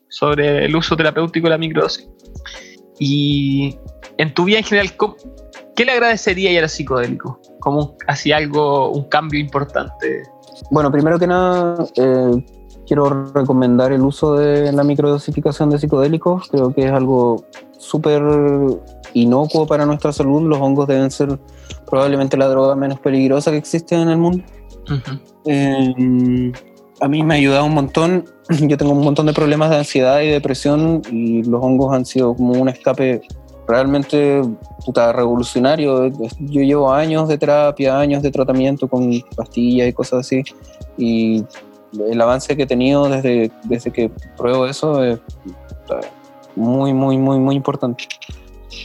[0.08, 2.08] sobre el uso terapéutico de la microdosis.
[2.98, 3.76] Y
[4.16, 4.92] en tu vida en general,
[5.76, 7.36] ¿qué le agradecería a los psicodélicos?
[7.60, 10.22] Como así algo, un cambio importante.
[10.70, 12.44] Bueno, primero que nada, eh,
[12.88, 16.48] quiero recomendar el uso de la microdosificación de psicodélicos.
[16.48, 17.44] Creo que es algo
[17.78, 18.22] súper
[19.12, 20.48] inocuo para nuestra salud.
[20.48, 21.38] Los hongos deben ser
[21.88, 24.42] probablemente la droga menos peligrosa que existe en el mundo.
[25.44, 26.52] Eh,
[27.00, 28.24] a mí me ha ayudado un montón.
[28.48, 32.34] Yo tengo un montón de problemas de ansiedad y depresión y los hongos han sido
[32.34, 33.20] como un escape
[33.68, 34.42] realmente
[34.86, 36.08] puta, revolucionario.
[36.38, 40.42] Yo llevo años de terapia, años de tratamiento con pastillas y cosas así
[40.96, 41.44] y
[41.92, 45.18] el avance que he tenido desde, desde que pruebo eso es
[46.56, 48.04] muy, muy, muy, muy importante.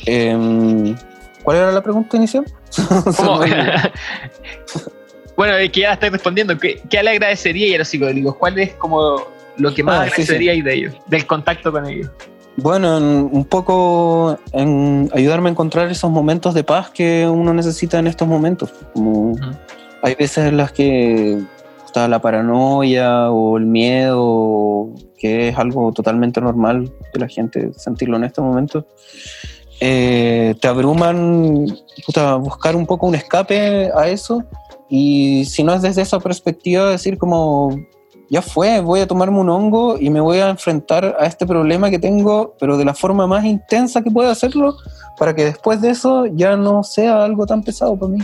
[0.05, 0.95] Em,
[1.43, 2.45] ¿Cuál era la pregunta inicial?
[5.35, 6.57] bueno, que ya estoy respondiendo.
[6.57, 8.35] ¿Qué, le agradecería a los psicodélicos?
[8.35, 9.23] ¿Cuál es como
[9.57, 12.09] lo que más ah, agradecería de ellos, del contacto con ellos?
[12.55, 18.05] Bueno, un poco en ayudarme a encontrar esos momentos de paz que uno necesita en
[18.05, 18.71] estos momentos.
[18.93, 19.35] Como
[20.03, 21.41] Hay veces en las que
[21.94, 28.18] está la paranoia o el miedo, que es algo totalmente normal de la gente sentirlo
[28.18, 28.86] en estos momentos.
[29.80, 31.68] Eh, te abruman,
[32.03, 34.44] puta, buscar un poco un escape a eso.
[34.90, 37.76] Y si no es desde esa perspectiva, decir como,
[38.28, 41.91] ya fue, voy a tomarme un hongo y me voy a enfrentar a este problema
[41.91, 44.78] que tengo, pero de la forma más intensa que pueda hacerlo,
[45.20, 48.20] para que después de eso ya no sea algo tan pesado para mí.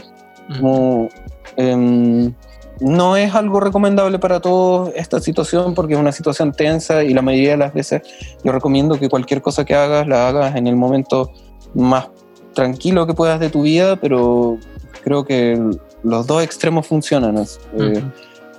[0.59, 1.07] Como,
[1.55, 2.33] em,
[2.79, 7.21] no es algo recomendable para todos esta situación porque es una situación tensa y la
[7.21, 8.01] mayoría de las veces
[8.43, 11.31] yo recomiendo que cualquier cosa que hagas la hagas en el momento
[11.73, 12.09] más
[12.53, 14.57] tranquilo que puedas de tu vida, pero
[15.03, 15.59] creo que
[16.03, 17.37] los dos extremos funcionan.
[17.77, 18.03] Eh,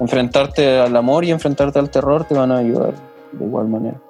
[0.00, 2.94] enfrentarte al amor y enfrentarte al terror te van a ayudar
[3.32, 4.00] de igual manera.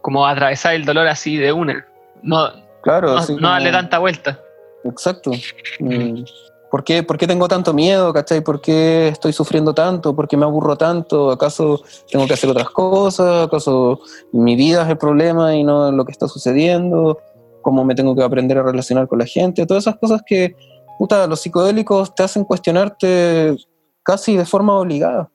[0.00, 1.86] Como atravesar el dolor así de una.
[2.22, 2.50] No,
[2.82, 4.38] claro, no, darle tanta vuelta.
[4.84, 5.32] Exacto.
[6.70, 8.12] ¿Por qué, ¿Por qué, tengo tanto miedo?
[8.12, 8.42] ¿Cachai?
[8.42, 10.14] ¿Por qué estoy sufriendo tanto?
[10.14, 11.30] ¿Por qué me aburro tanto?
[11.30, 13.46] ¿Acaso tengo que hacer otras cosas?
[13.46, 14.00] ¿Acaso
[14.32, 17.18] mi vida es el problema y no lo que está sucediendo?
[17.62, 19.64] ¿Cómo me tengo que aprender a relacionar con la gente?
[19.64, 20.56] Todas esas cosas que,
[20.98, 23.56] puta, los psicodélicos te hacen cuestionarte
[24.02, 25.30] casi de forma obligada.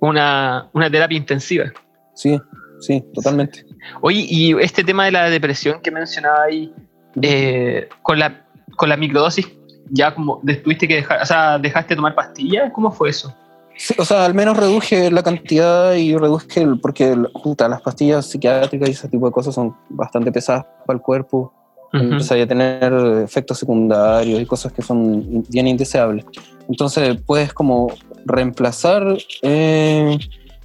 [0.00, 1.66] una, una terapia intensiva.
[2.14, 2.40] Sí,
[2.80, 3.64] sí, totalmente.
[4.00, 6.74] Oye, y este tema de la depresión que mencionaba ahí,
[7.22, 8.46] eh, con, la,
[8.76, 9.55] con la microdosis
[9.90, 13.34] ya como tuviste que dejar, o sea, dejaste de tomar pastillas, ¿cómo fue eso?
[13.76, 18.88] Sí, o sea, al menos reduje la cantidad y reduje, el, porque las pastillas psiquiátricas
[18.88, 21.52] y ese tipo de cosas son bastante pesadas para el cuerpo.
[21.92, 22.92] Uh a tener
[23.22, 26.26] efectos secundarios y cosas que son bien indeseables.
[26.68, 27.92] Entonces puedes como
[28.26, 30.18] reemplazar eh,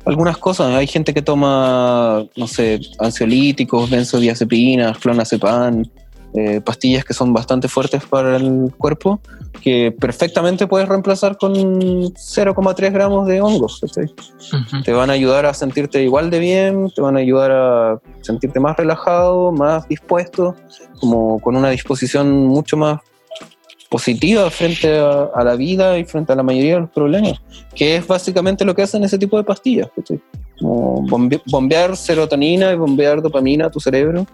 [0.03, 0.73] algunas cosas.
[0.73, 5.83] Hay gente que toma, no sé, ansiolíticos, benzodiazepinas, clonazepam,
[6.33, 9.19] eh, pastillas que son bastante fuertes para el cuerpo,
[9.61, 13.81] que perfectamente puedes reemplazar con 0,3 gramos de hongos.
[14.85, 18.59] Te van a ayudar a sentirte igual de bien, te van a ayudar a sentirte
[18.59, 20.55] más relajado, más dispuesto,
[20.99, 22.99] como con una disposición mucho más
[23.89, 27.41] positiva frente a, la vida y frente a la mayoría de los problemas,
[27.75, 29.89] que es básicamente lo que hacen ese tipo de pastillas.
[30.61, 31.05] Como
[31.47, 34.25] bombear serotonina y bombear dopamina a tu cerebro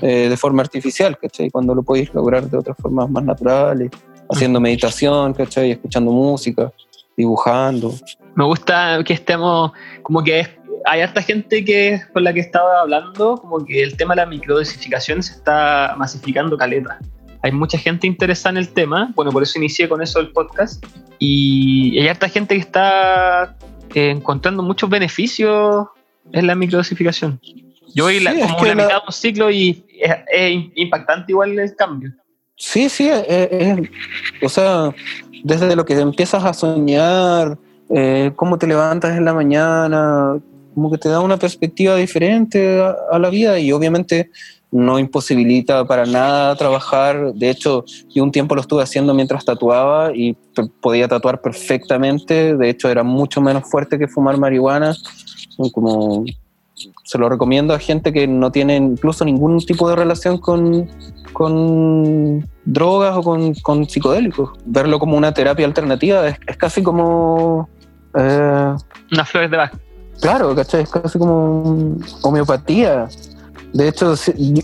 [0.00, 1.50] eh, de forma artificial, ¿cachai?
[1.50, 3.90] Cuando lo podéis lograr de otras formas más naturales,
[4.30, 5.72] haciendo meditación, ¿cachai?
[5.72, 6.72] Escuchando música,
[7.16, 7.94] dibujando.
[8.36, 9.72] Me gusta que estemos,
[10.02, 10.46] como que
[10.86, 14.26] hay harta gente que con la que estaba hablando, como que el tema de la
[14.26, 16.98] microdosificación se está masificando caleta
[17.44, 20.82] hay mucha gente interesada en el tema, bueno, por eso inicié con eso el podcast,
[21.18, 23.54] y hay harta gente que está
[23.94, 25.86] encontrando muchos beneficios
[26.32, 27.40] en la microdosificación.
[27.94, 32.12] Yo voy como la, mitad de un ciclo y es, impactante igual el cambio.
[32.56, 33.10] Sí, sí,
[34.42, 34.94] o sea,
[35.42, 37.58] desde lo que empiezas a soñar,
[37.90, 40.40] eh, cómo te levantas en la mañana,
[40.74, 42.80] como que te da una perspectiva diferente
[43.10, 44.30] a la vida y obviamente
[44.74, 47.32] no imposibilita para nada trabajar.
[47.32, 50.36] De hecho, yo un tiempo lo estuve haciendo mientras tatuaba y
[50.80, 52.56] podía tatuar perfectamente.
[52.56, 54.96] De hecho, era mucho menos fuerte que fumar marihuana.
[55.72, 56.24] Como
[57.04, 60.90] se lo recomiendo a gente que no tiene incluso ningún tipo de relación con,
[61.32, 64.58] con drogas o con, con, psicodélicos.
[64.64, 67.68] Verlo como una terapia alternativa es, casi como...
[68.14, 68.74] Eh,
[69.12, 69.72] Unas flores de Bach.
[70.20, 70.82] Claro, ¿cachai?
[70.82, 73.08] Es casi como homeopatía.
[73.74, 74.14] De hecho,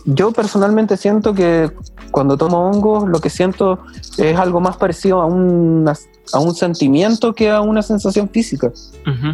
[0.07, 1.69] yo personalmente siento que
[2.12, 3.81] cuando tomo hongos lo que siento
[4.16, 5.85] es algo más parecido a un,
[6.32, 8.73] a un sentimiento que a una sensación física.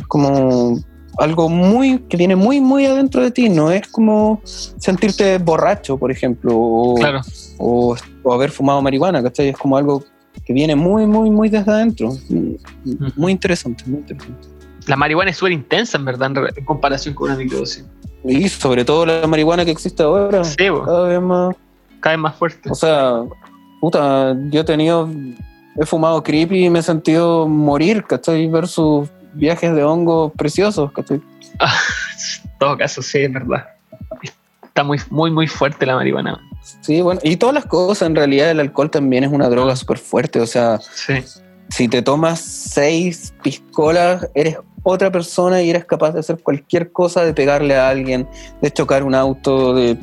[0.09, 0.78] Como
[1.19, 6.11] algo muy que viene muy muy adentro de ti no es como sentirte borracho por
[6.12, 7.20] ejemplo o, Claro.
[7.59, 9.48] o, o haber fumado marihuana ¿cachai?
[9.48, 10.05] es como algo
[10.44, 12.12] que viene muy muy muy desde adentro
[13.16, 14.48] muy interesante muy interesante
[14.86, 17.84] La marihuana es súper intensa, en verdad, en, comparación con una microdosis.
[18.24, 21.54] y sobre todo la marihuana que existe ahora Sí, bo, cada vez más
[22.00, 22.70] cada vez más fuerte.
[22.70, 23.22] o sea
[23.80, 25.08] puta yo he tenido
[25.76, 28.46] he fumado creepy y me he sentido morir ¿cachai?
[28.48, 31.16] versus viajes de hongos preciosos ¿cachai?
[31.60, 33.66] En todo caso, sí, es verdad.
[34.64, 36.38] Está muy, muy, muy fuerte la marihuana.
[36.80, 39.98] Sí, bueno, y todas las cosas, en realidad el alcohol también es una droga súper
[39.98, 41.14] fuerte, o sea, Sí.
[41.70, 44.58] si te tomas seis piscolas, eres
[44.88, 48.28] otra persona y eres capaz de hacer cualquier cosa, de pegarle a alguien,
[48.62, 49.98] de chocar un auto, de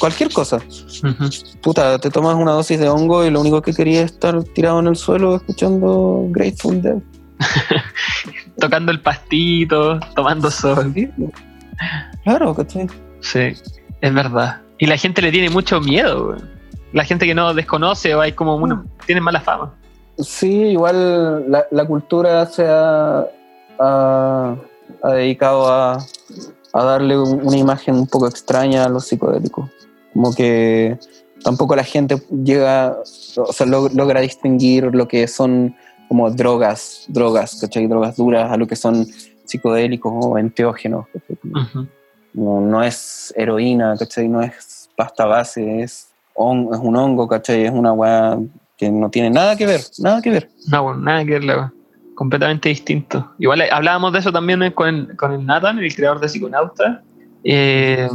[0.00, 0.56] cualquier cosa.
[0.56, 1.28] Ujú.
[1.60, 4.80] Puta, te tomas una dosis de hongo y lo único que quería es estar tirado
[4.80, 6.96] en el suelo escuchando Grateful Dead.
[8.58, 10.94] Tocando el pastito, tomando sol.
[12.24, 12.86] Claro, ¿cachai?
[13.20, 13.52] Sí,
[14.00, 14.62] es verdad.
[14.78, 16.40] Y la gente le tiene mucho miedo, güey.
[16.94, 19.74] La gente que no desconoce o hay como uno, tiene mala fama.
[20.16, 23.26] Sí, igual la, la cultura se ha,
[23.82, 24.56] ha-
[25.02, 25.98] ha dedicado a,
[26.72, 29.68] a darle un- una imagen un poco extraña a los psicodélicos.
[30.12, 30.98] Como que
[31.44, 32.96] tampoco la gente llega,
[33.36, 35.74] o sea, log- logra distinguir lo que son
[36.08, 37.86] como drogas, drogas, ¿cachai?
[37.86, 39.06] Drogas duras a lo que son
[39.46, 41.06] psicodélicos o enteógenos.
[42.34, 44.28] No, no es heroína, ¿cachai?
[44.28, 47.64] No es pasta base, es, un hongo, ¿cachai?
[47.66, 48.38] Es una weá
[48.76, 50.50] que no tiene nada que ver, nada que ver.
[50.68, 51.72] No, bueno, nada que ver, la.
[52.14, 53.32] Completamente distinto.
[53.38, 56.28] Igual eh, hablábamos de eso también eh, con el, con el Nathan, el creador de
[56.28, 57.02] Psiconauta,
[57.44, 58.08] eh,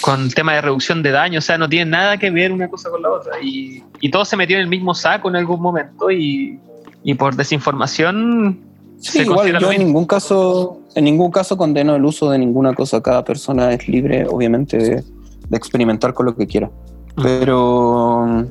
[0.00, 2.68] con el tema de reducción de daño, o sea, no tiene nada que ver una
[2.68, 3.40] cosa con la otra.
[3.42, 6.58] Y, y todo se metió en el mismo saco en algún momento y,
[7.02, 8.68] y por desinformación
[9.00, 12.74] Sí, se igual yo en ningún caso, en ningún caso condeno el uso de ninguna
[12.74, 13.00] cosa.
[13.00, 15.04] Cada persona es libre, obviamente, de,
[15.48, 16.68] de experimentar con lo que quiera.
[17.16, 17.22] Mm.
[17.22, 18.46] Pero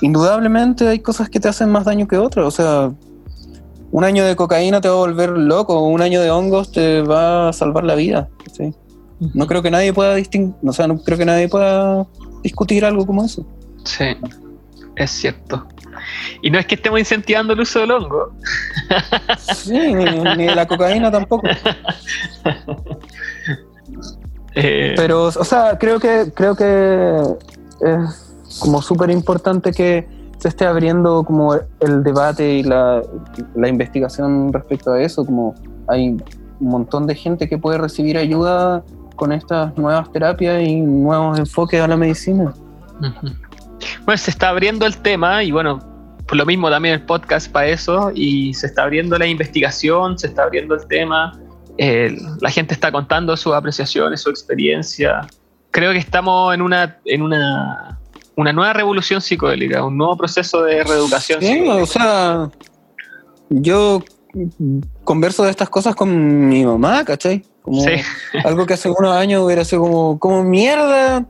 [0.00, 2.46] indudablemente hay cosas que te hacen más daño que otras.
[2.46, 2.92] O sea,
[3.92, 7.50] un año de cocaína te va a volver loco, un año de hongos te va
[7.50, 8.28] a salvar la vida.
[8.52, 8.74] ¿sí?
[9.34, 12.06] No creo que nadie pueda distinguir, o sea, no creo que nadie pueda
[12.42, 13.46] discutir algo como eso.
[13.84, 14.16] Sí,
[14.96, 15.66] es cierto.
[16.40, 18.32] Y no es que estemos incentivando el uso del hongo.
[19.38, 20.04] Sí, ni,
[20.36, 21.46] ni de la cocaína tampoco.
[24.54, 27.16] Eh, Pero, o sea, creo que, creo que
[27.80, 30.06] es como súper importante que
[30.42, 33.00] se esté abriendo como el debate y la,
[33.54, 35.24] la investigación respecto a eso.
[35.24, 35.54] Como
[35.86, 38.82] hay un montón de gente que puede recibir ayuda
[39.14, 42.52] con estas nuevas terapias y nuevos enfoques a la medicina.
[44.04, 45.78] Bueno, se está abriendo el tema y bueno,
[46.26, 50.26] por lo mismo también el podcast para eso y se está abriendo la investigación, se
[50.26, 51.38] está abriendo el tema,
[51.78, 55.20] eh, la gente está contando sus apreciaciones, su experiencia.
[55.70, 58.00] Creo que estamos en una, en una,
[58.36, 61.40] una nueva revolución psicodélica, un nuevo proceso de reeducación.
[61.42, 62.50] Sí, o sea,
[63.50, 64.02] yo
[65.04, 67.44] converso de estas cosas con mi mamá, ¿cachai?
[67.62, 67.90] Como Sí.
[68.44, 71.26] algo que hace unos años hubiera sido como, como mierda,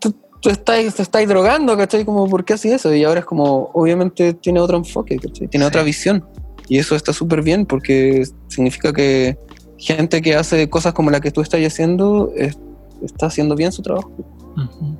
[0.00, 2.04] tú, tú estáis, te estáis drogando, ¿cachai?
[2.04, 2.92] Como, ¿por qué haces eso?
[2.94, 5.48] Y ahora es como, obviamente tiene otro enfoque, ¿cachai?
[5.48, 5.68] Tiene Sí.
[5.68, 6.24] otra visión.
[6.68, 9.38] Y eso está súper bien porque significa que
[9.78, 12.58] gente que hace cosas como la que tú estás haciendo es-
[13.04, 14.10] está haciendo bien su trabajo.
[14.56, 14.96] Ujú.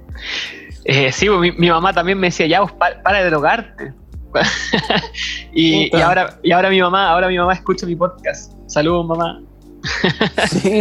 [0.88, 3.92] Eh, sí, pues, mi, mi mamá también me decía, ya, vos pa- para de drogarte.
[5.54, 8.52] y, ahora, y ahora mi mamá, ahora mi mamá escucha mi podcast.
[8.66, 9.40] Saludos, mamá.
[10.48, 10.80] Sí,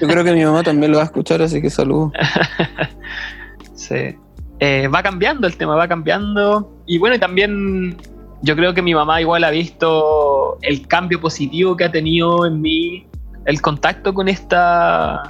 [0.00, 2.12] yo creo que mi mamá también lo va a escuchar, así que saludos.
[3.74, 4.16] Sí.
[4.60, 6.70] Eh, va cambiando el tema, va cambiando.
[6.86, 7.96] Y bueno, y también
[8.42, 12.60] yo creo que mi mamá igual ha visto el cambio positivo que ha tenido en
[12.60, 13.06] mí
[13.46, 15.22] el contacto con esta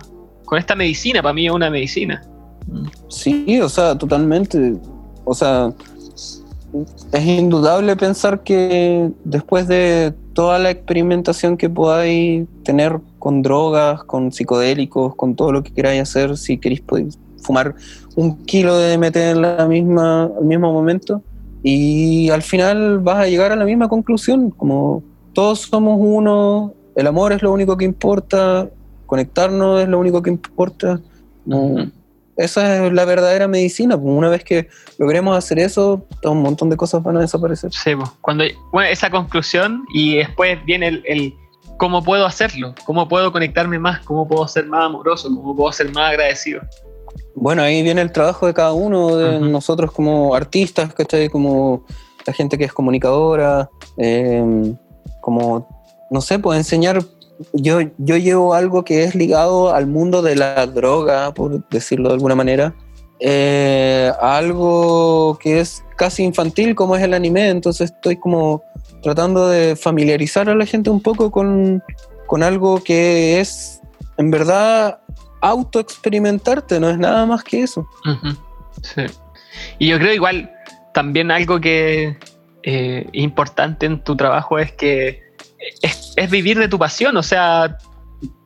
[0.44, 1.22] con esta medicina.
[1.22, 2.20] Para mí es una medicina.
[3.08, 4.76] Sí, o sea, totalmente.
[5.24, 5.72] O sea,
[7.12, 14.32] es indudable pensar que después de toda la experimentación que podáis tener con drogas, con
[14.32, 16.82] psicodélicos, con todo lo que queráis hacer, si queréis
[17.42, 17.74] fumar
[18.16, 21.22] un kilo de DMT en la misma, al mismo momento,
[21.62, 25.02] y al final vas a llegar a la misma conclusión, como
[25.32, 28.68] todos somos uno, el amor es lo único que importa,
[29.06, 31.00] conectarnos es lo único que importa.
[31.44, 31.90] No,
[32.36, 33.96] esa es la verdadera medicina.
[33.96, 37.72] pues, Una vez que logremos hacer eso, todo un montón de cosas van a desaparecer.
[37.72, 41.34] Sí, pues, cuando bueno, esa conclusión y después viene el, el
[41.76, 45.90] cómo puedo hacerlo, cómo puedo conectarme más, cómo puedo ser más amoroso, cómo puedo ser
[45.92, 46.60] más agradecido.
[47.34, 51.28] Bueno, ahí viene el trabajo de cada uno, de nosotros como artistas, ¿cachai?
[51.28, 51.84] Como
[52.26, 54.74] la gente que es comunicadora, eh,
[55.22, 55.66] como,
[56.10, 57.02] no sé, pues enseñar
[57.52, 62.14] yo, yo llevo algo que es ligado al mundo de la droga, por decirlo de
[62.14, 62.74] alguna manera,
[63.20, 68.62] eh, algo que es casi infantil como es el anime, entonces estoy como
[69.02, 71.82] tratando de familiarizar a la gente un poco con,
[72.26, 73.80] con algo que es
[74.16, 75.00] en verdad
[75.42, 77.86] autoexperimentarte, no es nada más que eso.
[78.82, 79.02] Sí.
[79.78, 80.50] Y yo creo igual
[80.92, 82.16] también algo que
[82.62, 85.29] eh, importante en tu trabajo es que
[85.82, 87.76] es, vivir de tu pasión, o sea,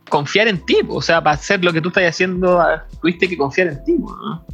[0.09, 3.37] confiar en ti, o sea, para hacer lo que tú estás haciendo, ah, tuviste que
[3.37, 3.97] confiar en ti.
[3.99, 4.45] ¿no?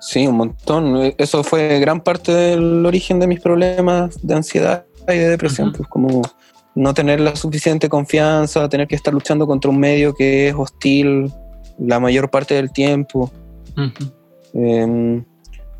[0.00, 1.12] Sí, un montón.
[1.18, 5.88] Eso fue gran parte del origen de mis problemas de ansiedad y de depresión, pues
[5.88, 6.22] como
[6.74, 11.32] no tener la suficiente confianza, tener que estar luchando contra un medio que es hostil
[11.78, 13.32] la mayor parte del tiempo.
[14.54, 15.24] Em,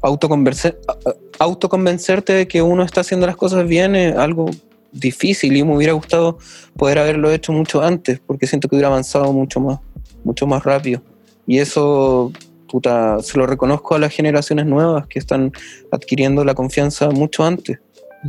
[0.02, 4.50] autoconvencerte de que uno está haciendo las cosas bien es algo
[4.92, 6.38] difícil y me hubiera gustado
[6.76, 9.80] poder haberlo hecho mucho antes porque siento que hubiera avanzado mucho más,
[10.24, 11.02] mucho más rápido.
[11.46, 12.32] Y eso,
[12.70, 15.52] puta, se lo reconozco a las generaciones nuevas que están
[15.90, 17.78] adquiriendo la confianza mucho antes.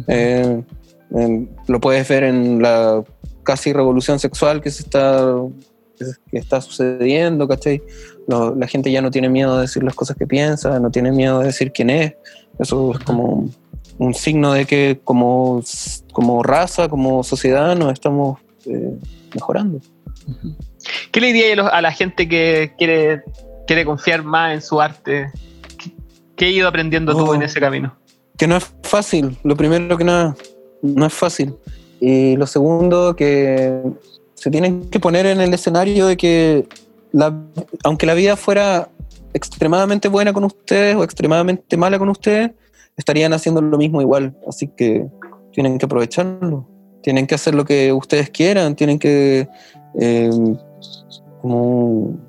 [0.08, 0.64] Eh,
[1.68, 3.04] lo puedes ver en la
[3.44, 5.36] casi revolución sexual que se está
[6.32, 7.82] que está sucediendo, ¿cachai?
[8.28, 11.40] la gente ya no tiene miedo de decir las cosas que piensa, no tiene miedo
[11.40, 12.14] de decir quién es.
[12.60, 13.50] Eso es como
[14.00, 15.62] un signo de que como,
[16.14, 18.98] como raza, como sociedad, nos estamos eh,
[19.36, 19.80] mejorando.
[21.12, 23.22] ¿Qué le diría a la gente que quiere,
[23.68, 25.32] quiere confiar más en su arte?
[26.36, 27.46] ¿Qué, has ido aprendiendo tú en oh.
[27.46, 27.96] ese camino?
[28.38, 30.36] Que no es fácil, lo primero que nada,
[30.82, 31.54] no es fácil.
[32.00, 33.82] Y lo segundo, que
[34.34, 36.68] se tienen que poner en el escenario de que
[37.84, 38.90] aunque la vida fuera
[39.34, 42.52] extremadamente buena con ustedes o extremadamente mala con ustedes,
[43.00, 44.36] estarían haciendo lo mismo igual.
[44.48, 45.08] Así que
[45.54, 46.68] tienen que aprovecharlo.
[47.02, 48.76] Tienen que hacer lo que ustedes quieran.
[48.76, 49.48] Tienen que
[50.00, 50.30] eh,
[51.42, 52.20] como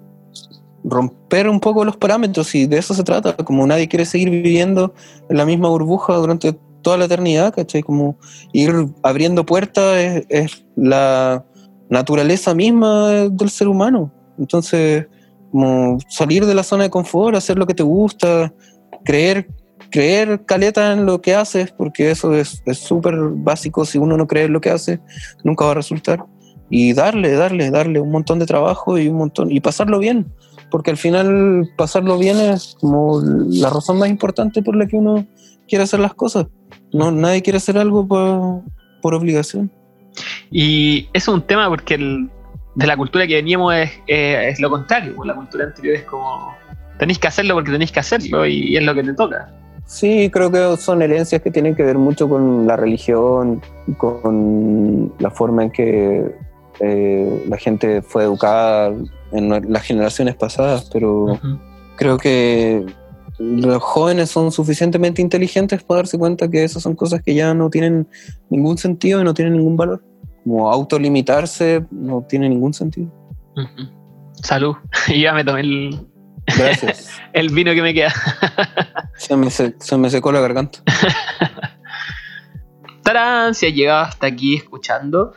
[0.84, 3.36] romper un poco los parámetros y de eso se trata.
[3.36, 4.94] Como nadie quiere seguir viviendo
[5.28, 7.82] en la misma burbuja durante toda la eternidad, ¿cachai?
[7.82, 8.16] Como
[8.52, 8.72] ir
[9.02, 11.44] abriendo puertas es la
[11.90, 14.12] naturaleza misma del ser humano.
[14.38, 15.06] Entonces,
[15.50, 18.54] como salir de la zona de confort, hacer lo que te gusta,
[19.04, 19.48] creer,
[19.90, 23.84] creer caleta en lo que haces, porque eso es súper básico.
[23.84, 25.00] Si uno no cree en lo que hace,
[25.44, 26.24] nunca va a resultar.
[26.70, 30.32] Y darle, darle, darle un montón de trabajo y un montón, y pasarlo bien,
[30.70, 35.26] porque al final pasarlo bien es como la razón más importante por la que uno
[35.68, 36.46] quiere hacer las cosas.
[36.92, 38.62] No, nadie quiere hacer algo por,
[39.02, 39.70] por obligación.
[40.50, 45.14] Y es un tema porque de la cultura que veníamos es, es lo contrario.
[45.16, 46.54] Pues la cultura anterior es como
[47.00, 49.48] tenéis que hacerlo porque tenéis que hacerlo y, es lo que te toca.
[49.90, 53.60] Sí, creo que son herencias que tienen que ver mucho con la religión,
[53.98, 56.32] con la forma en que
[56.78, 58.94] eh, la gente fue educada
[59.32, 61.36] en las generaciones pasadas, pero
[61.96, 62.86] creo que
[63.40, 67.68] los jóvenes son suficientemente inteligentes para darse cuenta que esas son cosas que ya no
[67.68, 68.06] tienen
[68.48, 70.04] ningún sentido y no tienen ningún valor.
[70.44, 73.10] Como autolimitarse no tiene ningún sentido.
[74.34, 74.76] Salud.
[75.20, 76.06] Ya me tomé el,
[76.56, 77.10] Gracias.
[77.32, 78.12] el vino que me queda.
[79.16, 80.80] se, me secó la garganta.
[83.02, 85.34] Tarán, si has llegado hasta aquí escuchando,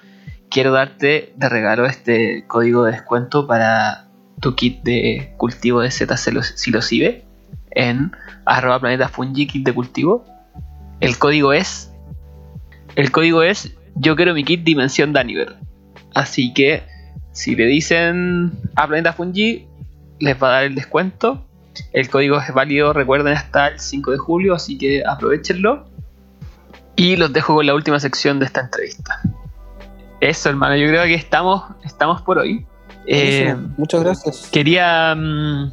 [0.49, 4.10] quiero darte de regalo este código de descuento para
[4.41, 7.26] tu kit de cultivo de Z psilocibe
[7.72, 8.11] en
[8.45, 10.26] arroba planeta fungi kit de cultivo.
[10.99, 11.91] El código es.
[12.95, 15.56] El código es yo quiero mi kit dimensión Daniver.
[16.14, 16.84] Así que
[17.31, 19.68] si le dicen a Planeta Fungi,
[20.19, 21.45] les va a dar el descuento.
[21.91, 25.85] El código es válido, recuerden, hasta el 5 de julio, así que aprovechenlo.
[26.95, 29.19] Y los dejo con la última sección de esta entrevista.
[30.19, 32.65] Eso, hermano, yo creo que estamos, estamos por hoy.
[33.07, 34.49] Eh, Muchas gracias.
[34.52, 35.15] Quería.
[35.15, 35.72] Mm,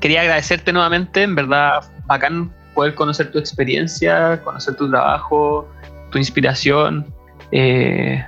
[0.00, 5.68] quería agradecerte nuevamente, en verdad, bacán poder conocer tu experiencia, conocer tu trabajo,
[6.10, 7.06] tu inspiración.
[7.52, 8.22] Eh,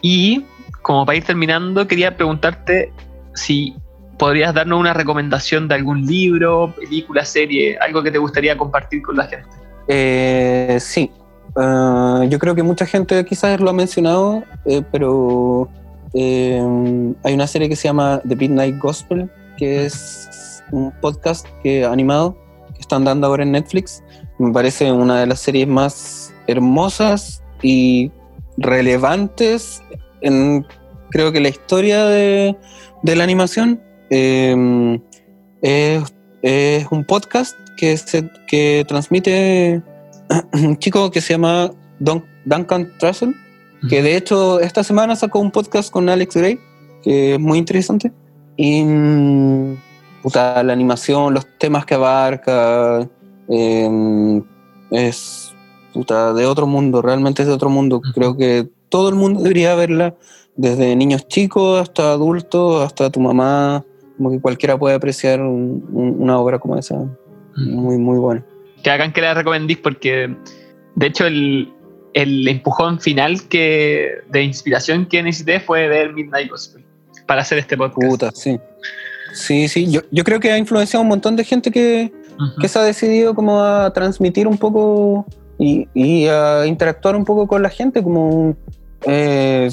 [0.00, 0.44] y
[0.82, 2.92] como para ir terminando, quería preguntarte
[3.34, 3.76] si
[4.18, 9.16] podrías darnos una recomendación de algún libro, película, serie, algo que te gustaría compartir con
[9.16, 9.48] la gente.
[9.88, 11.10] Eh, sí,
[11.56, 15.68] ah, yo creo que mucha gente quizás lo ha mencionado, eh, pero
[16.14, 22.38] hay una serie que se llama The Midnight Gospel, que es un podcast que animado
[22.74, 24.02] que están dando ahora en Netflix.
[24.38, 28.10] Me parece una de las series más hermosas y
[28.56, 29.82] relevantes
[30.22, 30.66] en
[31.10, 32.56] creo que la historia de,
[33.02, 33.82] la animación.
[34.10, 35.00] Em,
[35.62, 36.02] es,
[36.90, 39.82] un podcast que, se, que transmite
[40.52, 43.34] un chico que se llama Duncan Trussell,
[43.88, 46.58] que de hecho esta semana sacó un podcast con Alex Gray
[47.06, 48.10] que es muy interesante.
[48.56, 49.76] Y mm,
[50.22, 53.08] puta, la animación, los temas que abarca,
[53.48, 54.42] eh,
[54.90, 55.54] es
[55.92, 58.02] puta, de otro mundo, realmente es de otro mundo.
[58.12, 60.16] Creo que todo el mundo debería verla,
[60.56, 63.84] desde niños chicos hasta adultos, hasta tu mamá,
[64.16, 66.96] como que cualquiera puede apreciar un- un- una obra como esa.
[67.56, 68.44] Muy, muy buena.
[68.82, 70.34] Que hagan que la recomendís porque,
[70.94, 71.72] de hecho, el,
[72.12, 76.84] el empujón final que de inspiración que necesité fue ver Midnight Gospel
[77.26, 78.08] para hacer este podcast.
[78.10, 78.58] Puta, sí.
[79.32, 82.10] Sí, sí, yo, yo creo que ha influenciado a un montón de gente que,
[82.60, 85.26] que se ha decidido como a transmitir un poco
[85.58, 88.54] y, y a interactuar un poco con la gente, como
[89.06, 89.68] eh,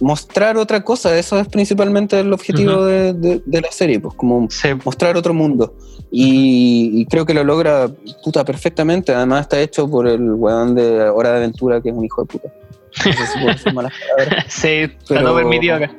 [0.00, 1.16] mostrar otra cosa.
[1.18, 5.34] Eso es principalmente el objetivo de, de- de la serie, pues como Sí, mostrar otro
[5.34, 5.74] mundo.
[6.10, 7.88] Y, y creo que lo logra
[8.22, 9.12] puta perfectamente.
[9.14, 12.26] Además está hecho por el weón de Hora de Aventura, que es un hijo de
[12.28, 12.48] puta.
[13.04, 14.44] No sé si puedo malas palabras.
[14.48, 15.90] sí, Pero- todo permitido acá.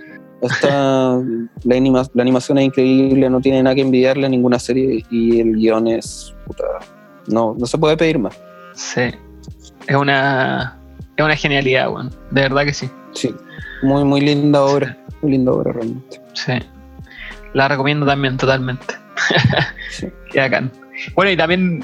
[0.62, 5.40] La, anima- la animación es increíble, no tiene nada que envidiarle a ninguna serie y
[5.40, 6.64] el guion es puta,
[7.28, 8.38] no, no se puede pedir más.
[8.74, 9.02] Sí.
[9.88, 10.80] Es una,
[11.18, 12.10] es una genialidad, weón.
[12.32, 12.90] De verdad que sí.
[13.14, 13.34] Sí,
[13.86, 16.20] muy, muy linda obra, muy linda obra realmente.
[16.34, 16.54] Sí.
[17.54, 18.94] La recomiendo también totalmente.
[19.92, 20.08] Sí.
[20.32, 20.72] Qué bacán.
[21.16, 21.84] Bueno, y también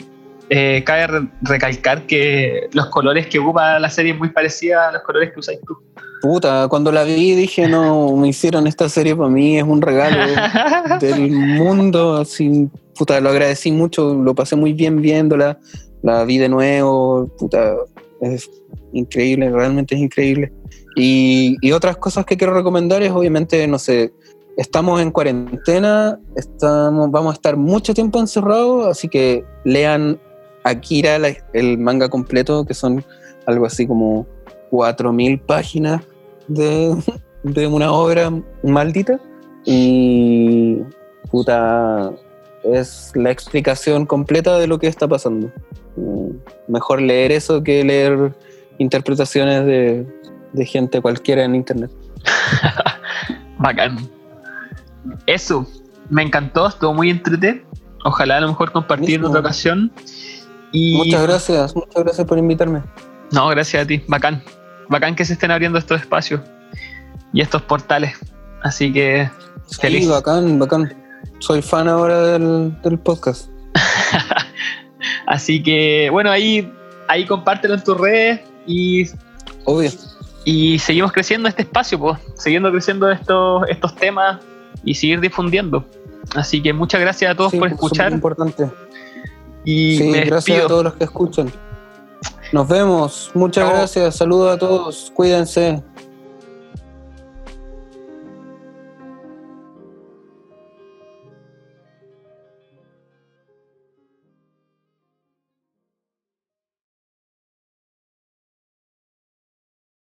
[0.49, 4.91] eh, cabe re- recalcar que los colores que ocupa la serie es muy parecida a
[4.91, 5.77] los colores que usáis tú.
[6.21, 10.17] Puta, cuando la vi dije, no, me hicieron esta serie para mí, es un regalo
[10.99, 15.57] del mundo, así, puta, lo agradecí mucho, lo pasé muy bien viéndola,
[16.03, 17.73] la vi de nuevo, puta,
[18.21, 18.49] es
[18.93, 20.51] increíble, realmente es increíble.
[20.95, 24.13] Y, y otras cosas que quiero recomendar es, obviamente, no sé,
[24.57, 30.19] estamos en cuarentena, estamos, vamos a estar mucho tiempo encerrados, así que lean
[30.63, 33.03] Akira, la- el manga completo, que son
[33.47, 34.27] algo así como
[34.69, 36.03] 4.000 páginas
[36.47, 36.95] de,
[37.43, 38.31] de una obra
[38.63, 39.19] maldita.
[39.65, 40.79] Y
[41.31, 42.11] puta,
[42.63, 45.51] es la explicación completa de lo que está pasando.
[45.95, 46.29] Mm,
[46.67, 48.33] Mejor leer eso que leer
[48.77, 50.05] interpretaciones de,
[50.53, 51.91] de gente cualquiera en internet.
[53.57, 53.97] Bacán.
[55.25, 55.67] Eso,
[56.09, 57.65] me encantó, estuvo muy entretenido.
[58.03, 59.91] Ojalá a lo mejor compartir en otra ocasión.
[60.71, 62.81] Y Muchas gracias, muchas gracias por invitarme.
[63.31, 64.41] No, gracias a ti, bacán.
[64.89, 66.41] Bacán que se estén abriendo estos espacios
[67.33, 68.17] y estos portales.
[68.63, 69.29] Así que
[69.67, 70.07] Sí, Feliz.
[70.09, 70.93] bacán, bacán.
[71.39, 73.49] Soy fan ahora del, del podcast.
[75.25, 76.71] Así que, bueno, ahí,
[77.07, 79.05] ahí compártelo en tus redes y,
[79.65, 79.91] Obvio.
[80.45, 84.39] y seguimos creciendo este espacio, pues, siguiendo creciendo estos, estos temas
[84.83, 85.85] y seguir difundiendo.
[86.35, 88.69] Así que muchas gracias a todos Sí, por escuchar importante.
[89.65, 91.51] y Sí, gracias a todos los que escuchan.
[92.51, 93.31] Nos vemos.
[93.33, 94.17] Muchas gracias.
[94.17, 95.11] Saludos a todos.
[95.15, 95.81] Cuídense.